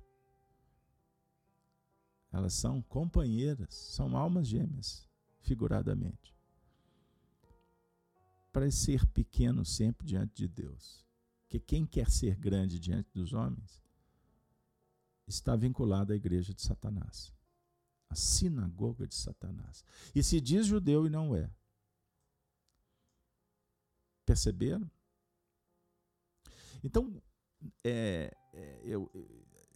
Elas 2.32 2.54
são 2.56 2.82
companheiras, 2.82 3.74
são 3.74 4.18
almas 4.18 4.48
gêmeas, 4.48 5.08
figuradamente. 5.40 6.36
Para 8.52 8.70
ser 8.72 9.06
pequeno 9.08 9.64
sempre 9.64 10.08
diante 10.08 10.34
de 10.36 10.48
Deus. 10.48 11.06
Que 11.48 11.60
quem 11.60 11.86
quer 11.86 12.10
ser 12.10 12.36
grande 12.36 12.80
diante 12.80 13.10
dos 13.14 13.32
homens 13.32 13.82
está 15.28 15.56
vinculado 15.56 16.12
à 16.12 16.16
igreja 16.16 16.54
de 16.54 16.62
Satanás 16.62 17.35
a 18.10 18.16
sinagoga 18.16 19.08
de 19.08 19.16
Satanás. 19.16 19.84
E 20.14 20.24
se 20.24 20.40
diz 20.40 20.66
judeu 20.66 21.06
e 21.06 21.10
não 21.10 21.36
é. 21.36 21.50
Perceberam? 24.26 24.90
Então, 26.84 27.22
é, 27.84 28.36
é, 28.54 28.82
eu, 28.84 29.12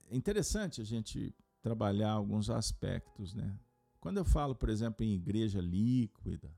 é 0.10 0.16
interessante 0.16 0.82
a 0.82 0.84
gente 0.84 1.34
trabalhar 1.62 2.12
alguns 2.12 2.50
aspectos. 2.50 3.34
Né? 3.34 3.58
Quando 4.00 4.18
eu 4.18 4.26
falo, 4.26 4.56
por 4.56 4.70
exemplo, 4.70 5.06
em 5.06 5.14
igreja 5.14 5.60
líquida, 5.60 6.52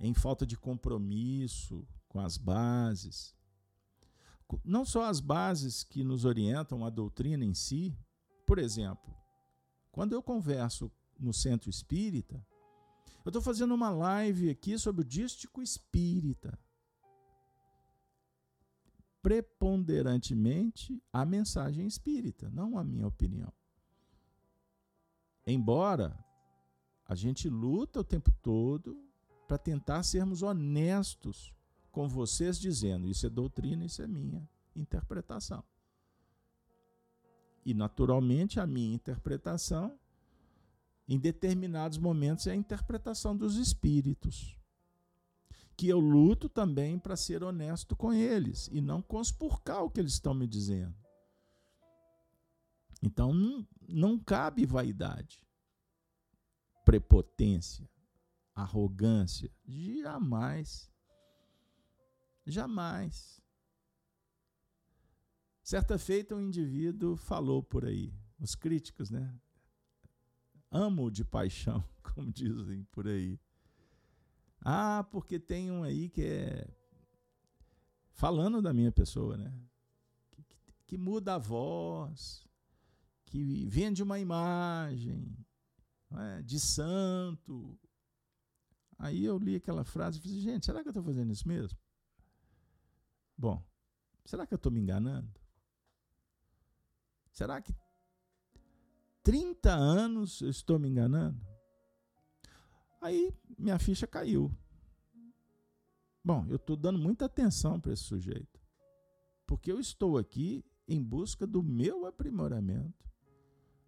em 0.00 0.14
falta 0.14 0.46
de 0.46 0.56
compromisso 0.56 1.86
com 2.08 2.20
as 2.20 2.36
bases, 2.36 3.34
não 4.64 4.84
só 4.84 5.04
as 5.04 5.20
bases 5.20 5.84
que 5.84 6.02
nos 6.02 6.24
orientam 6.24 6.84
a 6.84 6.90
doutrina 6.90 7.44
em 7.44 7.54
si, 7.54 7.96
por 8.46 8.58
exemplo, 8.58 9.14
quando 9.98 10.12
eu 10.12 10.22
converso 10.22 10.92
no 11.18 11.34
centro 11.34 11.68
espírita, 11.68 12.40
eu 13.24 13.30
estou 13.30 13.42
fazendo 13.42 13.74
uma 13.74 13.90
live 13.90 14.48
aqui 14.48 14.78
sobre 14.78 15.00
o 15.00 15.04
dístico 15.04 15.60
espírita. 15.60 16.56
Preponderantemente 19.20 21.02
a 21.12 21.24
mensagem 21.24 21.84
espírita, 21.84 22.48
não 22.48 22.78
a 22.78 22.84
minha 22.84 23.08
opinião. 23.08 23.52
Embora 25.44 26.16
a 27.04 27.16
gente 27.16 27.48
luta 27.48 27.98
o 27.98 28.04
tempo 28.04 28.30
todo 28.40 29.04
para 29.48 29.58
tentar 29.58 30.04
sermos 30.04 30.42
honestos 30.42 31.52
com 31.90 32.06
vocês, 32.06 32.56
dizendo: 32.56 33.08
isso 33.08 33.26
é 33.26 33.28
doutrina, 33.28 33.84
isso 33.84 34.00
é 34.00 34.06
minha 34.06 34.48
interpretação. 34.76 35.64
E, 37.68 37.74
naturalmente, 37.74 38.58
a 38.58 38.66
minha 38.66 38.94
interpretação, 38.94 40.00
em 41.06 41.18
determinados 41.18 41.98
momentos, 41.98 42.46
é 42.46 42.52
a 42.52 42.56
interpretação 42.56 43.36
dos 43.36 43.56
espíritos. 43.56 44.56
Que 45.76 45.86
eu 45.86 46.00
luto 46.00 46.48
também 46.48 46.98
para 46.98 47.14
ser 47.14 47.44
honesto 47.44 47.94
com 47.94 48.10
eles 48.10 48.70
e 48.72 48.80
não 48.80 49.02
conspurcar 49.02 49.84
o 49.84 49.90
que 49.90 50.00
eles 50.00 50.14
estão 50.14 50.32
me 50.32 50.46
dizendo. 50.46 50.94
Então, 53.02 53.34
não, 53.34 53.68
não 53.86 54.18
cabe 54.18 54.64
vaidade, 54.64 55.46
prepotência, 56.86 57.86
arrogância. 58.54 59.52
Jamais. 59.66 60.90
Jamais. 62.46 63.42
Certa 65.68 65.98
feita, 65.98 66.34
um 66.34 66.40
indivíduo 66.40 67.14
falou 67.14 67.62
por 67.62 67.84
aí, 67.84 68.10
os 68.40 68.54
críticos, 68.54 69.10
né? 69.10 69.38
Amo 70.70 71.10
de 71.10 71.26
paixão, 71.26 71.84
como 72.02 72.32
dizem 72.32 72.84
por 72.84 73.06
aí. 73.06 73.38
Ah, 74.62 75.06
porque 75.10 75.38
tem 75.38 75.70
um 75.70 75.82
aí 75.82 76.08
que 76.08 76.22
é. 76.22 76.74
Falando 78.12 78.62
da 78.62 78.72
minha 78.72 78.90
pessoa, 78.90 79.36
né? 79.36 79.52
Que, 80.30 80.42
que, 80.42 80.56
que 80.86 80.96
muda 80.96 81.34
a 81.34 81.38
voz, 81.38 82.48
que 83.26 83.66
vende 83.66 84.02
uma 84.02 84.18
imagem 84.18 85.36
é? 86.12 86.40
de 86.40 86.58
santo. 86.58 87.78
Aí 88.98 89.22
eu 89.22 89.36
li 89.36 89.56
aquela 89.56 89.84
frase 89.84 90.18
e 90.18 90.22
falei, 90.22 90.40
gente, 90.40 90.64
será 90.64 90.80
que 90.80 90.88
eu 90.88 90.92
estou 90.92 91.04
fazendo 91.04 91.30
isso 91.30 91.46
mesmo? 91.46 91.78
Bom, 93.36 93.62
será 94.24 94.46
que 94.46 94.54
eu 94.54 94.56
estou 94.56 94.72
me 94.72 94.80
enganando? 94.80 95.38
Será 97.38 97.62
que 97.62 97.72
30 99.22 99.72
anos 99.72 100.40
eu 100.40 100.50
estou 100.50 100.76
me 100.76 100.88
enganando? 100.88 101.40
Aí 103.00 103.32
minha 103.56 103.78
ficha 103.78 104.08
caiu. 104.08 104.50
Bom, 106.24 106.44
eu 106.48 106.56
estou 106.56 106.76
dando 106.76 106.98
muita 106.98 107.26
atenção 107.26 107.78
para 107.78 107.92
esse 107.92 108.02
sujeito. 108.02 108.60
Porque 109.46 109.70
eu 109.70 109.78
estou 109.78 110.18
aqui 110.18 110.64
em 110.88 111.00
busca 111.00 111.46
do 111.46 111.62
meu 111.62 112.06
aprimoramento. 112.06 113.08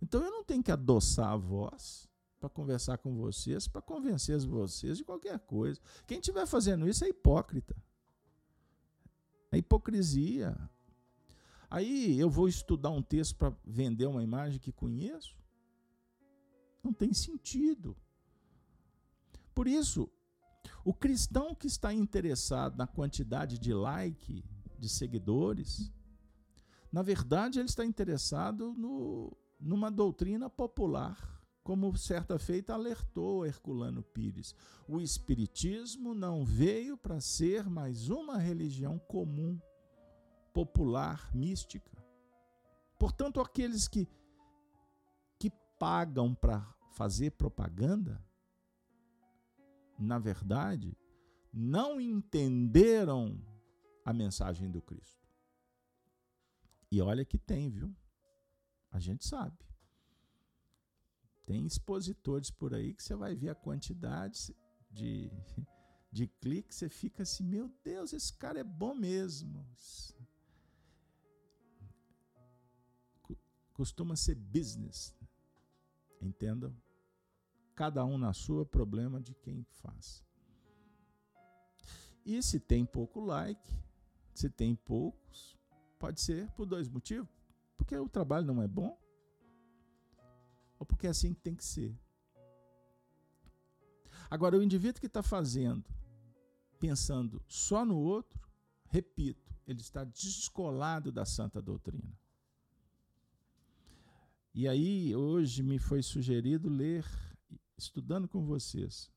Então 0.00 0.22
eu 0.22 0.30
não 0.30 0.44
tenho 0.44 0.62
que 0.62 0.70
adoçar 0.70 1.32
a 1.32 1.36
voz 1.36 2.08
para 2.38 2.48
conversar 2.48 2.98
com 2.98 3.16
vocês, 3.16 3.66
para 3.66 3.82
convencer 3.82 4.38
vocês 4.46 4.96
de 4.96 5.02
qualquer 5.04 5.40
coisa. 5.40 5.80
Quem 6.06 6.20
estiver 6.20 6.46
fazendo 6.46 6.88
isso 6.88 7.04
é 7.04 7.08
hipócrita. 7.08 7.76
É 9.50 9.58
hipocrisia. 9.58 10.56
Aí 11.70 12.18
eu 12.18 12.28
vou 12.28 12.48
estudar 12.48 12.90
um 12.90 13.00
texto 13.00 13.36
para 13.36 13.56
vender 13.64 14.06
uma 14.06 14.24
imagem 14.24 14.58
que 14.58 14.72
conheço? 14.72 15.38
Não 16.82 16.92
tem 16.92 17.14
sentido. 17.14 17.96
Por 19.54 19.68
isso, 19.68 20.10
o 20.84 20.92
cristão 20.92 21.54
que 21.54 21.68
está 21.68 21.94
interessado 21.94 22.76
na 22.76 22.88
quantidade 22.88 23.56
de 23.56 23.72
like, 23.72 24.44
de 24.76 24.88
seguidores, 24.88 25.92
na 26.90 27.02
verdade 27.02 27.60
ele 27.60 27.68
está 27.68 27.84
interessado 27.84 28.74
no, 28.76 29.36
numa 29.60 29.92
doutrina 29.92 30.50
popular, 30.50 31.40
como 31.62 31.96
certa 31.96 32.36
feita 32.36 32.74
alertou 32.74 33.46
Herculano 33.46 34.02
Pires. 34.02 34.56
O 34.88 35.00
Espiritismo 35.00 36.14
não 36.14 36.44
veio 36.44 36.96
para 36.96 37.20
ser 37.20 37.70
mais 37.70 38.08
uma 38.08 38.38
religião 38.38 38.98
comum 38.98 39.60
popular, 40.52 41.34
mística. 41.34 41.90
Portanto, 42.98 43.40
aqueles 43.40 43.88
que, 43.88 44.08
que 45.38 45.50
pagam 45.78 46.34
para 46.34 46.60
fazer 46.92 47.30
propaganda, 47.32 48.22
na 49.98 50.18
verdade, 50.18 50.96
não 51.52 52.00
entenderam 52.00 53.40
a 54.04 54.12
mensagem 54.12 54.70
do 54.70 54.80
Cristo. 54.82 55.28
E 56.90 57.00
olha 57.00 57.24
que 57.24 57.38
tem, 57.38 57.70
viu? 57.70 57.94
A 58.90 58.98
gente 58.98 59.24
sabe. 59.24 59.56
Tem 61.46 61.64
expositores 61.64 62.50
por 62.50 62.74
aí 62.74 62.94
que 62.94 63.02
você 63.02 63.14
vai 63.14 63.34
ver 63.34 63.50
a 63.50 63.54
quantidade 63.54 64.54
de, 64.90 65.30
de 66.10 66.26
cliques, 66.26 66.76
você 66.76 66.88
fica 66.88 67.22
assim, 67.22 67.44
meu 67.44 67.68
Deus, 67.84 68.12
esse 68.12 68.32
cara 68.32 68.60
é 68.60 68.64
bom 68.64 68.94
mesmo. 68.94 69.66
Costuma 73.80 74.14
ser 74.14 74.34
business. 74.34 75.16
Entendam? 76.20 76.76
Cada 77.74 78.04
um 78.04 78.18
na 78.18 78.34
sua, 78.34 78.66
problema 78.66 79.18
de 79.18 79.34
quem 79.34 79.64
faz. 79.70 80.22
E 82.22 82.42
se 82.42 82.60
tem 82.60 82.84
pouco 82.84 83.20
like, 83.20 83.72
se 84.34 84.50
tem 84.50 84.76
poucos, 84.76 85.56
pode 85.98 86.20
ser 86.20 86.50
por 86.50 86.66
dois 86.66 86.90
motivos. 86.90 87.30
Porque 87.78 87.96
o 87.96 88.06
trabalho 88.06 88.44
não 88.44 88.62
é 88.62 88.68
bom, 88.68 89.00
ou 90.78 90.84
porque 90.84 91.06
é 91.06 91.10
assim 91.10 91.32
que 91.32 91.40
tem 91.40 91.54
que 91.54 91.64
ser. 91.64 91.98
Agora, 94.28 94.58
o 94.58 94.62
indivíduo 94.62 95.00
que 95.00 95.06
está 95.06 95.22
fazendo, 95.22 95.88
pensando 96.78 97.42
só 97.48 97.82
no 97.82 97.96
outro, 97.96 98.38
repito, 98.90 99.58
ele 99.66 99.80
está 99.80 100.04
descolado 100.04 101.10
da 101.10 101.24
santa 101.24 101.62
doutrina. 101.62 102.20
E 104.52 104.66
aí, 104.66 105.14
hoje 105.14 105.62
me 105.62 105.78
foi 105.78 106.02
sugerido 106.02 106.68
ler, 106.68 107.06
estudando 107.78 108.26
com 108.26 108.44
vocês, 108.44 109.08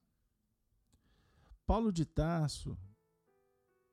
Paulo 1.65 1.91
de 1.91 2.05
Tarso, 2.05 2.77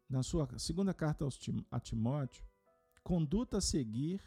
na 0.07 0.23
sua 0.23 0.47
segunda 0.59 0.93
carta 0.93 1.27
a 1.71 1.81
Timóteo, 1.81 2.45
conduta 3.03 3.57
a 3.57 3.61
seguir 3.61 4.21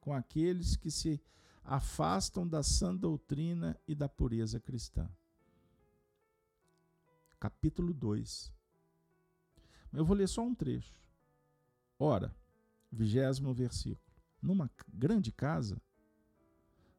com 0.00 0.12
aqueles 0.12 0.74
que 0.74 0.90
se 0.90 1.22
afastam 1.62 2.46
da 2.48 2.64
sã 2.64 2.94
doutrina 2.96 3.78
e 3.86 3.94
da 3.94 4.08
pureza 4.08 4.58
cristã. 4.58 5.08
Capítulo 7.38 7.94
2. 7.94 8.52
Eu 9.92 10.04
vou 10.04 10.16
ler 10.16 10.28
só 10.28 10.42
um 10.42 10.54
trecho. 10.54 10.98
Ora, 11.96 12.34
vigésimo 12.90 13.54
versículo. 13.54 14.16
Numa 14.42 14.70
grande 14.88 15.30
casa 15.30 15.80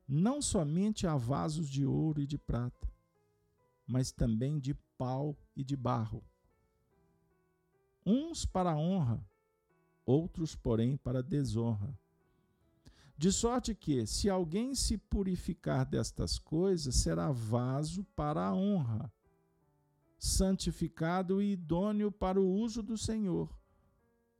não 0.08 0.42
somente 0.42 1.06
há 1.06 1.18
vasos 1.18 1.68
de 1.68 1.86
ouro 1.86 2.22
e 2.22 2.26
de 2.26 2.38
prata, 2.38 2.88
mas 3.86 4.12
também 4.12 4.58
de 4.60 4.74
pau 4.98 5.38
e 5.56 5.64
de 5.64 5.76
barro. 5.76 6.24
Uns 8.06 8.46
para 8.46 8.72
a 8.72 8.78
honra, 8.78 9.22
outros, 10.06 10.56
porém, 10.56 10.96
para 10.96 11.20
a 11.20 11.22
desonra. 11.22 11.98
De 13.18 13.32
sorte 13.32 13.74
que, 13.76 14.06
se 14.06 14.30
alguém 14.30 14.76
se 14.76 14.98
purificar 14.98 15.86
destas 15.86 16.38
coisas, 16.38 16.96
será 16.96 17.32
vaso 17.32 18.04
para 18.16 18.46
a 18.46 18.54
honra, 18.54 19.12
santificado 20.18 21.42
e 21.42 21.54
idôneo 21.54 22.12
para 22.12 22.40
o 22.40 22.48
uso 22.48 22.82
do 22.82 22.98
Senhor, 22.98 23.50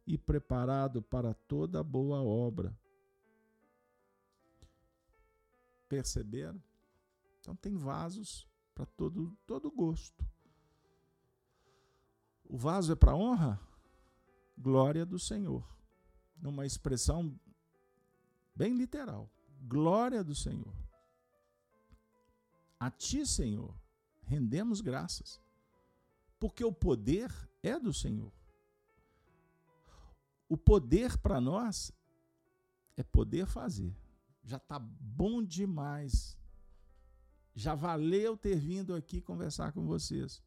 e 0.06 0.18
preparado 0.18 1.02
para 1.02 1.34
toda 1.34 1.84
boa 1.84 2.22
obra. 2.22 2.74
Perceberam? 5.88 6.62
Então 7.40 7.56
tem 7.56 7.76
vasos 7.76 8.48
para 8.76 8.86
todo, 8.86 9.38
todo 9.46 9.72
gosto. 9.72 10.26
O 12.44 12.58
vaso 12.58 12.92
é 12.92 12.96
para 12.96 13.16
honra? 13.16 13.60
Glória 14.58 15.06
do 15.06 15.20
Senhor. 15.20 15.68
Numa 16.42 16.66
expressão 16.66 17.40
bem 18.56 18.76
literal. 18.76 19.30
Glória 19.62 20.24
do 20.24 20.36
Senhor. 20.36 20.74
A 22.80 22.92
ti, 22.92 23.26
Senhor, 23.26 23.76
rendemos 24.22 24.82
graças, 24.82 25.42
porque 26.40 26.64
o 26.64 26.72
poder 26.72 27.32
é 27.64 27.80
do 27.80 27.92
Senhor. 27.94 28.32
o 30.50 30.56
poder 30.58 31.18
para 31.18 31.42
nós 31.42 31.92
é 32.96 33.04
poder 33.04 33.46
fazer. 33.46 33.94
Já 34.48 34.56
está 34.56 34.80
bom 34.80 35.44
demais. 35.44 36.38
Já 37.54 37.76
valeu 37.76 38.38
ter 38.38 38.58
vindo 38.58 38.96
aqui 38.96 39.20
conversar 39.20 39.74
com 39.74 39.86
vocês. 39.86 40.42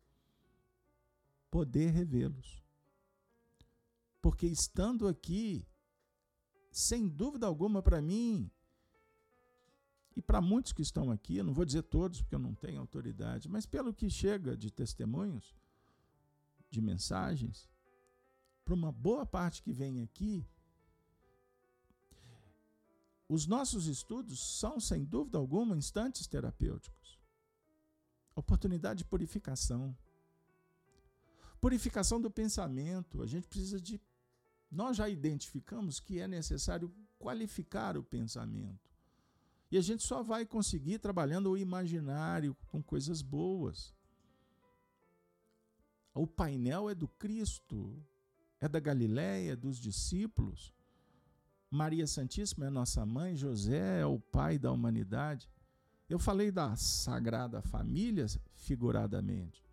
Poder 1.51 1.90
revê-los. 1.90 2.64
Porque 4.22 4.46
estando 4.46 5.07
aqui, 5.07 5.66
sem 6.72 7.07
dúvida 7.07 7.46
alguma 7.46 7.82
para 7.82 8.01
mim, 8.01 8.51
e 10.16 10.22
para 10.22 10.40
muitos 10.40 10.72
que 10.72 10.80
estão 10.80 11.11
aqui, 11.11 11.36
eu 11.36 11.44
não 11.44 11.53
vou 11.53 11.66
dizer 11.66 11.82
todos, 11.82 12.22
porque 12.22 12.34
eu 12.34 12.40
não 12.40 12.55
tenho 12.55 12.80
autoridade, 12.80 13.51
mas 13.51 13.66
pelo 13.66 13.92
que 13.92 14.09
chega 14.09 14.57
de 14.57 14.70
testemunhos, 14.70 15.55
de 16.70 16.80
mensagens, 16.80 17.68
para 18.64 18.72
uma 18.72 18.92
boa 18.92 19.26
parte 19.26 19.62
que 19.62 19.74
vem 19.74 20.01
aqui, 20.01 20.46
os 23.31 23.47
nossos 23.47 23.87
estudos 23.87 24.41
são, 24.59 24.81
sem 24.81 25.05
dúvida 25.05 25.39
alguma, 25.39 25.76
instantes 25.76 26.26
terapêuticos. 26.26 27.16
Oportunidade 28.35 28.99
de 28.99 29.05
purificação. 29.05 29.97
Purificação 31.61 32.20
do 32.20 32.28
pensamento. 32.28 33.22
A 33.22 33.26
gente 33.28 33.47
precisa 33.47 33.81
de. 33.81 34.01
Nós 34.68 34.97
já 34.97 35.09
identificamos 35.09 36.01
que 36.01 36.18
é 36.18 36.26
necessário 36.26 36.93
qualificar 37.20 37.97
o 37.97 38.03
pensamento. 38.03 38.91
E 39.70 39.78
a 39.78 39.81
gente 39.81 40.03
só 40.03 40.24
vai 40.24 40.45
conseguir 40.45 40.99
trabalhando 40.99 41.53
o 41.53 41.57
imaginário 41.57 42.57
com 42.66 42.83
coisas 42.83 43.22
boas. 43.22 43.95
O 46.12 46.26
painel 46.26 46.91
é 46.91 46.97
do 46.97 47.07
Cristo, 47.07 47.97
é 48.59 48.68
da 48.68 48.81
Galiléia, 48.81 49.57
dos 49.57 49.78
discípulos. 49.78 50.74
Maria 51.71 52.05
Santíssima 52.05 52.66
é 52.66 52.71
nossa 52.71 53.07
mãe, 53.07 53.37
José 53.37 54.01
é 54.01 54.07
o 54.07 54.18
pai 54.18 54.59
da 54.59 54.73
humanidade. 54.73 55.49
Eu 56.09 56.18
falei 56.18 56.51
da 56.51 56.75
Sagrada 56.75 57.62
Família 57.62 58.27
figuradamente. 58.57 59.64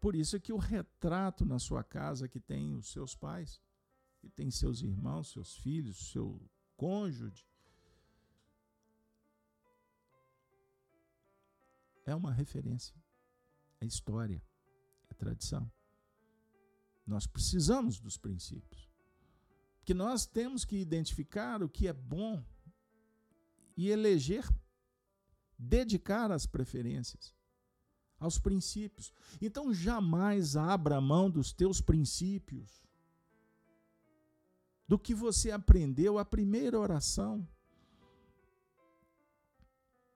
Por 0.00 0.14
isso 0.14 0.36
é 0.36 0.40
que 0.40 0.54
o 0.54 0.56
retrato 0.56 1.44
na 1.44 1.58
sua 1.58 1.84
casa 1.84 2.26
que 2.26 2.40
tem 2.40 2.74
os 2.74 2.90
seus 2.90 3.14
pais, 3.14 3.60
que 4.20 4.30
tem 4.30 4.50
seus 4.50 4.80
irmãos, 4.80 5.30
seus 5.30 5.54
filhos, 5.58 6.10
seu 6.10 6.40
cônjuge, 6.76 7.46
é 12.06 12.14
uma 12.14 12.32
referência. 12.32 12.96
É 13.80 13.86
história, 13.86 14.42
é 15.10 15.14
tradição. 15.14 15.70
Nós 17.06 17.26
precisamos 17.26 18.00
dos 18.00 18.16
princípios 18.16 18.93
que 19.84 19.94
nós 19.94 20.26
temos 20.26 20.64
que 20.64 20.76
identificar 20.76 21.62
o 21.62 21.68
que 21.68 21.86
é 21.86 21.92
bom 21.92 22.42
e 23.76 23.90
eleger, 23.90 24.48
dedicar 25.58 26.30
as 26.32 26.46
preferências 26.46 27.34
aos 28.18 28.38
princípios. 28.38 29.12
Então 29.40 29.74
jamais 29.74 30.56
abra 30.56 31.00
mão 31.00 31.30
dos 31.30 31.52
teus 31.52 31.80
princípios, 31.80 32.82
do 34.88 34.98
que 34.98 35.14
você 35.14 35.50
aprendeu 35.50 36.18
a 36.18 36.24
primeira 36.24 36.78
oração. 36.78 37.46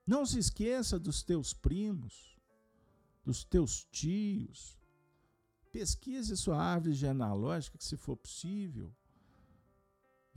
Não 0.05 0.25
se 0.25 0.39
esqueça 0.39 0.97
dos 0.97 1.21
teus 1.21 1.53
primos, 1.53 2.35
dos 3.23 3.43
teus 3.43 3.83
tios. 3.85 4.77
Pesquise 5.71 6.35
sua 6.35 6.59
árvore 6.59 6.93
genealógica, 6.93 7.77
se 7.79 7.95
for 7.95 8.17
possível. 8.17 8.91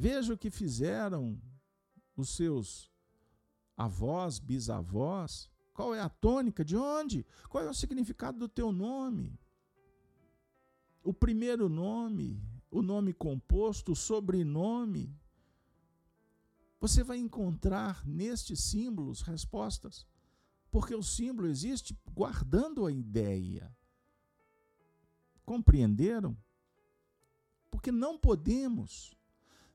Veja 0.03 0.35
o 0.35 0.37
que 0.37 0.51
fizeram 0.51 1.41
os 2.17 2.31
seus 2.31 2.91
avós, 3.77 4.41
bisavós. 4.41 5.49
Qual 5.73 5.95
é 5.95 6.01
a 6.01 6.09
tônica? 6.09 6.65
De 6.65 6.77
onde? 6.77 7.25
Qual 7.49 7.63
é 7.63 7.71
o 7.71 7.75
significado 7.75 8.37
do 8.37 8.49
teu 8.49 8.73
nome? 8.73 9.39
O 11.05 11.15
primeiro 11.15 11.69
nome, 11.69 12.43
o 12.69 12.83
nome 12.83 13.13
composto, 13.13 13.93
o 13.93 13.95
sobrenome. 13.95 15.17
Você 16.81 17.05
vai 17.05 17.19
encontrar 17.19 18.05
nestes 18.05 18.59
símbolos 18.59 19.23
respostas, 19.23 20.05
porque 20.69 20.97
o 20.97 21.03
símbolo 21.05 21.47
existe 21.47 21.97
guardando 22.13 22.87
a 22.87 22.91
ideia. 22.91 23.73
Compreenderam? 25.45 26.37
Porque 27.71 27.93
não 27.93 28.19
podemos 28.19 29.17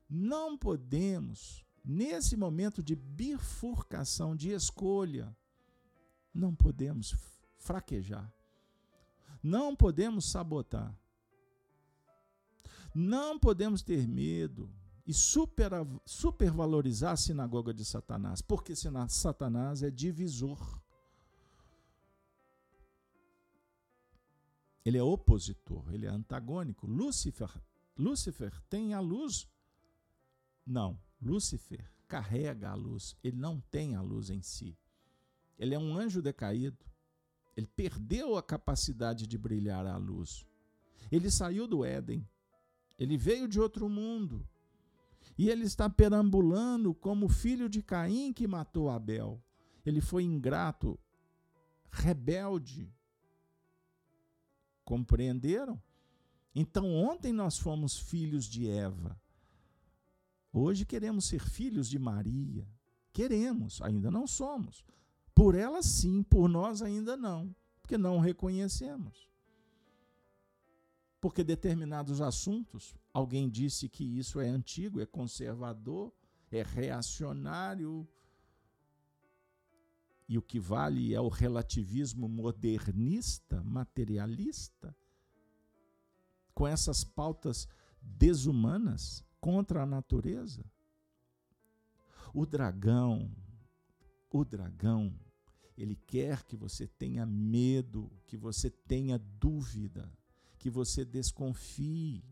não 0.08 0.56
podemos, 0.56 1.64
nesse 1.84 2.36
momento 2.36 2.82
de 2.82 2.96
bifurcação, 2.96 4.34
de 4.34 4.50
escolha, 4.50 5.36
não 6.32 6.54
podemos 6.54 7.14
fraquejar. 7.58 8.32
Não 9.42 9.76
podemos 9.76 10.30
sabotar. 10.30 10.94
Não 12.94 13.38
podemos 13.38 13.82
ter 13.82 14.08
medo 14.08 14.70
e 15.06 15.12
super, 15.12 15.70
supervalorizar 16.04 17.12
a 17.12 17.16
sinagoga 17.16 17.72
de 17.72 17.84
Satanás, 17.84 18.40
porque 18.40 18.74
Satanás 19.08 19.82
é 19.82 19.90
divisor. 19.90 20.80
Ele 24.84 24.96
é 24.96 25.02
opositor, 25.02 25.84
ele 25.92 26.06
é 26.06 26.08
antagônico. 26.08 26.86
Lúcifer, 26.86 27.50
Lúcifer 27.96 28.58
tem 28.70 28.94
a 28.94 29.00
luz 29.00 29.46
não, 30.68 30.98
Lúcifer 31.20 31.90
carrega 32.08 32.70
a 32.70 32.74
luz, 32.74 33.14
ele 33.22 33.36
não 33.36 33.60
tem 33.70 33.94
a 33.94 34.00
luz 34.00 34.30
em 34.30 34.40
si. 34.40 34.76
Ele 35.58 35.74
é 35.74 35.78
um 35.78 35.96
anjo 35.96 36.22
decaído. 36.22 36.84
Ele 37.56 37.66
perdeu 37.66 38.36
a 38.36 38.42
capacidade 38.42 39.26
de 39.26 39.36
brilhar 39.36 39.84
a 39.86 39.96
luz. 39.96 40.46
Ele 41.10 41.30
saiu 41.30 41.66
do 41.66 41.84
Éden. 41.84 42.26
Ele 42.98 43.16
veio 43.16 43.46
de 43.46 43.60
outro 43.60 43.88
mundo. 43.88 44.48
E 45.36 45.50
ele 45.50 45.64
está 45.64 45.90
perambulando 45.90 46.94
como 46.94 47.28
filho 47.28 47.68
de 47.68 47.82
Caim 47.82 48.32
que 48.32 48.46
matou 48.46 48.88
Abel. 48.88 49.42
Ele 49.84 50.00
foi 50.00 50.22
ingrato, 50.22 50.98
rebelde. 51.90 52.92
Compreenderam? 54.84 55.80
Então, 56.54 56.92
ontem 56.94 57.32
nós 57.32 57.58
fomos 57.58 57.98
filhos 57.98 58.46
de 58.46 58.68
Eva. 58.68 59.20
Hoje 60.58 60.84
queremos 60.84 61.26
ser 61.26 61.40
filhos 61.40 61.88
de 61.88 62.00
Maria. 62.00 62.66
Queremos, 63.12 63.80
ainda 63.80 64.10
não 64.10 64.26
somos. 64.26 64.84
Por 65.32 65.54
ela 65.54 65.82
sim, 65.84 66.20
por 66.20 66.48
nós 66.48 66.82
ainda 66.82 67.16
não, 67.16 67.54
porque 67.80 67.96
não 67.96 68.18
reconhecemos. 68.18 69.30
Porque 71.20 71.44
determinados 71.44 72.20
assuntos, 72.20 72.96
alguém 73.12 73.48
disse 73.48 73.88
que 73.88 74.02
isso 74.02 74.40
é 74.40 74.48
antigo, 74.48 75.00
é 75.00 75.06
conservador, 75.06 76.12
é 76.50 76.62
reacionário. 76.62 78.06
E 80.28 80.36
o 80.36 80.42
que 80.42 80.58
vale 80.58 81.14
é 81.14 81.20
o 81.20 81.28
relativismo 81.28 82.28
modernista, 82.28 83.62
materialista, 83.62 84.94
com 86.52 86.66
essas 86.66 87.04
pautas 87.04 87.68
desumanas 88.02 89.27
contra 89.40 89.82
a 89.82 89.86
natureza. 89.86 90.64
O 92.34 92.44
dragão, 92.44 93.34
o 94.30 94.44
dragão, 94.44 95.18
ele 95.76 95.96
quer 95.96 96.44
que 96.44 96.56
você 96.56 96.86
tenha 96.86 97.24
medo, 97.24 98.10
que 98.26 98.36
você 98.36 98.70
tenha 98.70 99.18
dúvida, 99.18 100.12
que 100.58 100.68
você 100.68 101.04
desconfie. 101.04 102.24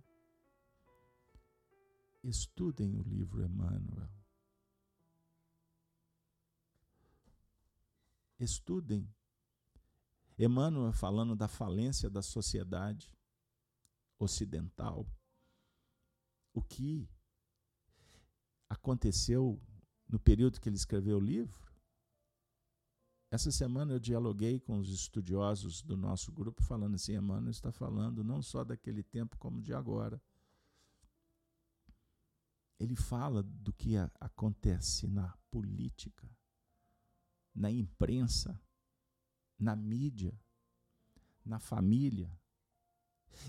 Estudem 2.22 2.96
o 2.96 3.02
livro 3.02 3.42
Emmanuel. 3.44 4.10
Estudem. 8.38 9.08
Emmanuel 10.38 10.92
falando 10.92 11.34
da 11.34 11.48
falência 11.48 12.10
da 12.10 12.20
sociedade 12.20 13.10
ocidental 14.18 15.06
o 16.56 16.62
que 16.62 17.06
aconteceu 18.66 19.60
no 20.08 20.18
período 20.18 20.58
que 20.58 20.68
ele 20.70 20.76
escreveu 20.76 21.18
o 21.18 21.20
livro. 21.20 21.70
Essa 23.30 23.52
semana 23.52 23.92
eu 23.92 24.00
dialoguei 24.00 24.58
com 24.58 24.78
os 24.78 24.88
estudiosos 24.88 25.82
do 25.82 25.98
nosso 25.98 26.32
grupo, 26.32 26.62
falando 26.62 26.94
assim: 26.94 27.14
Emmanuel 27.14 27.50
está 27.50 27.70
falando 27.70 28.24
não 28.24 28.40
só 28.40 28.64
daquele 28.64 29.02
tempo, 29.02 29.36
como 29.36 29.60
de 29.60 29.74
agora. 29.74 30.20
Ele 32.80 32.96
fala 32.96 33.42
do 33.42 33.72
que 33.72 33.96
acontece 34.18 35.06
na 35.06 35.36
política, 35.50 36.26
na 37.54 37.70
imprensa, 37.70 38.58
na 39.58 39.76
mídia, 39.76 40.38
na 41.44 41.58
família. 41.58 42.32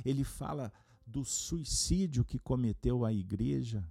Ele 0.03 0.25
fala 0.25 0.73
do 1.07 1.23
suicídio 1.23 2.25
que 2.25 2.37
cometeu 2.37 3.05
a 3.05 3.13
igreja, 3.13 3.89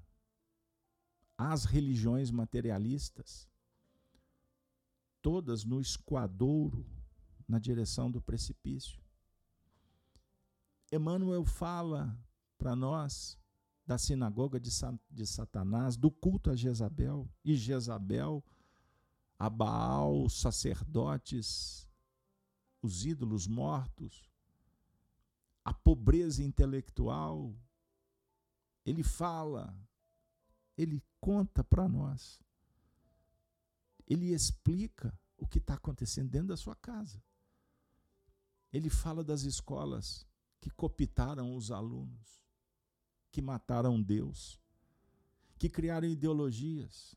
as 1.37 1.65
religiões 1.65 2.31
materialistas, 2.31 3.49
todas 5.23 5.65
no 5.65 5.81
esquadouro, 5.81 6.87
na 7.49 7.59
direção 7.59 8.11
do 8.11 8.21
precipício. 8.21 9.01
Emmanuel 10.93 11.45
fala 11.45 12.17
para 12.59 12.77
nós 12.77 13.39
da 13.87 13.97
sinagoga 13.97 14.61
de, 14.61 14.71
de 15.11 15.27
Satanás, 15.27 15.97
do 15.97 16.11
culto 16.11 16.51
a 16.51 16.57
Jezabel, 16.57 17.29
e 17.43 17.55
Jezabel, 17.55 18.45
a 19.39 19.49
Baal, 19.49 20.25
os 20.25 20.39
sacerdotes, 20.41 21.89
os 22.83 23.07
ídolos 23.07 23.47
mortos, 23.47 24.31
a 25.67 25.75
pobreza 25.75 26.45
intelectual. 26.45 27.53
Ele 28.85 29.03
fala, 29.03 29.77
ele 30.79 31.03
conta 31.21 31.65
para 31.65 31.89
nós, 31.89 32.41
ele 34.07 34.33
explica 34.33 35.13
o 35.37 35.45
que 35.45 35.59
está 35.59 35.75
acontecendo 35.75 36.31
dentro 36.31 36.49
da 36.49 36.57
sua 36.57 36.77
casa. 36.77 37.21
Ele 38.73 38.89
fala 38.89 39.25
das 39.25 39.43
escolas 39.43 40.25
que 40.61 40.71
copitaram 40.71 41.57
os 41.57 41.73
alunos 41.73 42.47
que 43.33 43.43
mataram 43.43 44.01
Deus, 44.01 44.59
que 45.59 45.69
criaram 45.69 46.09
ideologias. 46.09 47.17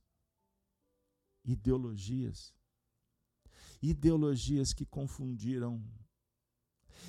Ideologias. 1.45 2.53
Ideologias 3.81 4.73
que 4.73 4.85
confundiram. 4.85 5.81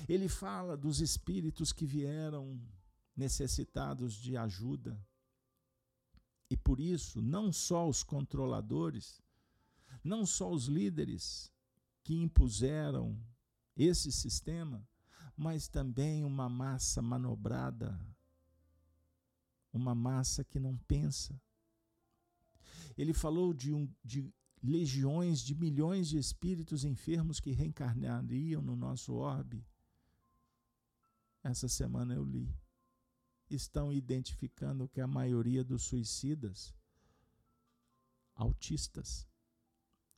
Ele 0.07 0.27
fala 0.27 0.75
dos 0.75 0.99
espíritos 0.99 1.71
que 1.71 1.85
vieram 1.85 2.59
necessitados 3.15 4.13
de 4.15 4.37
ajuda. 4.37 4.99
E 6.49 6.57
por 6.57 6.79
isso, 6.79 7.21
não 7.21 7.51
só 7.51 7.87
os 7.87 8.03
controladores, 8.03 9.21
não 10.03 10.25
só 10.25 10.51
os 10.51 10.65
líderes 10.65 11.51
que 12.03 12.15
impuseram 12.15 13.17
esse 13.75 14.11
sistema, 14.11 14.87
mas 15.35 15.67
também 15.67 16.23
uma 16.23 16.49
massa 16.49 17.01
manobrada 17.01 17.97
uma 19.73 19.95
massa 19.95 20.43
que 20.43 20.59
não 20.59 20.77
pensa. 20.77 21.39
Ele 22.97 23.13
falou 23.13 23.53
de, 23.53 23.73
um, 23.73 23.89
de 24.03 24.29
legiões, 24.61 25.39
de 25.41 25.55
milhões 25.55 26.09
de 26.09 26.17
espíritos 26.17 26.83
enfermos 26.83 27.39
que 27.39 27.51
reencarnariam 27.51 28.61
no 28.61 28.75
nosso 28.75 29.13
orbe. 29.13 29.65
Essa 31.43 31.67
semana 31.67 32.13
eu 32.13 32.23
li. 32.23 32.53
Estão 33.49 33.91
identificando 33.91 34.87
que 34.87 35.01
a 35.01 35.07
maioria 35.07 35.63
dos 35.63 35.83
suicidas, 35.83 36.73
autistas. 38.35 39.27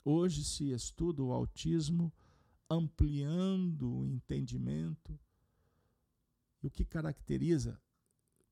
Hoje 0.03 0.43
se 0.43 0.71
estuda 0.71 1.23
o 1.23 1.31
autismo 1.31 2.13
ampliando 2.69 3.89
o 3.89 4.05
entendimento. 4.05 5.19
E 6.61 6.67
o 6.67 6.71
que 6.71 6.85
caracteriza 6.85 7.81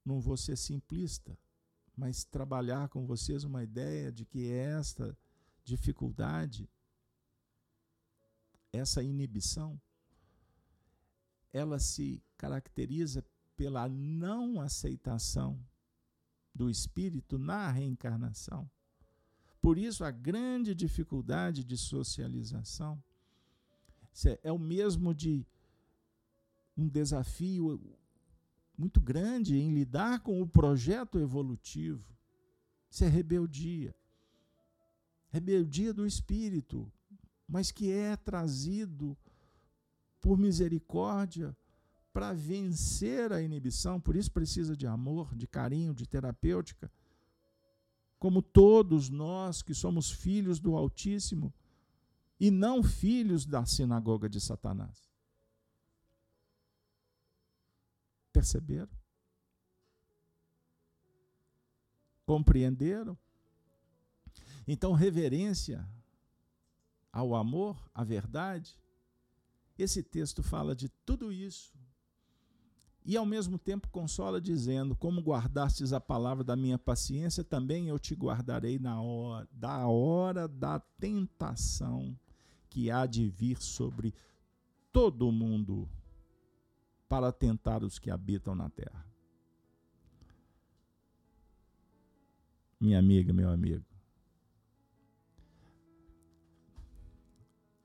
não 0.04 0.20
vou 0.20 0.36
ser 0.36 0.58
simplista, 0.58 1.38
mas 1.96 2.24
trabalhar 2.24 2.90
com 2.90 3.06
vocês 3.06 3.44
uma 3.44 3.64
ideia 3.64 4.12
de 4.12 4.26
que 4.26 4.52
esta 4.52 5.18
dificuldade, 5.64 6.70
essa 8.74 9.04
inibição, 9.04 9.80
ela 11.54 11.80
se 11.80 12.24
caracteriza 12.38 13.26
pela 13.56 13.88
não 13.88 14.60
aceitação 14.60 15.60
do 16.54 16.70
espírito 16.70 17.38
na 17.38 17.70
reencarnação. 17.72 18.70
Por 19.62 19.78
isso, 19.78 20.04
a 20.04 20.12
grande 20.12 20.74
dificuldade 20.74 21.64
de 21.64 21.78
socialização 21.78 23.02
é 24.44 24.52
o 24.52 24.58
mesmo 24.58 25.14
de 25.14 25.46
um 26.76 26.88
desafio 26.88 27.80
muito 28.78 29.00
grande 29.00 29.58
em 29.58 29.72
lidar 29.74 30.22
com 30.22 30.42
o 30.42 30.48
projeto 30.48 31.20
evolutivo. 31.20 32.18
Isso 32.90 33.04
é 33.04 33.08
rebeldia. 33.08 33.96
Rebeldia 35.30 35.94
do 35.94 36.06
espírito, 36.06 36.92
mas 37.48 37.72
que 37.72 37.92
é 37.92 38.18
trazido 38.18 39.16
por 40.22 40.38
misericórdia 40.38 41.56
para 42.14 42.34
vencer 42.34 43.32
a 43.34 43.42
inibição, 43.42 44.00
por 44.00 44.16
isso 44.16 44.32
precisa 44.32 44.76
de 44.76 44.86
amor, 44.86 45.36
de 45.36 45.48
carinho, 45.48 45.94
de 45.94 46.08
terapêutica. 46.08 46.92
Como 48.20 48.42
todos 48.42 49.10
nós 49.10 49.62
que 49.62 49.74
somos 49.74 50.12
filhos 50.12 50.60
do 50.60 50.76
Altíssimo 50.76 51.54
e 52.40 52.52
não 52.52 52.84
filhos 52.84 53.46
da 53.46 53.66
sinagoga 53.66 54.30
de 54.30 54.40
Satanás. 54.40 55.10
Perceberam? 58.32 58.90
Compreenderam? 62.26 63.18
Então, 64.68 64.94
reverência 64.94 65.88
ao 67.12 67.36
amor, 67.36 67.90
à 67.94 68.04
verdade, 68.04 68.81
esse 69.78 70.04
texto 70.04 70.44
fala 70.44 70.76
de 70.76 70.90
tudo 71.06 71.32
isso. 71.32 71.74
E 73.04 73.18
ao 73.18 73.26
mesmo 73.26 73.58
tempo 73.58 73.90
consola, 73.90 74.40
dizendo: 74.40 74.96
Como 74.96 75.22
guardastes 75.22 75.92
a 75.92 76.00
palavra 76.00 76.44
da 76.44 76.56
minha 76.56 76.78
paciência, 76.78 77.44
também 77.44 77.88
eu 77.88 77.98
te 77.98 78.14
guardarei 78.14 78.78
na 78.78 79.02
hora, 79.02 79.48
da 79.52 79.88
hora 79.88 80.48
da 80.48 80.80
tentação 80.80 82.16
que 82.70 82.92
há 82.92 83.06
de 83.06 83.28
vir 83.28 83.62
sobre 83.62 84.14
todo 84.94 85.28
o 85.28 85.32
mundo 85.32 85.90
para 87.10 87.32
tentar 87.32 87.84
os 87.84 87.98
que 87.98 88.10
habitam 88.10 88.56
na 88.56 88.70
terra. 88.70 89.06
Minha 92.80 93.00
amiga, 93.00 93.34
meu 93.34 93.50
amigo. 93.50 93.91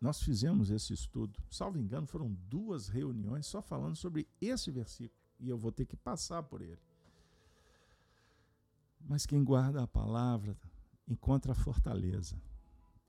Nós 0.01 0.23
fizemos 0.23 0.71
esse 0.71 0.93
estudo, 0.93 1.43
salvo 1.51 1.79
engano, 1.79 2.07
foram 2.07 2.33
duas 2.49 2.89
reuniões 2.89 3.47
só 3.47 3.63
falando 3.63 3.97
sobre 3.97 4.29
esse 4.41 4.71
versículo, 4.71 5.19
e 5.41 5.49
eu 5.49 5.57
vou 5.59 5.73
ter 5.73 5.87
que 5.87 5.97
passar 5.97 6.43
por 6.43 6.61
ele. 6.61 6.81
Mas 9.01 9.25
quem 9.25 9.43
guarda 9.43 9.83
a 9.83 9.87
palavra 9.87 10.57
encontra 11.09 11.53
a 11.53 11.55
fortaleza, 11.55 12.41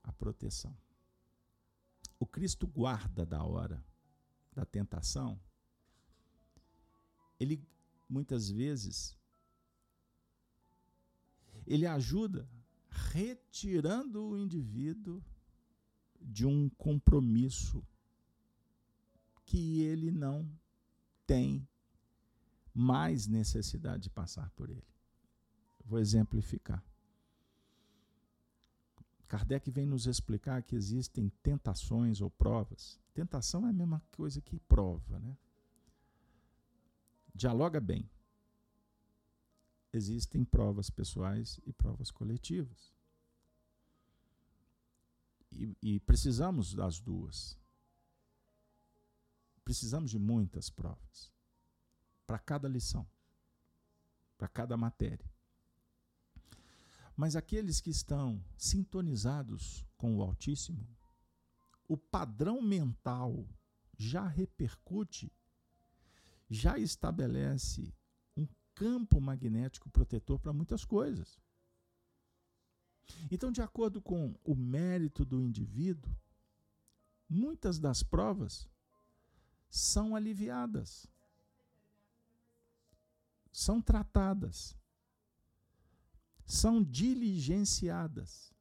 a 0.02 0.12
proteção. 0.12 0.74
O 2.18 2.26
Cristo 2.26 2.66
guarda 2.66 3.26
da 3.26 3.42
hora 3.44 3.84
da 4.54 4.64
tentação 4.64 5.38
ele 7.38 7.62
muitas 8.08 8.50
vezes 8.50 9.16
ele 11.66 11.86
ajuda 11.86 12.48
retirando 13.12 14.24
o 14.24 14.38
indivíduo 14.38 15.22
de 16.20 16.46
um 16.46 16.68
compromisso 16.70 17.84
que 19.44 19.82
ele 19.82 20.10
não 20.10 20.48
tem 21.26 21.66
mais 22.74 23.26
necessidade 23.26 24.04
de 24.04 24.10
passar 24.10 24.50
por 24.50 24.70
ele. 24.70 24.86
Vou 25.84 25.98
exemplificar. 25.98 26.84
Kardec 29.26 29.70
vem 29.70 29.86
nos 29.86 30.06
explicar 30.06 30.62
que 30.62 30.74
existem 30.74 31.28
tentações 31.42 32.20
ou 32.20 32.30
provas. 32.30 32.98
Tentação 33.12 33.66
é 33.66 33.70
a 33.70 33.72
mesma 33.72 34.02
coisa 34.12 34.40
que 34.40 34.58
prova, 34.60 35.18
né? 35.18 35.36
dialoga 37.38 37.80
bem. 37.80 38.10
Existem 39.92 40.44
provas 40.44 40.90
pessoais 40.90 41.60
e 41.64 41.72
provas 41.72 42.10
coletivas. 42.10 42.92
E, 45.50 45.76
e 45.82 46.00
precisamos 46.00 46.74
das 46.74 47.00
duas. 47.00 47.58
Precisamos 49.64 50.10
de 50.10 50.18
muitas 50.18 50.70
provas 50.70 51.32
para 52.26 52.38
cada 52.38 52.68
lição, 52.68 53.06
para 54.36 54.48
cada 54.48 54.76
matéria. 54.76 55.30
Mas 57.16 57.34
aqueles 57.34 57.80
que 57.80 57.90
estão 57.90 58.42
sintonizados 58.56 59.84
com 59.96 60.16
o 60.16 60.22
Altíssimo, 60.22 60.86
o 61.88 61.96
padrão 61.96 62.62
mental 62.62 63.48
já 63.96 64.26
repercute 64.26 65.32
já 66.50 66.78
estabelece 66.78 67.94
um 68.36 68.46
campo 68.74 69.20
magnético 69.20 69.90
protetor 69.90 70.38
para 70.38 70.52
muitas 70.52 70.84
coisas. 70.84 71.38
Então, 73.30 73.50
de 73.50 73.60
acordo 73.60 74.00
com 74.00 74.34
o 74.44 74.54
mérito 74.54 75.24
do 75.24 75.40
indivíduo, 75.40 76.14
muitas 77.28 77.78
das 77.78 78.02
provas 78.02 78.68
são 79.68 80.16
aliviadas. 80.16 81.06
são 83.58 83.82
tratadas, 83.82 84.76
são 86.44 86.82
diligenciadas. 86.82 88.54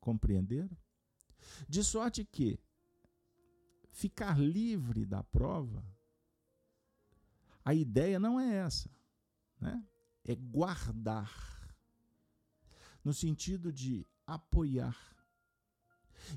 Compreenderam? 0.00 0.74
De 1.68 1.84
sorte 1.84 2.24
que 2.24 2.58
ficar 3.90 4.40
livre 4.40 5.04
da 5.04 5.22
prova, 5.22 5.84
a 7.62 7.74
ideia 7.74 8.18
não 8.18 8.40
é 8.40 8.54
essa, 8.56 8.90
né? 9.60 9.86
é 10.24 10.34
guardar, 10.34 11.51
no 13.04 13.12
sentido 13.12 13.72
de 13.72 14.06
apoiar. 14.26 14.96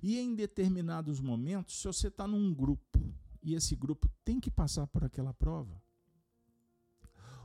E 0.02 0.18
em 0.18 0.36
determinados 0.36 1.20
momentos, 1.20 1.80
se 1.80 1.88
você 1.88 2.08
está 2.08 2.28
num 2.28 2.54
grupo 2.54 3.00
e 3.42 3.54
esse 3.54 3.76
grupo 3.76 4.10
tem 4.24 4.40
que 4.40 4.50
passar 4.50 4.88
por 4.88 5.04
aquela 5.04 5.34
prova, 5.34 5.82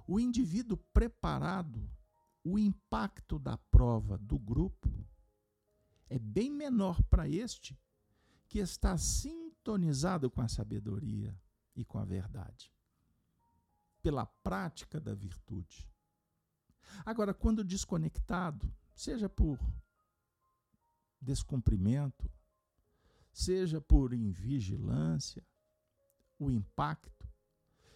o 0.06 0.18
indivíduo 0.18 0.76
preparado, 0.92 1.88
o 2.42 2.58
impacto 2.58 3.38
da 3.38 3.58
prova 3.58 4.16
do 4.18 4.38
grupo 4.38 4.90
é 6.08 6.18
bem 6.18 6.50
menor 6.50 7.00
para 7.04 7.28
este 7.28 7.78
que 8.48 8.58
está 8.58 8.96
sintonizado 8.98 10.28
com 10.28 10.40
a 10.40 10.48
sabedoria 10.48 11.38
e 11.76 11.84
com 11.84 11.98
a 11.98 12.04
verdade, 12.04 12.72
pela 14.02 14.26
prática 14.26 14.98
da 15.00 15.14
virtude. 15.14 15.88
Agora, 17.06 17.32
quando 17.32 17.62
desconectado, 17.62 18.74
seja 19.00 19.28
por 19.28 19.58
descumprimento, 21.20 22.30
seja 23.32 23.80
por 23.80 24.12
invigilância, 24.12 25.42
o 26.38 26.50
impacto, 26.50 27.26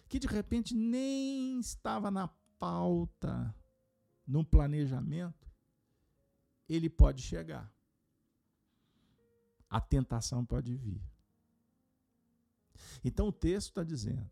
que 0.07 0.17
de 0.17 0.27
repente 0.27 0.73
nem 0.75 1.59
estava 1.59 2.09
na 2.09 2.27
pauta, 2.59 3.55
no 4.25 4.43
planejamento, 4.43 5.47
ele 6.67 6.89
pode 6.89 7.21
chegar 7.21 7.71
a 9.69 9.81
tentação 9.81 10.45
pode 10.45 10.75
vir. 10.75 11.01
Então 13.03 13.27
o 13.27 13.31
texto 13.31 13.69
está 13.69 13.83
dizendo 13.83 14.31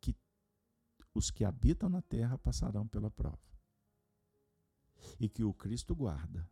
que 0.00 0.14
os 1.14 1.30
que 1.30 1.44
habitam 1.44 1.88
na 1.88 2.02
terra 2.02 2.36
passarão 2.38 2.86
pela 2.86 3.10
prova. 3.10 3.49
E 5.18 5.28
que 5.28 5.44
o 5.44 5.52
Cristo 5.52 5.94
guarda. 5.94 6.48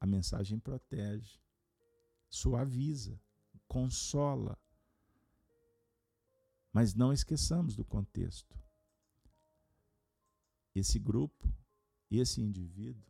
A 0.00 0.06
mensagem 0.06 0.58
protege, 0.58 1.40
suaviza, 2.28 3.20
consola. 3.66 4.58
Mas 6.72 6.94
não 6.94 7.12
esqueçamos 7.12 7.74
do 7.74 7.84
contexto. 7.84 8.56
Esse 10.74 10.98
grupo, 10.98 11.52
esse 12.10 12.40
indivíduo, 12.40 13.08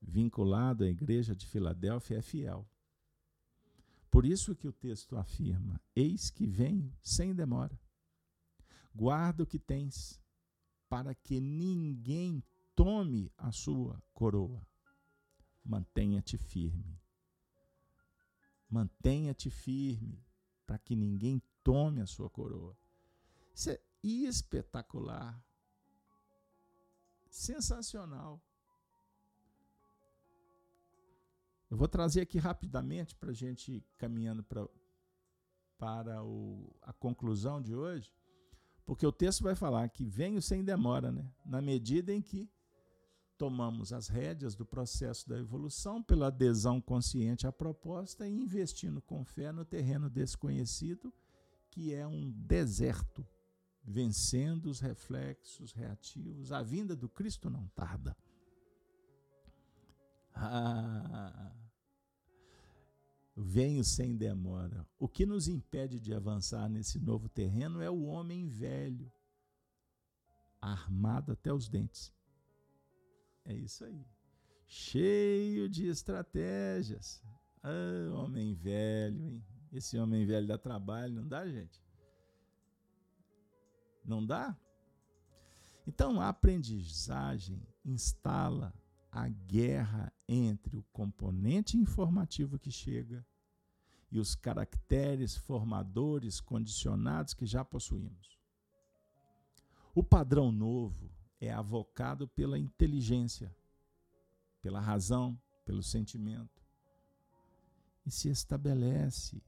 vinculado 0.00 0.84
à 0.84 0.88
igreja 0.88 1.34
de 1.34 1.46
Filadélfia 1.46 2.18
é 2.18 2.22
fiel. 2.22 2.68
Por 4.10 4.24
isso 4.24 4.54
que 4.54 4.66
o 4.66 4.72
texto 4.72 5.16
afirma: 5.16 5.80
Eis 5.94 6.30
que 6.30 6.46
venho 6.46 6.92
sem 7.02 7.34
demora. 7.34 7.78
Guarda 8.94 9.42
o 9.42 9.46
que 9.46 9.58
tens, 9.58 10.20
para 10.88 11.14
que 11.14 11.38
ninguém 11.38 12.42
tome 12.76 13.32
a 13.38 13.50
sua 13.50 14.00
coroa. 14.12 14.64
Mantenha-te 15.64 16.36
firme. 16.36 17.00
Mantenha-te 18.68 19.48
firme, 19.50 20.22
para 20.66 20.78
que 20.78 20.94
ninguém 20.94 21.42
tome 21.64 22.00
a 22.00 22.06
sua 22.06 22.28
coroa. 22.28 22.76
Isso 23.54 23.70
é 23.70 23.80
espetacular. 24.02 25.42
Sensacional. 27.30 28.40
Eu 31.70 31.76
vou 31.76 31.88
trazer 31.88 32.20
aqui 32.20 32.38
rapidamente 32.38 33.16
para 33.16 33.30
a 33.30 33.34
gente 33.34 33.84
caminhando 33.98 34.42
pra, 34.44 34.68
para 35.78 36.22
o, 36.22 36.76
a 36.82 36.92
conclusão 36.92 37.60
de 37.60 37.74
hoje, 37.74 38.14
porque 38.84 39.04
o 39.04 39.12
texto 39.12 39.42
vai 39.42 39.54
falar 39.54 39.88
que 39.88 40.04
venho 40.04 40.40
sem 40.40 40.64
demora, 40.64 41.10
né? 41.10 41.28
na 41.44 41.60
medida 41.60 42.12
em 42.12 42.22
que 42.22 42.48
tomamos 43.36 43.92
as 43.92 44.08
rédeas 44.08 44.54
do 44.54 44.64
processo 44.64 45.28
da 45.28 45.38
evolução 45.38 46.02
pela 46.02 46.28
adesão 46.28 46.80
consciente 46.80 47.46
à 47.46 47.52
proposta 47.52 48.26
e 48.26 48.32
investindo 48.32 49.00
com 49.00 49.24
fé 49.24 49.52
no 49.52 49.64
terreno 49.64 50.08
desconhecido, 50.08 51.12
que 51.70 51.94
é 51.94 52.06
um 52.06 52.30
deserto, 52.30 53.26
vencendo 53.84 54.66
os 54.66 54.80
reflexos 54.80 55.72
reativos. 55.72 56.50
A 56.50 56.62
vinda 56.62 56.96
do 56.96 57.08
Cristo 57.08 57.50
não 57.50 57.68
tarda. 57.68 58.16
Ah, 60.34 61.52
venho 63.36 63.84
sem 63.84 64.16
demora. 64.16 64.86
O 64.98 65.06
que 65.06 65.26
nos 65.26 65.48
impede 65.48 66.00
de 66.00 66.14
avançar 66.14 66.68
nesse 66.68 66.98
novo 66.98 67.28
terreno 67.28 67.80
é 67.80 67.90
o 67.90 68.04
homem 68.04 68.48
velho, 68.48 69.12
armado 70.60 71.32
até 71.32 71.52
os 71.52 71.68
dentes. 71.68 72.15
É 73.46 73.54
isso 73.54 73.84
aí. 73.84 74.04
Cheio 74.66 75.68
de 75.68 75.86
estratégias. 75.86 77.22
Ah, 77.62 78.14
homem 78.14 78.54
velho, 78.54 79.24
hein? 79.24 79.44
Esse 79.72 79.98
homem 79.98 80.26
velho 80.26 80.46
dá 80.46 80.58
trabalho, 80.58 81.14
não 81.14 81.26
dá, 81.26 81.46
gente? 81.48 81.80
Não 84.04 84.24
dá? 84.24 84.56
Então, 85.86 86.20
a 86.20 86.28
aprendizagem 86.28 87.62
instala 87.84 88.74
a 89.10 89.28
guerra 89.28 90.12
entre 90.28 90.76
o 90.76 90.82
componente 90.92 91.76
informativo 91.76 92.58
que 92.58 92.70
chega 92.70 93.24
e 94.10 94.18
os 94.18 94.34
caracteres 94.34 95.36
formadores 95.36 96.40
condicionados 96.40 97.34
que 97.34 97.46
já 97.46 97.64
possuímos. 97.64 98.38
O 99.94 100.02
padrão 100.02 100.52
novo 100.52 101.15
é 101.40 101.52
avocado 101.52 102.26
pela 102.28 102.58
inteligência, 102.58 103.54
pela 104.62 104.80
razão, 104.80 105.38
pelo 105.64 105.82
sentimento. 105.82 106.64
E 108.04 108.10
se 108.10 108.28
estabelece 108.28 109.42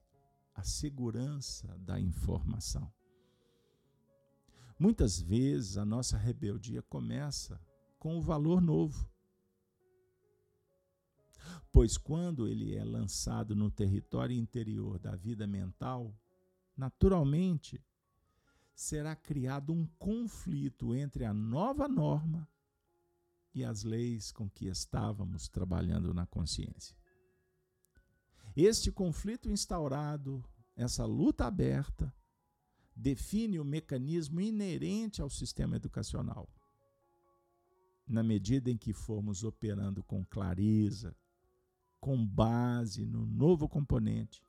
a 0.54 0.62
segurança 0.62 1.68
da 1.78 1.98
informação. 2.00 2.92
Muitas 4.78 5.20
vezes 5.20 5.76
a 5.76 5.84
nossa 5.84 6.16
rebeldia 6.16 6.82
começa 6.82 7.60
com 7.98 8.16
o 8.16 8.22
valor 8.22 8.60
novo 8.60 9.08
Pois 11.72 11.96
quando 11.96 12.48
ele 12.48 12.74
é 12.74 12.84
lançado 12.84 13.54
no 13.54 13.70
território 13.70 14.36
interior 14.36 14.98
da 14.98 15.14
vida 15.14 15.46
mental, 15.46 16.14
naturalmente 16.76 17.82
será 18.78 19.16
criado 19.16 19.72
um 19.72 19.84
conflito 19.98 20.94
entre 20.94 21.24
a 21.24 21.34
nova 21.34 21.88
norma 21.88 22.48
e 23.52 23.64
as 23.64 23.82
leis 23.82 24.30
com 24.30 24.48
que 24.48 24.68
estávamos 24.68 25.48
trabalhando 25.48 26.14
na 26.14 26.24
consciência. 26.24 26.96
Este 28.54 28.92
conflito 28.92 29.50
instaurado, 29.50 30.44
essa 30.76 31.04
luta 31.04 31.44
aberta, 31.44 32.14
define 32.94 33.58
o 33.58 33.64
mecanismo 33.64 34.40
inerente 34.40 35.20
ao 35.20 35.28
sistema 35.28 35.74
educacional. 35.74 36.48
Na 38.06 38.22
medida 38.22 38.70
em 38.70 38.78
que 38.78 38.92
formos 38.92 39.42
operando 39.42 40.04
com 40.04 40.24
clareza, 40.24 41.16
com 41.98 42.24
base 42.24 43.04
no 43.04 43.26
novo 43.26 43.68
componente, 43.68 44.40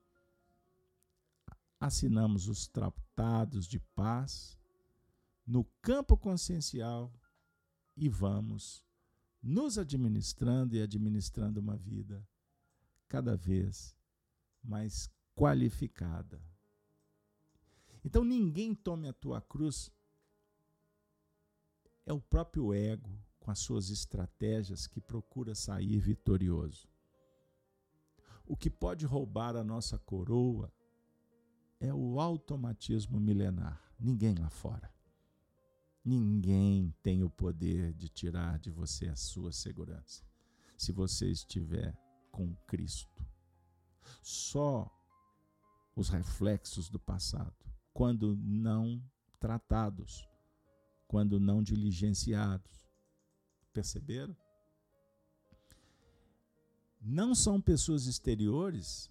assinamos 1.80 2.48
os 2.48 2.68
tratados 2.68 3.68
de 3.68 3.80
paz 3.80 4.58
no 5.46 5.64
campo 5.82 6.18
consciencial 6.18 7.14
e 7.96 8.10
vamos 8.10 8.86
nos 9.42 9.78
administrando 9.78 10.76
e 10.76 10.82
administrando 10.82 11.60
uma 11.60 11.78
vida 11.78 12.28
cada 13.08 13.36
vez 13.36 13.96
mais 14.64 15.10
qualificada. 15.36 16.42
Então 18.04 18.24
ninguém 18.24 18.76
tome 18.76 19.08
a 19.08 19.14
tua 19.14 19.42
cruz. 19.42 19.92
É 22.06 22.14
o 22.14 22.22
próprio 22.22 22.74
ego 22.74 23.10
com 23.40 23.52
as 23.52 23.60
suas 23.60 23.90
estratégias 23.90 24.86
que 24.86 25.00
procura 25.00 25.56
sair 25.56 26.00
vitorioso. 26.00 26.88
O 28.46 28.58
que 28.58 28.70
pode 28.70 29.06
roubar 29.06 29.56
a 29.56 29.64
nossa 29.64 29.98
coroa 29.98 30.74
é 31.80 31.94
o 31.94 32.20
automatismo 32.20 33.20
milenar. 33.20 33.82
Ninguém 34.00 34.36
lá 34.36 34.50
fora. 34.50 34.92
Ninguém 36.04 36.94
tem 37.04 37.24
o 37.24 37.30
poder 37.30 37.94
de 37.94 38.10
tirar 38.10 38.60
de 38.60 38.70
você 38.70 39.08
a 39.08 39.16
sua 39.16 39.52
segurança. 39.52 40.24
Se 40.78 40.92
você 40.92 41.30
estiver 41.30 41.96
com 42.32 42.56
Cristo. 42.68 43.26
Só 44.22 44.90
os 45.96 46.10
reflexos 46.10 46.90
do 46.90 47.00
passado, 47.00 47.54
quando 47.94 48.36
não 48.38 49.04
tratados, 49.40 50.28
quando 51.08 51.40
não 51.40 51.62
diligenciados. 51.62 52.88
Perceberam? 53.74 54.36
Não 57.02 57.34
são 57.34 57.62
pessoas 57.62 58.06
exteriores, 58.06 59.10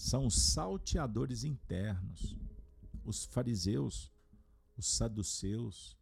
são 0.00 0.24
os 0.24 0.54
salteadores 0.54 1.44
internos, 1.44 2.34
os 3.04 3.26
fariseus, 3.26 4.10
os 4.74 4.96
saduceus, 4.96 5.94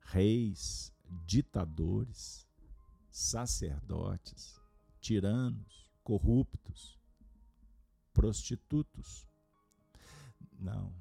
reis, 0.00 0.92
ditadores, 1.24 2.46
sacerdotes, 3.10 4.60
tiranos, 5.00 5.90
corruptos, 6.04 7.00
prostitutos. 8.12 9.26
Não. 10.58 10.94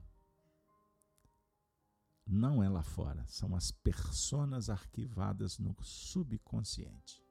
Não 2.25 2.63
é 2.63 2.69
lá 2.69 2.81
fora, 2.81 3.25
são 3.27 3.53
as 3.57 3.71
personas 3.71 4.69
arquivadas 4.69 5.59
no 5.59 5.75
subconsciente. 5.83 7.21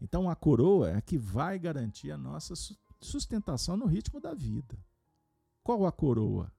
Então 0.00 0.28
a 0.28 0.34
coroa 0.34 0.90
é 0.90 1.00
que 1.00 1.16
vai 1.16 1.60
garantir 1.60 2.10
a 2.10 2.18
nossa 2.18 2.56
sustentação 3.00 3.76
no 3.76 3.86
ritmo 3.86 4.20
da 4.20 4.34
vida. 4.34 4.78
Qual 5.62 5.86
a 5.86 5.92
coroa? 5.92 6.52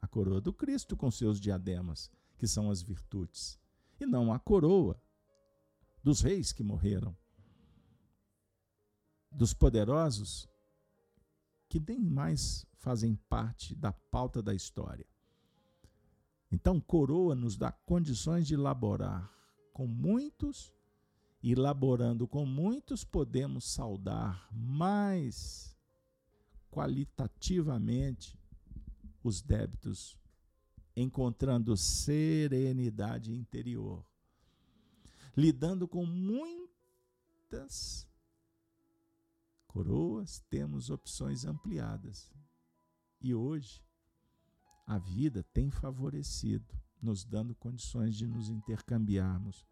A 0.00 0.08
coroa 0.08 0.40
do 0.40 0.52
Cristo 0.52 0.96
com 0.96 1.10
seus 1.10 1.40
diademas, 1.40 2.10
que 2.36 2.46
são 2.46 2.70
as 2.70 2.82
virtudes, 2.82 3.58
e 4.00 4.06
não 4.06 4.32
a 4.32 4.38
coroa 4.38 5.00
dos 6.02 6.20
reis 6.20 6.52
que 6.52 6.62
morreram, 6.62 7.16
dos 9.30 9.54
poderosos 9.54 10.48
que 11.68 11.80
nem 11.80 12.00
mais 12.00 12.66
fazem 12.74 13.14
parte 13.14 13.74
da 13.74 13.92
pauta 13.92 14.42
da 14.42 14.54
história. 14.54 15.06
Então, 16.50 16.78
coroa 16.78 17.34
nos 17.34 17.56
dá 17.56 17.72
condições 17.72 18.46
de 18.46 18.54
elaborar 18.54 19.32
com 19.72 19.86
muitos, 19.86 20.70
e 21.42 21.52
elaborando 21.52 22.28
com 22.28 22.46
muitos, 22.46 23.04
podemos 23.04 23.64
saudar 23.64 24.48
mais 24.52 25.76
qualitativamente 26.70 28.38
os 29.24 29.42
débitos, 29.42 30.16
encontrando 30.94 31.76
serenidade 31.76 33.34
interior, 33.34 34.04
lidando 35.36 35.88
com 35.88 36.06
muitas 36.06 38.06
coroas, 39.66 40.40
temos 40.48 40.90
opções 40.90 41.44
ampliadas. 41.44 42.30
E 43.20 43.34
hoje, 43.34 43.82
a 44.86 44.98
vida 44.98 45.44
tem 45.52 45.70
favorecido, 45.70 46.80
nos 47.00 47.24
dando 47.24 47.54
condições 47.54 48.16
de 48.16 48.26
nos 48.26 48.48
intercambiarmos 48.48 49.66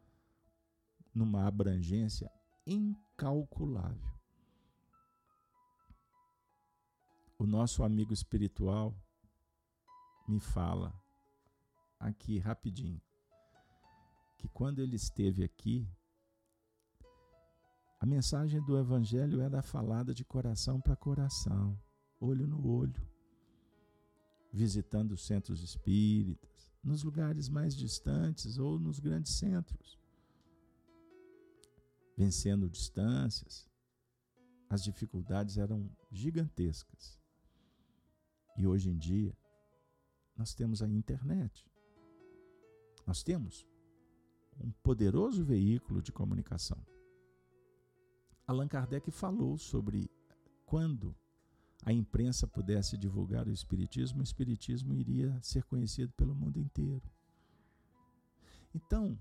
numa 1.15 1.47
abrangência 1.47 2.31
incalculável. 2.67 4.11
O 7.39 7.47
nosso 7.47 7.83
amigo 7.83 8.13
espiritual 8.13 8.95
me 10.29 10.39
fala 10.39 10.93
aqui 11.99 12.39
rapidinho 12.39 13.01
que 14.41 14.49
quando 14.49 14.79
ele 14.79 14.97
esteve 14.97 15.45
aqui, 15.45 15.87
a 18.01 18.07
mensagem 18.07 18.65
do 18.65 18.79
Evangelho 18.79 19.43
era 19.43 19.61
falada 19.61 20.15
de 20.15 20.25
coração 20.25 20.81
para 20.81 20.97
coração, 20.97 21.79
olho 22.19 22.47
no 22.47 22.67
olho, 22.67 23.07
visitando 24.51 25.15
centros 25.19 25.63
espíritas, 25.63 26.73
nos 26.83 27.03
lugares 27.03 27.51
mais 27.51 27.77
distantes 27.77 28.57
ou 28.57 28.79
nos 28.79 28.99
grandes 28.99 29.35
centros, 29.35 30.00
vencendo 32.21 32.69
distâncias. 32.69 33.67
As 34.69 34.85
dificuldades 34.85 35.57
eram 35.57 35.91
gigantescas. 36.11 37.19
E 38.59 38.67
hoje 38.67 38.91
em 38.91 38.99
dia, 38.99 39.35
nós 40.37 40.53
temos 40.55 40.83
a 40.83 40.89
internet. 40.89 41.67
Nós 43.07 43.23
temos 43.23 43.67
um 44.61 44.71
poderoso 44.71 45.43
veículo 45.43 46.03
de 46.03 46.13
comunicação. 46.13 46.79
Allan 48.47 48.69
Kardec 48.69 49.11
falou 49.11 49.57
sobre 49.57 50.11
quando 50.67 51.17
a 51.87 51.93
imprensa 51.93 52.47
pudesse 52.47 52.99
divulgar 52.99 53.49
o 53.49 53.53
Espiritismo, 53.53 54.21
o 54.21 54.23
Espiritismo 54.23 54.93
iria 54.95 55.41
ser 55.43 55.65
conhecido 55.65 56.13
pelo 56.13 56.35
mundo 56.35 56.59
inteiro. 56.61 57.11
Então, 58.75 59.19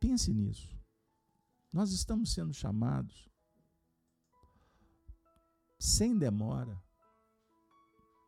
pense 0.00 0.32
nisso. 0.32 0.83
Nós 1.74 1.90
estamos 1.90 2.32
sendo 2.32 2.54
chamados, 2.54 3.28
sem 5.76 6.16
demora, 6.16 6.80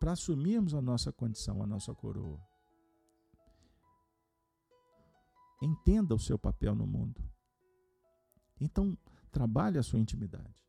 para 0.00 0.10
assumirmos 0.10 0.74
a 0.74 0.82
nossa 0.82 1.12
condição, 1.12 1.62
a 1.62 1.66
nossa 1.66 1.94
coroa. 1.94 2.44
Entenda 5.62 6.12
o 6.12 6.18
seu 6.18 6.36
papel 6.36 6.74
no 6.74 6.88
mundo. 6.88 7.22
Então, 8.60 8.98
trabalhe 9.30 9.78
a 9.78 9.82
sua 9.84 10.00
intimidade. 10.00 10.60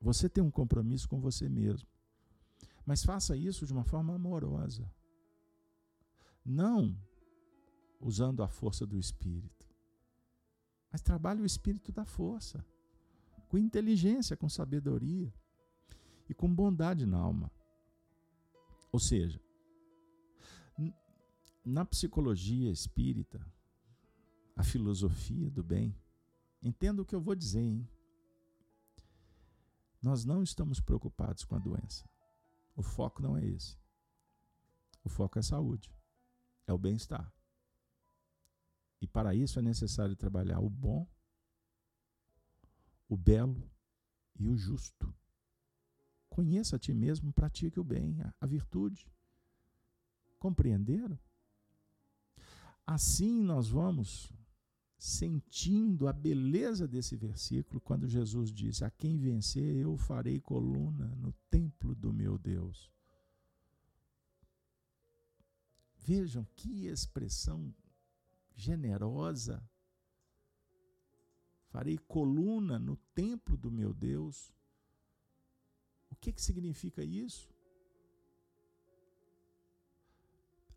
Você 0.00 0.28
tem 0.28 0.42
um 0.42 0.50
compromisso 0.50 1.08
com 1.08 1.20
você 1.20 1.48
mesmo. 1.48 1.88
Mas 2.84 3.04
faça 3.04 3.36
isso 3.36 3.64
de 3.64 3.72
uma 3.72 3.84
forma 3.84 4.12
amorosa. 4.12 4.92
Não 6.44 7.00
usando 8.00 8.42
a 8.42 8.48
força 8.48 8.84
do 8.84 8.98
espírito. 8.98 9.67
Mas 10.90 11.00
trabalhe 11.00 11.42
o 11.42 11.46
espírito 11.46 11.92
da 11.92 12.04
força, 12.04 12.64
com 13.48 13.58
inteligência, 13.58 14.36
com 14.36 14.48
sabedoria 14.48 15.32
e 16.28 16.34
com 16.34 16.52
bondade 16.52 17.06
na 17.06 17.18
alma. 17.18 17.50
Ou 18.90 18.98
seja, 18.98 19.40
na 21.64 21.84
psicologia 21.84 22.70
espírita, 22.70 23.44
a 24.56 24.62
filosofia 24.62 25.50
do 25.50 25.62
bem, 25.62 25.94
entenda 26.62 27.02
o 27.02 27.04
que 27.04 27.14
eu 27.14 27.20
vou 27.20 27.34
dizer, 27.34 27.60
hein? 27.60 27.86
Nós 30.00 30.24
não 30.24 30.42
estamos 30.42 30.80
preocupados 30.80 31.44
com 31.44 31.54
a 31.54 31.58
doença. 31.58 32.08
O 32.74 32.82
foco 32.82 33.20
não 33.20 33.36
é 33.36 33.44
esse. 33.44 33.76
O 35.04 35.08
foco 35.08 35.38
é 35.38 35.40
a 35.40 35.42
saúde, 35.42 35.92
é 36.66 36.72
o 36.72 36.78
bem-estar. 36.78 37.30
E 39.00 39.06
para 39.06 39.34
isso 39.34 39.58
é 39.58 39.62
necessário 39.62 40.16
trabalhar 40.16 40.60
o 40.60 40.68
bom, 40.68 41.06
o 43.08 43.16
belo 43.16 43.70
e 44.38 44.48
o 44.48 44.56
justo. 44.56 45.14
Conheça 46.28 46.76
a 46.76 46.78
ti 46.78 46.92
mesmo, 46.92 47.32
pratique 47.32 47.80
o 47.80 47.84
bem, 47.84 48.16
a 48.40 48.46
virtude. 48.46 49.10
Compreenderam? 50.38 51.18
Assim 52.86 53.42
nós 53.42 53.68
vamos 53.68 54.32
sentindo 54.98 56.08
a 56.08 56.12
beleza 56.12 56.88
desse 56.88 57.16
versículo 57.16 57.80
quando 57.80 58.08
Jesus 58.08 58.52
diz: 58.52 58.82
A 58.82 58.90
quem 58.90 59.18
vencer, 59.18 59.76
eu 59.76 59.96
farei 59.96 60.40
coluna 60.40 61.06
no 61.16 61.32
templo 61.50 61.94
do 61.94 62.12
meu 62.12 62.36
Deus. 62.36 62.90
Vejam 65.96 66.46
que 66.56 66.86
expressão 66.86 67.74
generosa. 68.58 69.62
Farei 71.68 71.96
coluna 71.96 72.78
no 72.78 72.96
templo 73.14 73.56
do 73.56 73.70
meu 73.70 73.94
Deus. 73.94 74.52
O 76.10 76.16
que, 76.16 76.32
que 76.32 76.42
significa 76.42 77.04
isso? 77.04 77.48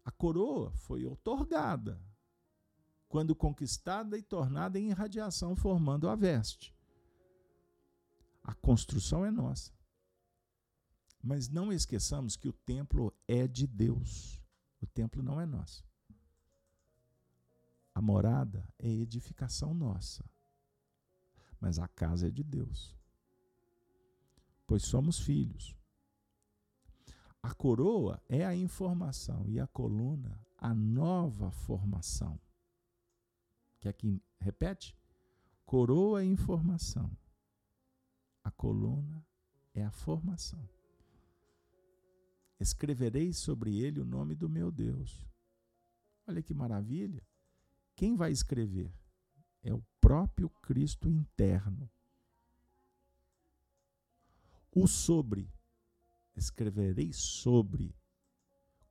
A 0.06 0.12
coroa 0.12 0.72
foi 0.72 1.06
otorgada, 1.06 2.00
quando 3.08 3.36
conquistada 3.36 4.18
e 4.18 4.22
tornada 4.22 4.80
em 4.80 4.90
irradiação, 4.90 5.56
formando 5.56 6.08
a 6.08 6.16
veste. 6.16 6.76
A 8.44 8.54
construção 8.54 9.26
é 9.26 9.32
nossa. 9.32 9.72
Mas 11.24 11.48
não 11.48 11.72
esqueçamos 11.72 12.36
que 12.36 12.48
o 12.48 12.54
templo 12.54 13.16
é 13.28 13.48
de 13.48 13.68
Deus. 13.68 14.42
O 14.82 14.88
templo 14.88 15.22
não 15.22 15.40
é 15.40 15.46
nosso. 15.46 15.91
A 18.02 18.04
morada 18.04 18.68
é 18.80 18.90
edificação 18.90 19.76
nossa. 19.76 20.28
Mas 21.60 21.78
a 21.78 21.88
casa 21.88 22.30
é 22.30 22.32
de 22.32 22.44
Deus. 22.44 22.98
Pois 24.66 24.82
somos 24.82 25.20
filhos. 25.20 25.78
A 27.44 27.54
coroa 27.54 28.20
é 28.28 28.44
a 28.44 28.56
informação 28.56 29.48
e 29.48 29.60
a 29.60 29.68
coluna 29.68 30.44
a 30.58 30.74
nova 30.74 31.52
formação. 31.52 32.42
Que 33.80 34.20
repete? 34.40 34.98
Coroa 35.64 36.24
é 36.24 36.26
informação. 36.26 37.16
A 38.44 38.50
coluna 38.50 39.24
é 39.76 39.86
a 39.86 39.92
formação. 39.92 40.68
escreverei 42.60 43.32
sobre 43.32 43.78
ele 43.78 44.00
o 44.00 44.06
nome 44.06 44.34
do 44.34 44.50
meu 44.50 44.72
Deus. 44.72 45.24
Olha 46.28 46.42
que 46.42 46.54
maravilha. 46.56 47.24
Quem 48.02 48.16
vai 48.16 48.32
escrever? 48.32 48.92
É 49.62 49.72
o 49.72 49.86
próprio 50.00 50.50
Cristo 50.50 51.08
interno. 51.08 51.88
O 54.72 54.88
sobre, 54.88 55.48
escreverei 56.36 57.14
sobre, 57.14 57.96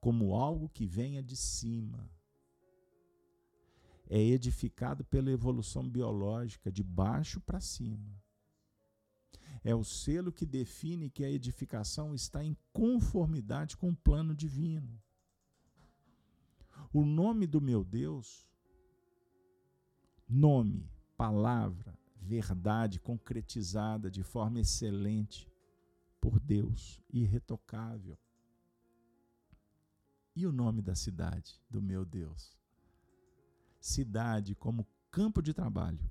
como 0.01 0.37
algo 0.37 0.69
que 0.69 0.87
venha 0.87 1.21
de 1.25 1.35
cima. 1.37 2.09
É 4.09 4.17
edificado 4.17 5.05
pela 5.05 5.33
evolução 5.33 5.91
biológica, 5.91 6.71
de 6.71 6.85
baixo 6.85 7.41
para 7.41 7.61
cima. 7.61 8.17
É 9.65 9.75
o 9.75 9.83
selo 9.83 10.31
que 10.31 10.47
define 10.47 11.11
que 11.11 11.25
a 11.25 11.31
edificação 11.31 12.15
está 12.15 12.45
em 12.45 12.57
conformidade 12.73 13.77
com 13.77 13.91
o 13.91 13.97
plano 13.97 14.37
divino. 14.37 15.03
O 16.93 17.05
nome 17.05 17.49
do 17.49 17.61
meu 17.61 17.83
Deus, 17.83 18.49
nome, 20.31 20.89
palavra, 21.17 21.99
verdade 22.17 23.01
concretizada 23.01 24.11
de 24.11 24.23
forma 24.23 24.61
excelente 24.61 25.51
por 26.21 26.39
Deus, 26.39 27.03
irretocável. 27.11 28.19
E 30.37 30.47
o 30.47 30.53
nome 30.53 30.81
da 30.81 30.95
cidade 30.95 31.61
do 31.69 31.83
meu 31.83 32.05
Deus? 32.05 32.57
Cidade 33.81 34.55
como 34.55 34.87
campo 35.11 35.43
de 35.43 35.53
trabalho 35.53 36.11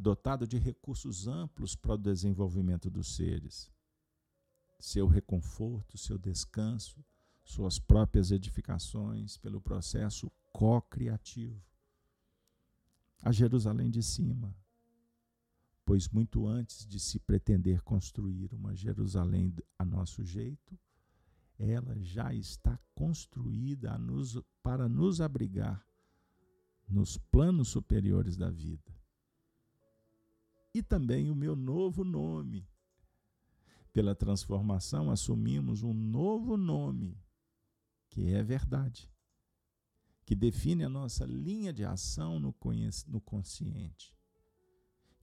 dotado 0.00 0.46
de 0.46 0.56
recursos 0.56 1.28
amplos 1.28 1.76
para 1.76 1.94
o 1.94 1.98
desenvolvimento 1.98 2.88
dos 2.88 3.14
seres. 3.14 3.70
Seu 4.78 5.06
reconforto, 5.06 5.98
seu 5.98 6.16
descanso, 6.16 7.04
suas 7.44 7.78
próprias 7.78 8.30
edificações 8.30 9.36
pelo 9.36 9.60
processo 9.60 10.32
co-criativo. 10.52 11.69
A 13.22 13.32
Jerusalém 13.32 13.90
de 13.90 14.02
cima, 14.02 14.54
pois 15.84 16.08
muito 16.08 16.46
antes 16.46 16.86
de 16.86 16.98
se 16.98 17.18
pretender 17.18 17.82
construir 17.82 18.54
uma 18.54 18.74
Jerusalém 18.74 19.54
a 19.78 19.84
nosso 19.84 20.24
jeito, 20.24 20.78
ela 21.58 21.98
já 22.00 22.32
está 22.32 22.78
construída 22.94 23.98
nos, 23.98 24.40
para 24.62 24.88
nos 24.88 25.20
abrigar 25.20 25.86
nos 26.88 27.16
planos 27.16 27.68
superiores 27.68 28.36
da 28.36 28.50
vida. 28.50 28.92
E 30.74 30.82
também 30.82 31.30
o 31.30 31.34
meu 31.34 31.54
novo 31.54 32.04
nome. 32.04 32.66
Pela 33.92 34.14
transformação, 34.14 35.10
assumimos 35.10 35.82
um 35.82 35.92
novo 35.92 36.56
nome, 36.56 37.18
que 38.08 38.32
é 38.32 38.42
verdade, 38.42 39.10
que 40.24 40.34
define 40.34 40.84
a 40.84 40.88
nossa 40.88 41.24
linha 41.24 41.72
de 41.72 41.84
ação 41.84 42.38
no, 42.38 42.54
no 43.08 43.20
consciente, 43.20 44.14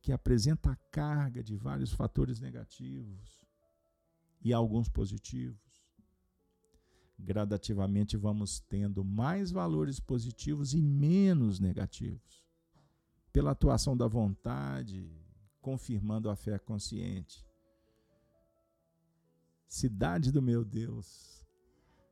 que 0.02 0.12
apresenta 0.12 0.72
a 0.72 0.76
carga 0.92 1.44
de 1.44 1.56
vários 1.56 1.92
fatores 1.92 2.40
negativos 2.40 3.46
e 4.42 4.54
alguns 4.54 4.90
positivos. 4.90 5.58
Gradativamente 7.20 8.16
vamos 8.16 8.60
tendo 8.60 9.04
mais 9.04 9.52
valores 9.52 10.00
positivos 10.00 10.74
e 10.74 10.82
menos 10.82 11.60
negativos. 11.60 12.46
Pela 13.34 13.52
atuação 13.52 13.98
da 13.98 14.08
vontade, 14.08 15.12
confirmando 15.60 16.30
a 16.30 16.36
fé 16.36 16.60
consciente. 16.60 17.46
Cidade 19.68 20.32
do 20.32 20.42
meu 20.42 20.64
Deus 20.64 21.37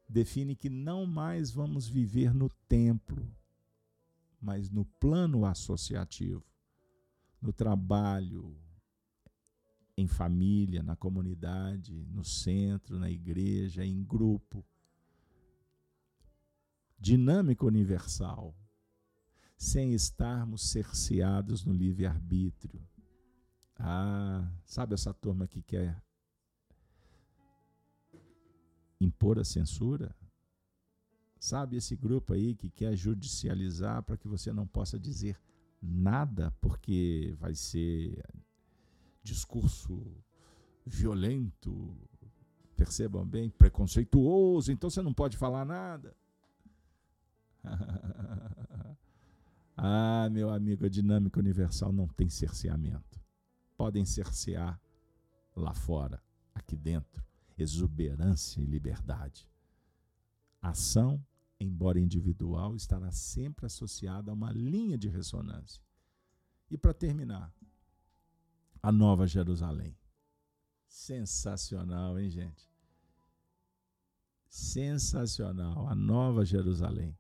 define 0.08 0.56
que 0.56 0.70
não 0.70 1.06
mais 1.06 1.52
vamos 1.52 1.88
viver 1.88 2.34
no 2.34 2.50
templo, 2.68 3.30
mas 4.40 4.70
no 4.70 4.86
plano 4.86 5.46
associativo, 5.46 6.44
no 7.42 7.52
trabalho, 7.52 8.58
em 9.98 10.08
família, 10.08 10.84
na 10.84 10.96
comunidade, 10.96 12.06
no 12.12 12.24
centro, 12.24 13.00
na 13.00 13.10
igreja, 13.10 13.86
em 13.86 14.04
grupo. 14.04 14.66
Dinâmica 17.00 17.66
universal, 17.66 18.56
sem 19.58 19.94
estarmos 19.94 20.70
cerceados 20.70 21.64
no 21.64 21.74
livre-arbítrio 21.74 22.86
ah, 23.78 24.50
sabe 24.66 24.94
essa 24.94 25.14
turma 25.14 25.48
que 25.48 25.62
quer 25.62 26.02
impor 29.00 29.40
a 29.40 29.44
censura? 29.44 30.16
Sabe 31.40 31.78
esse 31.78 31.96
grupo 31.96 32.34
aí 32.34 32.56
que 32.56 32.70
quer 32.70 32.96
judicializar 32.96 34.02
para 34.04 34.18
que 34.18 34.28
você 34.28 34.52
não 34.52 34.66
possa 34.66 35.00
dizer 35.00 35.40
nada 35.82 36.52
porque 36.62 37.36
vai 37.40 37.54
ser 37.54 38.24
discurso 39.22 40.02
violento, 40.86 41.96
percebam 42.76 43.26
bem, 43.26 43.50
preconceituoso, 43.50 44.72
então 44.72 44.90
você 44.90 45.02
não 45.02 45.14
pode 45.14 45.38
falar 45.38 45.66
nada. 45.66 46.16
ah, 49.78 50.30
meu 50.32 50.50
amigo, 50.50 50.86
a 50.86 50.90
dinâmica 50.90 51.40
universal 51.40 51.92
não 51.92 52.08
tem 52.08 52.30
cerceamento 52.30 53.16
podem 53.78 54.06
cercear 54.06 54.80
lá 55.56 55.74
fora, 55.74 56.22
aqui 56.54 56.76
dentro, 56.76 57.24
exuberância 57.58 58.62
e 58.62 58.66
liberdade. 58.66 59.50
A 60.62 60.70
ação, 60.70 61.24
embora 61.60 62.00
individual, 62.00 62.76
estará 62.76 63.12
sempre 63.12 63.66
associada 63.66 64.32
a 64.32 64.34
uma 64.34 64.52
linha 64.52 64.98
de 64.98 65.08
ressonância. 65.08 65.82
E 66.70 66.78
para 66.78 66.94
terminar, 66.94 67.54
a 68.82 68.92
Nova 68.92 69.26
Jerusalém. 69.26 69.98
Sensacional, 70.88 72.20
hein, 72.20 72.30
gente? 72.30 72.70
Sensacional, 74.48 75.88
a 75.88 75.96
Nova 75.96 76.46
Jerusalém. 76.46 77.18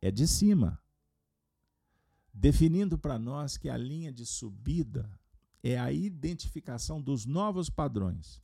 É 0.00 0.10
de 0.10 0.26
cima, 0.26 0.82
definindo 2.34 2.98
para 2.98 3.18
nós 3.18 3.56
que 3.56 3.68
a 3.68 3.76
linha 3.76 4.12
de 4.12 4.26
subida 4.26 5.08
é 5.62 5.78
a 5.78 5.92
identificação 5.92 7.00
dos 7.00 7.24
novos 7.24 7.70
padrões. 7.70 8.42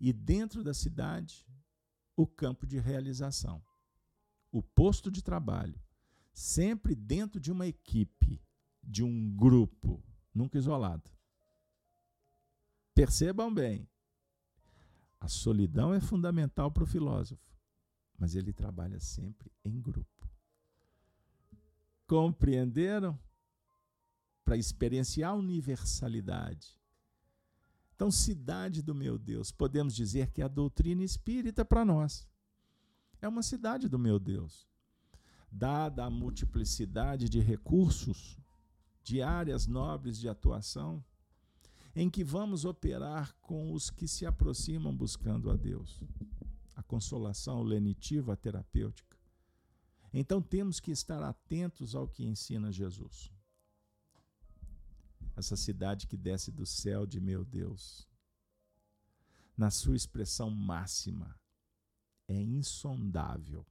E 0.00 0.12
dentro 0.12 0.64
da 0.64 0.72
cidade, 0.72 1.46
o 2.16 2.26
campo 2.26 2.66
de 2.66 2.78
realização, 2.78 3.62
o 4.50 4.62
posto 4.62 5.10
de 5.10 5.22
trabalho, 5.22 5.80
sempre 6.32 6.94
dentro 6.94 7.38
de 7.38 7.52
uma 7.52 7.66
equipe, 7.66 8.42
de 8.82 9.04
um 9.04 9.36
grupo, 9.36 10.02
nunca 10.34 10.58
isolado. 10.58 11.10
Percebam 12.94 13.52
bem, 13.52 13.88
a 15.20 15.28
solidão 15.28 15.92
é 15.92 16.00
fundamental 16.00 16.70
para 16.70 16.84
o 16.84 16.86
filósofo, 16.86 17.54
mas 18.18 18.34
ele 18.34 18.52
trabalha 18.52 18.98
sempre 18.98 19.52
em 19.64 19.80
grupo. 19.80 20.08
Compreenderam? 22.06 23.18
para 24.50 24.56
experienciar 24.56 25.30
a 25.30 25.34
universalidade. 25.34 26.76
Então, 28.00 28.10
cidade 28.10 28.80
do 28.80 28.94
meu 28.94 29.18
Deus, 29.18 29.52
podemos 29.52 29.94
dizer 29.94 30.30
que 30.30 30.40
é 30.40 30.44
a 30.46 30.48
doutrina 30.48 31.04
espírita 31.04 31.66
para 31.66 31.84
nós 31.84 32.26
é 33.20 33.28
uma 33.28 33.42
cidade 33.42 33.90
do 33.90 33.98
meu 33.98 34.18
Deus. 34.18 34.66
Dada 35.52 36.06
a 36.06 36.10
multiplicidade 36.10 37.28
de 37.28 37.40
recursos, 37.40 38.40
de 39.04 39.20
áreas 39.20 39.66
nobres 39.66 40.18
de 40.18 40.30
atuação, 40.30 41.04
em 41.94 42.08
que 42.08 42.24
vamos 42.24 42.64
operar 42.64 43.36
com 43.42 43.70
os 43.70 43.90
que 43.90 44.08
se 44.08 44.24
aproximam 44.24 44.96
buscando 44.96 45.50
a 45.50 45.54
Deus. 45.54 46.02
A 46.74 46.82
consolação 46.82 47.62
lenitiva, 47.62 48.32
a 48.32 48.36
terapêutica. 48.36 49.18
Então 50.10 50.40
temos 50.40 50.80
que 50.80 50.90
estar 50.90 51.22
atentos 51.22 51.94
ao 51.94 52.08
que 52.08 52.24
ensina 52.24 52.72
Jesus 52.72 53.30
essa 55.40 55.56
cidade 55.56 56.06
que 56.06 56.16
desce 56.16 56.52
do 56.52 56.64
céu 56.64 57.04
de 57.04 57.20
meu 57.20 57.44
Deus. 57.44 58.08
Na 59.56 59.70
sua 59.70 59.96
expressão 59.96 60.50
máxima, 60.50 61.38
é 62.28 62.40
insondável, 62.40 63.66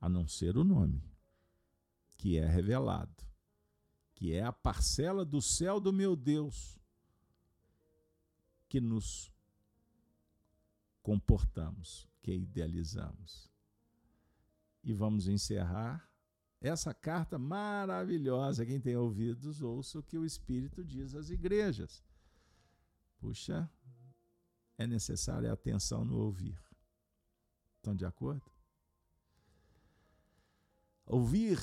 a 0.00 0.08
não 0.08 0.28
ser 0.28 0.56
o 0.58 0.64
nome, 0.64 1.02
que 2.18 2.36
é 2.36 2.46
revelado, 2.46 3.24
que 4.14 4.32
é 4.32 4.44
a 4.44 4.52
parcela 4.52 5.24
do 5.24 5.40
céu 5.40 5.80
do 5.80 5.92
meu 5.92 6.14
Deus, 6.14 6.78
que 8.68 8.80
nos 8.80 9.32
comportamos, 11.02 12.06
que 12.20 12.32
idealizamos. 12.32 13.50
E 14.84 14.92
vamos 14.92 15.26
encerrar 15.26 16.08
essa 16.66 16.92
carta 16.92 17.38
maravilhosa. 17.38 18.66
Quem 18.66 18.80
tem 18.80 18.96
ouvidos, 18.96 19.62
ouça 19.62 19.98
o 19.98 20.02
que 20.02 20.18
o 20.18 20.24
Espírito 20.24 20.84
diz 20.84 21.14
às 21.14 21.30
igrejas. 21.30 22.02
Puxa, 23.18 23.70
é 24.78 24.86
necessária 24.86 25.52
atenção 25.52 26.04
no 26.04 26.18
ouvir. 26.18 26.60
Estão 27.76 27.94
de 27.94 28.04
acordo? 28.04 28.44
Ouvir 31.06 31.58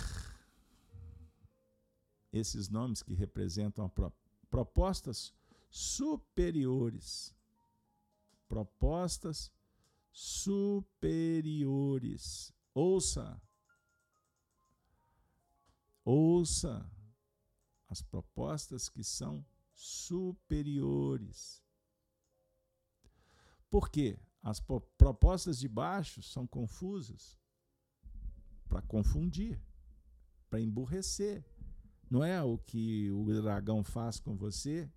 esses 2.31 2.69
nomes 2.69 3.03
que 3.03 3.13
representam 3.13 3.89
pro, 3.89 4.11
propostas 4.49 5.33
superiores. 5.69 7.35
Propostas 8.47 9.51
superiores. 10.11 10.93
Ouça. 12.73 13.41
Ouça 16.05 16.89
as 17.87 18.01
propostas 18.01 18.89
que 18.89 19.03
são 19.03 19.45
superiores. 19.73 21.63
Por 23.69 23.89
quê? 23.89 24.19
As 24.41 24.59
propostas 24.59 25.57
de 25.57 25.67
baixo 25.67 26.21
são 26.21 26.45
confusas 26.45 27.39
para 28.67 28.81
confundir, 28.81 29.61
para 30.49 30.59
emburrecer. 30.59 31.45
Não 32.09 32.23
é 32.23 32.43
o 32.43 32.57
que 32.57 33.09
o 33.11 33.25
dragão 33.41 33.83
faz 33.83 34.19
com 34.19 34.35
você, 34.35 34.91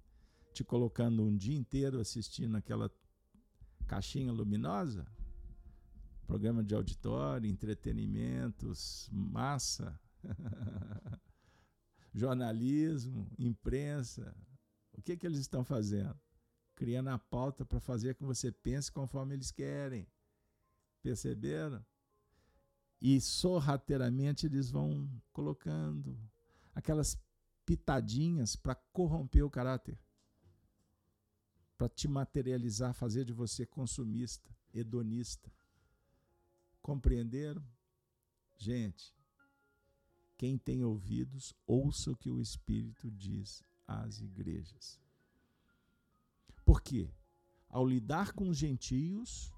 te 0.52 0.64
colocando 0.64 1.22
um 1.22 1.36
dia 1.36 1.56
inteiro 1.56 2.00
assistindo 2.00 2.56
aquela 2.56 2.90
caixinha 3.86 4.32
luminosa? 4.32 5.06
Programa 6.26 6.64
de 6.64 6.74
auditório, 6.74 7.48
entretenimentos, 7.48 9.08
massa, 9.12 9.98
jornalismo, 12.12 13.30
imprensa. 13.38 14.34
O 14.96 15.02
que, 15.02 15.16
que 15.16 15.26
eles 15.26 15.38
estão 15.40 15.64
fazendo? 15.64 16.18
Criando 16.74 17.08
a 17.08 17.18
pauta 17.18 17.64
para 17.64 17.80
fazer 17.80 18.14
com 18.14 18.20
que 18.20 18.34
você 18.34 18.50
pense 18.50 18.90
conforme 18.90 19.34
eles 19.34 19.50
querem. 19.50 20.06
Perceberam? 21.02 21.84
E 23.00 23.20
sorrateiramente 23.20 24.46
eles 24.46 24.70
vão 24.70 25.08
colocando 25.32 26.18
aquelas 26.74 27.18
pitadinhas 27.64 28.56
para 28.56 28.74
corromper 28.74 29.44
o 29.44 29.50
caráter, 29.50 29.98
para 31.76 31.88
te 31.88 32.08
materializar, 32.08 32.94
fazer 32.94 33.24
de 33.24 33.32
você 33.32 33.66
consumista, 33.66 34.54
hedonista. 34.72 35.52
Compreenderam? 36.80 37.62
Gente, 38.56 39.15
quem 40.36 40.58
tem 40.58 40.84
ouvidos, 40.84 41.54
ouça 41.66 42.10
o 42.10 42.16
que 42.16 42.30
o 42.30 42.40
Espírito 42.40 43.10
diz 43.10 43.62
às 43.86 44.20
igrejas. 44.20 45.00
Por 46.64 46.82
quê? 46.82 47.10
Ao 47.68 47.86
lidar 47.86 48.32
com 48.32 48.48
os 48.48 48.56
gentios, 48.56 49.52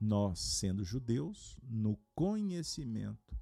nós, 0.00 0.38
sendo 0.38 0.84
judeus, 0.84 1.56
no 1.62 1.96
conhecimento, 2.14 3.38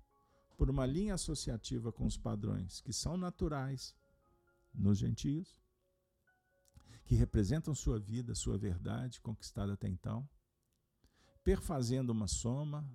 por 0.56 0.70
uma 0.70 0.86
linha 0.86 1.14
associativa 1.14 1.90
com 1.92 2.06
os 2.06 2.16
padrões 2.16 2.80
que 2.80 2.92
são 2.92 3.16
naturais 3.16 3.94
nos 4.72 4.98
gentios, 4.98 5.60
que 7.04 7.14
representam 7.14 7.74
sua 7.74 7.98
vida, 7.98 8.34
sua 8.34 8.56
verdade 8.56 9.20
conquistada 9.20 9.74
até 9.74 9.88
então, 9.88 10.28
perfazendo 11.42 12.12
uma 12.12 12.26
soma, 12.26 12.88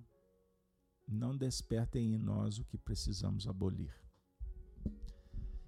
não 1.10 1.36
despertem 1.36 2.14
em 2.14 2.18
nós 2.18 2.58
o 2.58 2.64
que 2.64 2.78
precisamos 2.78 3.46
abolir. 3.46 3.94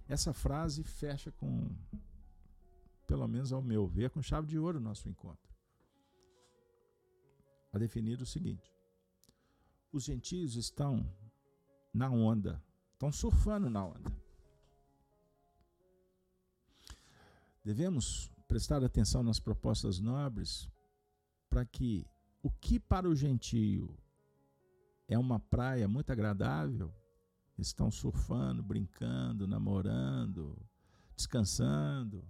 Essa 0.08 0.32
frase 0.32 0.84
fecha 0.84 1.32
com, 1.32 1.74
pelo 3.06 3.26
menos 3.26 3.52
ao 3.52 3.62
meu 3.62 3.86
ver, 3.86 4.10
com 4.10 4.22
chave 4.22 4.46
de 4.46 4.58
ouro 4.58 4.78
o 4.78 4.82
nosso 4.82 5.08
encontro 5.08 5.52
a 7.72 7.78
definir 7.78 8.20
o 8.20 8.26
seguinte: 8.26 8.70
os 9.90 10.04
gentios 10.04 10.56
estão 10.56 11.04
na 11.92 12.10
onda, 12.10 12.62
estão 12.92 13.10
surfando 13.10 13.70
na 13.70 13.84
onda. 13.84 14.12
Devemos 17.64 18.30
prestar 18.46 18.84
atenção 18.84 19.22
nas 19.22 19.40
propostas 19.40 19.98
nobres 19.98 20.68
para 21.48 21.64
que 21.64 22.04
o 22.42 22.50
que 22.50 22.78
para 22.78 23.08
o 23.08 23.14
gentio 23.14 23.96
é 25.12 25.18
uma 25.18 25.38
praia 25.38 25.86
muito 25.86 26.10
agradável, 26.10 26.92
estão 27.58 27.90
surfando, 27.90 28.62
brincando, 28.62 29.46
namorando, 29.46 30.58
descansando. 31.14 32.26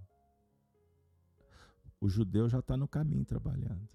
O 2.00 2.08
judeu 2.08 2.48
já 2.48 2.58
está 2.58 2.76
no 2.76 2.88
caminho 2.88 3.24
trabalhando. 3.24 3.88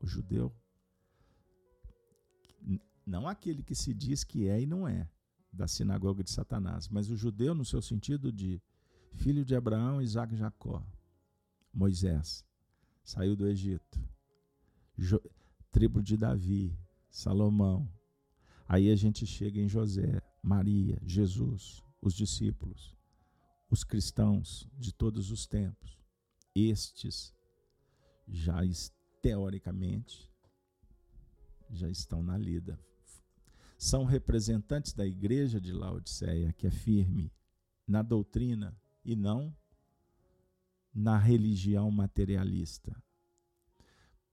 O 0.00 0.06
judeu, 0.06 0.54
não 3.06 3.26
aquele 3.26 3.62
que 3.62 3.74
se 3.74 3.94
diz 3.94 4.22
que 4.22 4.46
é 4.48 4.60
e 4.60 4.66
não 4.66 4.86
é, 4.86 5.08
da 5.50 5.66
sinagoga 5.66 6.22
de 6.22 6.30
Satanás, 6.30 6.88
mas 6.88 7.10
o 7.10 7.16
judeu 7.16 7.54
no 7.54 7.64
seu 7.64 7.80
sentido 7.80 8.30
de 8.30 8.62
filho 9.14 9.44
de 9.44 9.56
Abraão, 9.56 10.02
Isaac 10.02 10.34
e 10.34 10.36
Jacó, 10.36 10.86
Moisés, 11.72 12.44
saiu 13.02 13.34
do 13.34 13.48
Egito, 13.48 13.98
jo, 14.96 15.20
tribo 15.70 16.02
de 16.02 16.16
Davi, 16.16 16.78
Salomão. 17.10 17.90
Aí 18.68 18.90
a 18.90 18.96
gente 18.96 19.26
chega 19.26 19.60
em 19.60 19.68
José, 19.68 20.22
Maria, 20.42 21.00
Jesus, 21.04 21.82
os 22.00 22.14
discípulos, 22.14 22.96
os 23.70 23.82
cristãos 23.82 24.68
de 24.78 24.92
todos 24.92 25.30
os 25.30 25.46
tempos. 25.46 25.98
Estes 26.54 27.34
já 28.26 28.60
teoricamente, 29.22 30.30
já 31.70 31.88
estão 31.88 32.22
na 32.22 32.36
lida. 32.36 32.78
São 33.78 34.04
representantes 34.04 34.92
da 34.92 35.06
igreja 35.06 35.60
de 35.60 35.72
Laodiceia, 35.72 36.52
que 36.52 36.66
é 36.66 36.70
firme 36.70 37.32
na 37.86 38.02
doutrina 38.02 38.76
e 39.04 39.14
não 39.14 39.56
na 40.92 41.16
religião 41.16 41.90
materialista. 41.90 43.00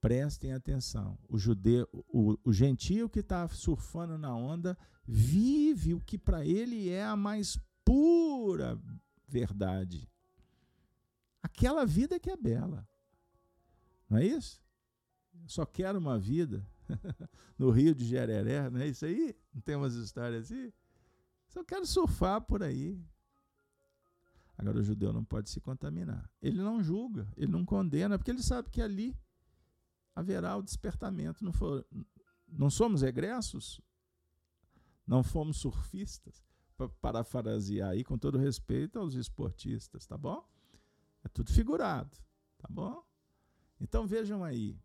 Prestem 0.00 0.52
atenção: 0.52 1.18
o 1.28 1.38
judeu, 1.38 1.88
o, 1.92 2.38
o 2.44 2.52
gentio 2.52 3.08
que 3.08 3.20
está 3.20 3.46
surfando 3.48 4.18
na 4.18 4.34
onda 4.34 4.76
vive 5.06 5.94
o 5.94 6.00
que 6.00 6.18
para 6.18 6.44
ele 6.44 6.88
é 6.88 7.04
a 7.04 7.16
mais 7.16 7.58
pura 7.84 8.80
verdade. 9.26 10.08
Aquela 11.42 11.84
vida 11.84 12.18
que 12.18 12.30
é 12.30 12.36
bela. 12.36 12.86
Não 14.08 14.18
é 14.18 14.26
isso? 14.26 14.64
só 15.46 15.66
quero 15.66 15.98
uma 15.98 16.18
vida 16.18 16.66
no 17.58 17.70
Rio 17.70 17.94
de 17.94 18.04
Jereré, 18.04 18.70
não 18.70 18.80
é 18.80 18.88
isso 18.88 19.04
aí? 19.04 19.36
Não 19.52 19.60
tem 19.60 19.76
umas 19.76 19.94
histórias 19.94 20.44
assim? 20.44 20.72
Só 21.48 21.64
quero 21.64 21.86
surfar 21.86 22.40
por 22.40 22.62
aí. 22.62 23.00
Agora 24.58 24.78
o 24.78 24.82
judeu 24.82 25.12
não 25.12 25.24
pode 25.24 25.50
se 25.50 25.60
contaminar. 25.60 26.30
Ele 26.40 26.58
não 26.62 26.82
julga, 26.82 27.28
ele 27.36 27.52
não 27.52 27.64
condena, 27.64 28.18
porque 28.18 28.30
ele 28.30 28.42
sabe 28.42 28.70
que 28.70 28.80
ali 28.80 29.16
haverá 30.16 30.56
o 30.56 30.62
despertamento. 30.62 31.44
Não, 31.44 31.52
for, 31.52 31.86
não 32.48 32.70
somos 32.70 33.02
egressos? 33.02 33.80
Não 35.06 35.22
fomos 35.22 35.58
surfistas? 35.58 36.42
Para 36.76 36.88
parafrasear 36.88 37.90
aí, 37.90 38.02
com 38.02 38.18
todo 38.18 38.38
respeito 38.38 38.98
aos 38.98 39.14
esportistas, 39.14 40.06
tá 40.06 40.16
bom? 40.16 40.42
É 41.22 41.28
tudo 41.28 41.52
figurado, 41.52 42.16
tá 42.58 42.68
bom? 42.68 43.04
Então 43.80 44.06
vejam 44.06 44.42
aí, 44.42 44.78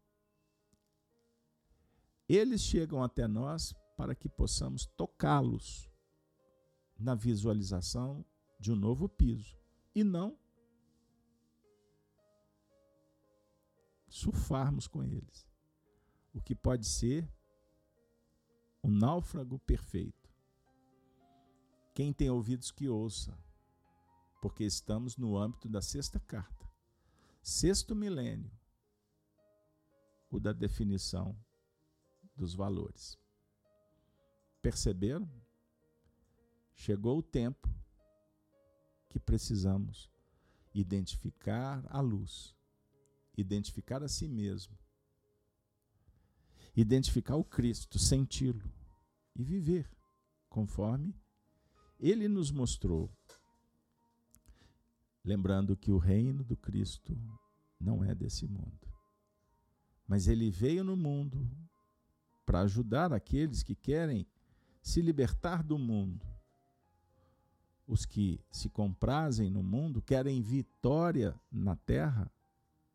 eles 2.28 2.62
chegam 2.62 3.04
até 3.04 3.28
nós 3.28 3.74
para 3.98 4.16
que 4.16 4.30
possamos 4.30 4.86
tocá-los 4.86 5.90
na 6.98 7.14
visualização 7.14 8.26
de 8.60 8.72
um 8.72 8.76
novo 8.76 9.10
piso 9.10 9.58
e 9.94 10.04
não 10.04 10.38
surfarmos 14.12 14.88
com 14.88 15.04
eles. 15.04 15.48
O 16.34 16.42
que 16.42 16.54
pode 16.54 16.86
ser 16.86 17.28
um 18.84 18.92
náufrago 18.92 19.58
perfeito. 19.60 20.30
Quem 21.94 22.12
tem 22.12 22.30
ouvidos 22.30 22.72
que 22.72 22.88
ouça, 22.90 23.38
porque 24.42 24.64
estamos 24.64 25.18
no 25.18 25.38
âmbito 25.38 25.70
da 25.70 25.82
sexta 25.82 26.20
carta. 26.20 26.70
Sexto 27.42 27.96
milênio, 27.96 28.52
o 30.30 30.40
da 30.40 30.52
definição 30.52 31.36
dos 32.36 32.54
valores. 32.54 33.18
Perceberam? 34.62 35.30
Chegou 36.76 37.20
o 37.20 37.24
tempo 37.24 37.70
que 39.10 39.20
precisamos 39.20 40.10
identificar 40.74 41.84
a 41.90 42.00
luz, 42.00 42.56
identificar 43.38 44.04
a 44.04 44.08
si 44.08 44.28
mesmo, 44.28 44.78
identificar 46.76 47.36
o 47.36 47.44
Cristo, 47.44 48.00
senti-lo 48.00 48.72
e 49.36 49.44
viver 49.44 49.90
conforme 50.50 51.16
ele 52.00 52.28
nos 52.28 52.52
mostrou. 52.52 53.10
Lembrando 55.24 55.78
que 55.78 55.92
o 55.92 55.98
reino 55.98 56.44
do 56.44 56.58
Cristo 56.58 57.16
não 57.80 58.04
é 58.04 58.16
desse 58.16 58.48
mundo. 58.48 58.88
Mas 60.08 60.28
ele 60.28 60.50
veio 60.50 60.84
no 60.84 60.98
mundo 60.98 61.50
para 62.46 62.62
ajudar 62.62 63.14
aqueles 63.14 63.62
que 63.62 63.76
querem 63.76 64.26
se 64.82 65.00
libertar 65.00 65.64
do 65.64 65.78
mundo. 65.78 66.26
Os 67.88 68.06
que 68.06 68.44
se 68.52 68.70
comprazem 68.70 69.50
no 69.50 69.62
mundo 69.62 70.02
querem 70.02 70.42
vitória 70.42 71.40
na 71.52 71.76
terra 71.76 72.32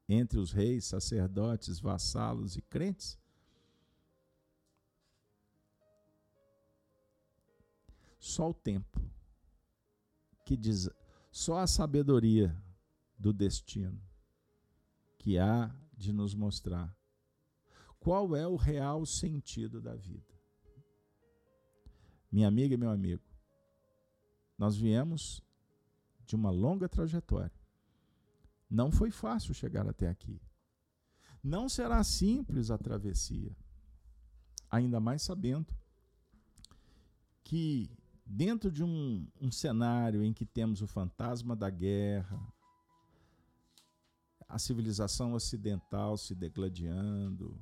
entre 0.09 0.39
os 0.39 0.53
reis, 0.53 0.85
sacerdotes, 0.85 1.81
vassalos 1.81 2.57
e 2.57 2.63
crentes. 2.63 3.19
Só 8.19 8.51
o 8.51 8.55
tempo 8.55 9.01
que 10.45 10.57
diz, 10.57 10.89
só 11.31 11.59
a 11.59 11.67
sabedoria 11.67 12.57
do 13.19 13.33
destino 13.33 14.01
que 15.19 15.39
há 15.39 15.75
de 15.97 16.13
nos 16.13 16.35
mostrar 16.35 16.97
qual 17.99 18.37
é 18.37 18.47
o 18.47 18.55
real 18.55 19.05
sentido 19.05 19.81
da 19.81 19.97
vida. 19.97 20.35
Minha 22.31 22.49
amiga 22.49 22.75
e 22.75 22.77
meu 22.77 22.91
amigo, 22.91 23.25
nós 24.59 24.77
viemos 24.77 25.43
de 26.25 26.37
uma 26.37 26.51
longa 26.51 26.89
trajetória. 26.89 27.56
Não 28.69 28.91
foi 28.91 29.11
fácil 29.11 29.55
chegar 29.55 29.89
até 29.89 30.09
aqui. 30.09 30.41
Não 31.43 31.69
será 31.69 32.03
simples 32.03 32.71
a 32.71 32.79
travessia. 32.79 33.57
Ainda 34.71 34.99
mais 34.99 35.23
sabendo 35.23 35.73
que, 37.45 37.89
dentro 38.25 38.71
de 38.73 38.83
um, 38.83 39.29
um 39.41 39.51
cenário 39.53 40.25
em 40.25 40.33
que 40.33 40.45
temos 40.45 40.83
o 40.83 40.87
fantasma 40.89 41.55
da 41.55 41.71
guerra, 41.71 42.41
a 44.49 44.59
civilização 44.59 45.33
ocidental 45.33 46.17
se 46.17 46.35
degladiando, 46.35 47.61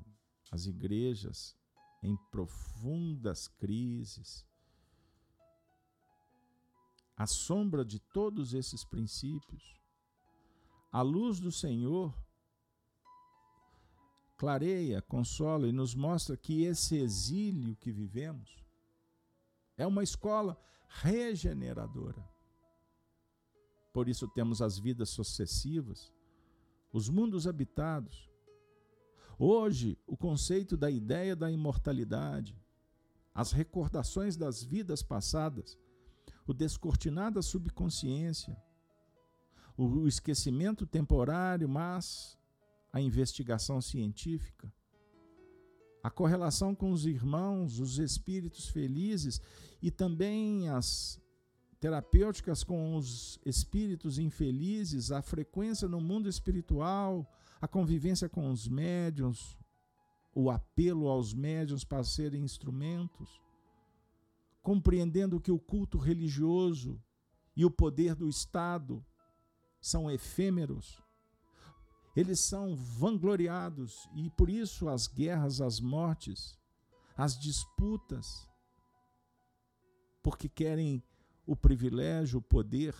as 0.50 0.66
igrejas 0.66 1.56
em 2.02 2.16
profundas 2.30 3.48
crises, 3.48 4.46
à 7.16 7.26
sombra 7.26 7.84
de 7.84 7.98
todos 7.98 8.54
esses 8.54 8.84
princípios, 8.84 9.83
a 10.94 11.02
luz 11.02 11.40
do 11.40 11.50
Senhor 11.50 12.14
clareia, 14.36 15.02
consola 15.02 15.66
e 15.66 15.72
nos 15.72 15.92
mostra 15.92 16.36
que 16.36 16.62
esse 16.62 16.96
exílio 16.96 17.74
que 17.74 17.90
vivemos 17.90 18.64
é 19.76 19.84
uma 19.84 20.04
escola 20.04 20.56
regeneradora. 20.86 22.24
Por 23.92 24.08
isso 24.08 24.28
temos 24.28 24.62
as 24.62 24.78
vidas 24.78 25.08
sucessivas, 25.08 26.12
os 26.92 27.08
mundos 27.08 27.48
habitados. 27.48 28.30
Hoje, 29.36 29.98
o 30.06 30.16
conceito 30.16 30.76
da 30.76 30.92
ideia 30.92 31.34
da 31.34 31.50
imortalidade, 31.50 32.56
as 33.34 33.50
recordações 33.50 34.36
das 34.36 34.62
vidas 34.62 35.02
passadas, 35.02 35.76
o 36.46 36.54
descortinar 36.54 37.32
da 37.32 37.42
subconsciência, 37.42 38.56
o 39.76 40.06
esquecimento 40.06 40.86
temporário, 40.86 41.68
mas 41.68 42.38
a 42.92 43.00
investigação 43.00 43.80
científica, 43.80 44.72
a 46.02 46.10
correlação 46.10 46.74
com 46.74 46.92
os 46.92 47.06
irmãos, 47.06 47.80
os 47.80 47.98
espíritos 47.98 48.68
felizes 48.68 49.40
e 49.82 49.90
também 49.90 50.68
as 50.68 51.20
terapêuticas 51.80 52.62
com 52.62 52.96
os 52.96 53.40
espíritos 53.44 54.18
infelizes, 54.18 55.10
a 55.10 55.20
frequência 55.20 55.88
no 55.88 56.00
mundo 56.00 56.28
espiritual, 56.28 57.30
a 57.60 57.66
convivência 57.66 58.28
com 58.28 58.50
os 58.50 58.68
médiuns, 58.68 59.58
o 60.34 60.50
apelo 60.50 61.08
aos 61.08 61.34
médiuns 61.34 61.84
para 61.84 62.04
serem 62.04 62.42
instrumentos, 62.42 63.40
compreendendo 64.62 65.40
que 65.40 65.50
o 65.50 65.58
culto 65.58 65.98
religioso 65.98 67.00
e 67.56 67.64
o 67.64 67.70
poder 67.70 68.14
do 68.14 68.28
Estado 68.28 69.04
são 69.84 70.10
efêmeros, 70.10 71.02
eles 72.16 72.40
são 72.40 72.74
vangloriados 72.74 74.08
e 74.14 74.30
por 74.30 74.48
isso 74.48 74.88
as 74.88 75.06
guerras, 75.06 75.60
as 75.60 75.78
mortes, 75.78 76.58
as 77.14 77.38
disputas, 77.38 78.48
porque 80.22 80.48
querem 80.48 81.02
o 81.46 81.54
privilégio, 81.54 82.38
o 82.38 82.42
poder. 82.42 82.96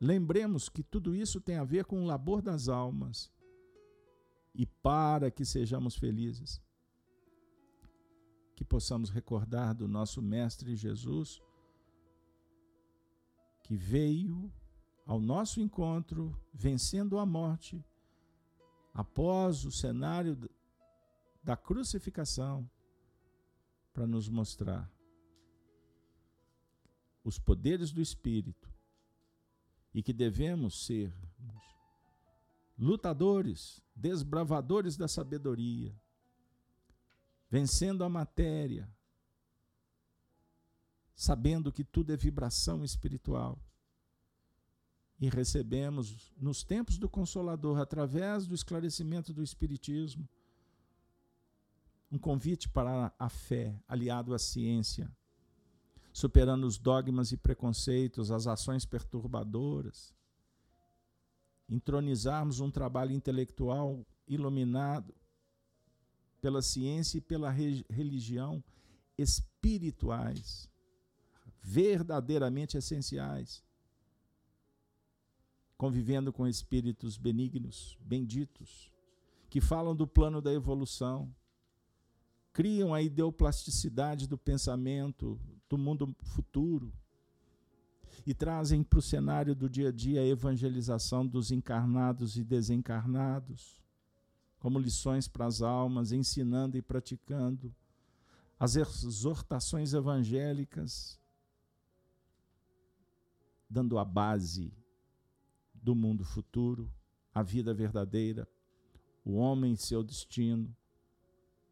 Lembremos 0.00 0.70
que 0.70 0.82
tudo 0.82 1.14
isso 1.14 1.42
tem 1.42 1.56
a 1.56 1.64
ver 1.64 1.84
com 1.84 2.02
o 2.02 2.06
labor 2.06 2.40
das 2.40 2.66
almas 2.66 3.30
e 4.54 4.64
para 4.64 5.30
que 5.30 5.44
sejamos 5.44 5.94
felizes 5.94 6.58
que 8.56 8.64
possamos 8.64 9.10
recordar 9.10 9.74
do 9.74 9.86
nosso 9.86 10.22
Mestre 10.22 10.74
Jesus, 10.74 11.38
que 13.62 13.76
veio 13.76 14.50
ao 15.06 15.20
nosso 15.20 15.60
encontro, 15.60 16.38
vencendo 16.52 17.18
a 17.18 17.26
morte, 17.26 17.84
após 18.92 19.64
o 19.64 19.70
cenário 19.70 20.38
da 21.42 21.56
crucificação, 21.56 22.68
para 23.92 24.06
nos 24.06 24.28
mostrar 24.28 24.90
os 27.24 27.38
poderes 27.38 27.92
do 27.92 28.00
Espírito 28.00 28.72
e 29.92 30.02
que 30.02 30.12
devemos 30.12 30.86
ser 30.86 31.12
lutadores, 32.78 33.82
desbravadores 33.94 34.96
da 34.96 35.06
sabedoria, 35.06 35.94
vencendo 37.50 38.04
a 38.04 38.08
matéria, 38.08 38.88
sabendo 41.14 41.70
que 41.70 41.84
tudo 41.84 42.12
é 42.12 42.16
vibração 42.16 42.82
espiritual. 42.82 43.58
E 45.20 45.28
recebemos, 45.28 46.32
nos 46.40 46.64
tempos 46.64 46.96
do 46.96 47.08
Consolador, 47.08 47.78
através 47.78 48.46
do 48.46 48.54
esclarecimento 48.54 49.34
do 49.34 49.42
Espiritismo, 49.42 50.26
um 52.10 52.18
convite 52.18 52.68
para 52.68 53.12
a 53.18 53.28
fé, 53.28 53.78
aliado 53.86 54.34
à 54.34 54.38
ciência, 54.38 55.10
superando 56.12 56.66
os 56.66 56.78
dogmas 56.78 57.32
e 57.32 57.36
preconceitos, 57.36 58.30
as 58.30 58.46
ações 58.46 58.84
perturbadoras, 58.84 60.14
entronizarmos 61.68 62.58
um 62.58 62.70
trabalho 62.70 63.12
intelectual 63.12 64.04
iluminado 64.26 65.14
pela 66.40 66.62
ciência 66.62 67.18
e 67.18 67.20
pela 67.20 67.50
religião 67.50 68.64
espirituais, 69.16 70.68
verdadeiramente 71.62 72.76
essenciais, 72.76 73.62
convivendo 75.80 76.30
com 76.30 76.46
espíritos 76.46 77.16
benignos, 77.16 77.96
benditos, 78.02 78.92
que 79.48 79.62
falam 79.62 79.96
do 79.96 80.06
plano 80.06 80.42
da 80.42 80.52
evolução, 80.52 81.34
criam 82.52 82.92
a 82.92 83.00
ideoplasticidade 83.00 84.28
do 84.28 84.36
pensamento 84.36 85.40
do 85.70 85.78
mundo 85.78 86.14
futuro 86.20 86.92
e 88.26 88.34
trazem 88.34 88.82
para 88.82 88.98
o 88.98 89.02
cenário 89.02 89.54
do 89.54 89.70
dia 89.70 89.88
a 89.88 89.90
dia 89.90 90.20
a 90.20 90.26
evangelização 90.26 91.26
dos 91.26 91.50
encarnados 91.50 92.36
e 92.36 92.44
desencarnados 92.44 93.82
como 94.58 94.78
lições 94.78 95.26
para 95.26 95.46
as 95.46 95.62
almas, 95.62 96.12
ensinando 96.12 96.76
e 96.76 96.82
praticando 96.82 97.74
as 98.58 98.76
exortações 98.76 99.94
evangélicas, 99.94 101.18
dando 103.66 103.98
a 103.98 104.04
base 104.04 104.78
do 105.82 105.94
mundo 105.94 106.24
futuro, 106.24 106.92
a 107.34 107.42
vida 107.42 107.72
verdadeira, 107.72 108.48
o 109.24 109.34
homem 109.34 109.72
e 109.72 109.76
seu 109.76 110.02
destino, 110.02 110.74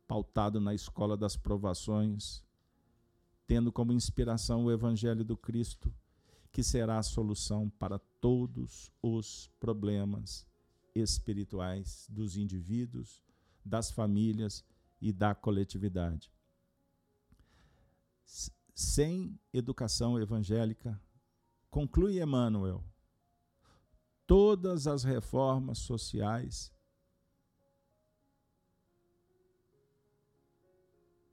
pautado 0.06 0.60
na 0.60 0.74
escola 0.74 1.16
das 1.16 1.36
provações, 1.36 2.42
tendo 3.46 3.72
como 3.72 3.92
inspiração 3.92 4.64
o 4.64 4.72
Evangelho 4.72 5.24
do 5.24 5.36
Cristo, 5.36 5.92
que 6.52 6.62
será 6.62 6.98
a 6.98 7.02
solução 7.02 7.68
para 7.68 7.98
todos 8.20 8.90
os 9.02 9.50
problemas 9.60 10.46
espirituais 10.94 12.06
dos 12.10 12.36
indivíduos, 12.36 13.22
das 13.64 13.90
famílias 13.90 14.64
e 15.00 15.12
da 15.12 15.34
coletividade. 15.34 16.32
Sem 18.74 19.38
educação 19.52 20.20
evangélica, 20.20 21.00
conclui 21.70 22.22
Emmanuel, 22.22 22.84
todas 24.28 24.86
as 24.86 25.02
reformas 25.02 25.78
sociais 25.78 26.70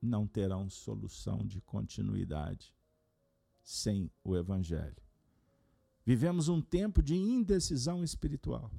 não 0.01 0.25
terão 0.25 0.69
solução 0.69 1.45
de 1.45 1.61
continuidade 1.61 2.73
sem 3.61 4.09
o 4.23 4.35
Evangelho. 4.35 5.03
Vivemos 6.05 6.47
um 6.47 6.61
tempo 6.61 7.03
de 7.03 7.15
indecisão 7.15 8.03
espiritual 8.03 8.71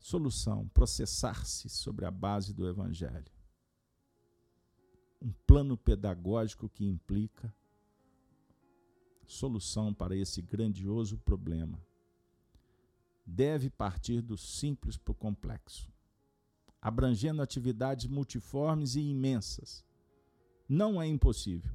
solução, 0.00 0.66
processar-se 0.68 1.68
sobre 1.68 2.06
a 2.06 2.10
base 2.10 2.54
do 2.54 2.66
Evangelho. 2.66 3.30
Um 5.20 5.30
plano 5.46 5.76
pedagógico 5.76 6.70
que 6.70 6.86
implica 6.86 7.54
solução 9.26 9.92
para 9.92 10.16
esse 10.16 10.40
grandioso 10.40 11.18
problema. 11.18 11.78
Deve 13.32 13.70
partir 13.70 14.20
do 14.20 14.36
simples 14.36 14.96
para 14.96 15.12
o 15.12 15.14
complexo, 15.14 15.88
abrangendo 16.82 17.40
atividades 17.40 18.06
multiformes 18.06 18.96
e 18.96 19.00
imensas. 19.00 19.84
Não 20.68 21.00
é 21.00 21.06
impossível, 21.06 21.72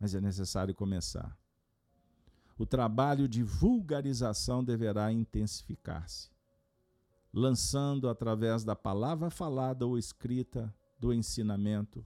mas 0.00 0.14
é 0.14 0.20
necessário 0.20 0.74
começar. 0.74 1.36
O 2.56 2.64
trabalho 2.64 3.28
de 3.28 3.42
vulgarização 3.42 4.64
deverá 4.64 5.12
intensificar-se 5.12 6.32
lançando 7.32 8.08
através 8.08 8.62
da 8.62 8.76
palavra 8.76 9.30
falada 9.30 9.86
ou 9.86 9.96
escrita 9.96 10.72
do 10.98 11.12
ensinamento 11.12 12.04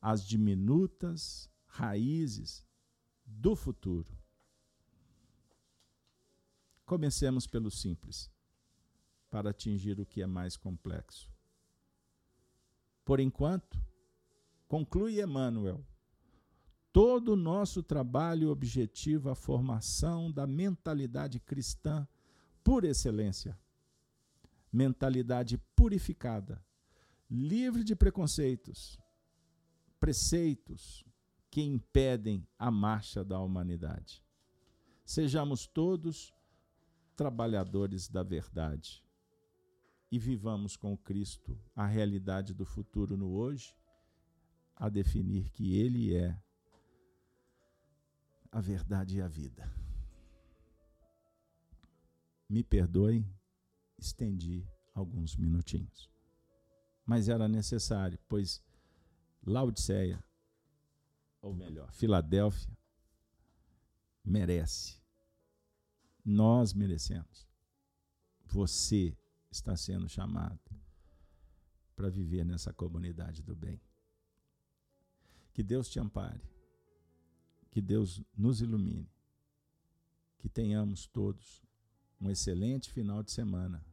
as 0.00 0.26
diminutas 0.26 1.48
raízes 1.64 2.66
do 3.24 3.54
futuro. 3.54 4.18
Comecemos 6.92 7.46
pelo 7.46 7.70
simples, 7.70 8.30
para 9.30 9.48
atingir 9.48 9.98
o 9.98 10.04
que 10.04 10.20
é 10.20 10.26
mais 10.26 10.58
complexo. 10.58 11.32
Por 13.02 13.18
enquanto, 13.18 13.82
conclui 14.68 15.22
Emmanuel, 15.22 15.82
todo 16.92 17.32
o 17.32 17.36
nosso 17.36 17.82
trabalho 17.82 18.50
objetiva 18.50 19.32
a 19.32 19.34
formação 19.34 20.30
da 20.30 20.46
mentalidade 20.46 21.40
cristã 21.40 22.06
por 22.62 22.84
excelência 22.84 23.58
mentalidade 24.70 25.56
purificada, 25.74 26.62
livre 27.30 27.84
de 27.84 27.96
preconceitos, 27.96 29.00
preceitos 29.98 31.02
que 31.50 31.62
impedem 31.62 32.46
a 32.58 32.70
marcha 32.70 33.24
da 33.24 33.40
humanidade. 33.40 34.22
Sejamos 35.06 35.66
todos 35.66 36.34
trabalhadores 37.16 38.08
da 38.08 38.22
verdade 38.22 39.04
e 40.10 40.18
vivamos 40.18 40.76
com 40.76 40.96
Cristo 40.96 41.58
a 41.74 41.86
realidade 41.86 42.52
do 42.52 42.66
futuro 42.66 43.16
no 43.16 43.32
hoje, 43.32 43.74
a 44.76 44.88
definir 44.88 45.50
que 45.50 45.74
Ele 45.78 46.14
é 46.14 46.38
a 48.50 48.60
verdade 48.60 49.16
e 49.16 49.22
a 49.22 49.28
vida. 49.28 49.72
Me 52.46 52.62
perdoem 52.62 53.26
estendi 53.98 54.68
alguns 54.94 55.36
minutinhos. 55.36 56.10
Mas 57.06 57.28
era 57.28 57.48
necessário, 57.48 58.18
pois 58.28 58.62
Laodiceia, 59.44 60.22
ou 61.40 61.54
melhor, 61.54 61.90
Filadélfia, 61.92 62.76
merece. 64.24 65.01
Nós 66.24 66.72
merecemos. 66.72 67.48
Você 68.46 69.16
está 69.50 69.76
sendo 69.76 70.08
chamado 70.08 70.60
para 71.94 72.08
viver 72.08 72.44
nessa 72.44 72.72
comunidade 72.72 73.42
do 73.42 73.54
bem. 73.54 73.80
Que 75.52 75.62
Deus 75.62 75.88
te 75.88 75.98
ampare. 75.98 76.42
Que 77.70 77.80
Deus 77.80 78.22
nos 78.36 78.60
ilumine. 78.60 79.10
Que 80.38 80.48
tenhamos 80.48 81.06
todos 81.06 81.62
um 82.20 82.30
excelente 82.30 82.90
final 82.90 83.22
de 83.22 83.30
semana 83.30 83.84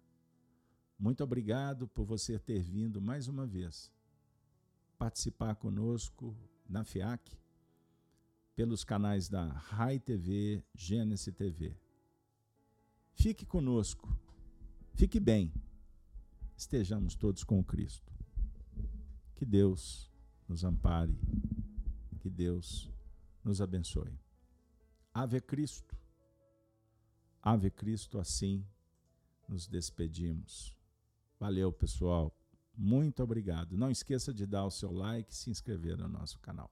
muito 0.99 1.23
obrigado 1.23 1.88
por 1.88 2.03
você 2.03 2.38
ter 2.38 2.61
vindo 2.61 2.99
mais 2.99 3.30
uma 3.30 3.47
vez 3.47 3.89
participar 4.97 5.56
conosco 5.56 6.35
na 6.68 6.84
FIAC 6.84 7.39
pelos 8.53 8.84
canais 8.84 9.30
da 9.30 9.45
RAI 9.47 9.97
TV, 9.97 10.61
Gênesis 10.76 11.34
TV. 11.34 11.73
Fique 13.19 13.45
conosco, 13.45 14.07
fique 14.93 15.19
bem, 15.19 15.51
estejamos 16.55 17.15
todos 17.15 17.43
com 17.43 17.61
Cristo. 17.61 18.13
Que 19.35 19.43
Deus 19.43 20.09
nos 20.47 20.63
ampare, 20.63 21.13
que 22.21 22.29
Deus 22.29 22.89
nos 23.43 23.59
abençoe. 23.59 24.17
Ave 25.13 25.41
Cristo, 25.41 25.97
Ave 27.41 27.69
Cristo, 27.69 28.19
assim 28.19 28.65
nos 29.49 29.67
despedimos. 29.67 30.73
Valeu, 31.37 31.73
pessoal. 31.73 32.33
Muito 32.73 33.21
obrigado. 33.21 33.75
Não 33.75 33.91
esqueça 33.91 34.33
de 34.33 34.45
dar 34.45 34.63
o 34.63 34.71
seu 34.71 34.93
like 34.93 35.33
e 35.33 35.35
se 35.35 35.49
inscrever 35.49 35.97
no 35.97 36.07
nosso 36.07 36.39
canal. 36.39 36.71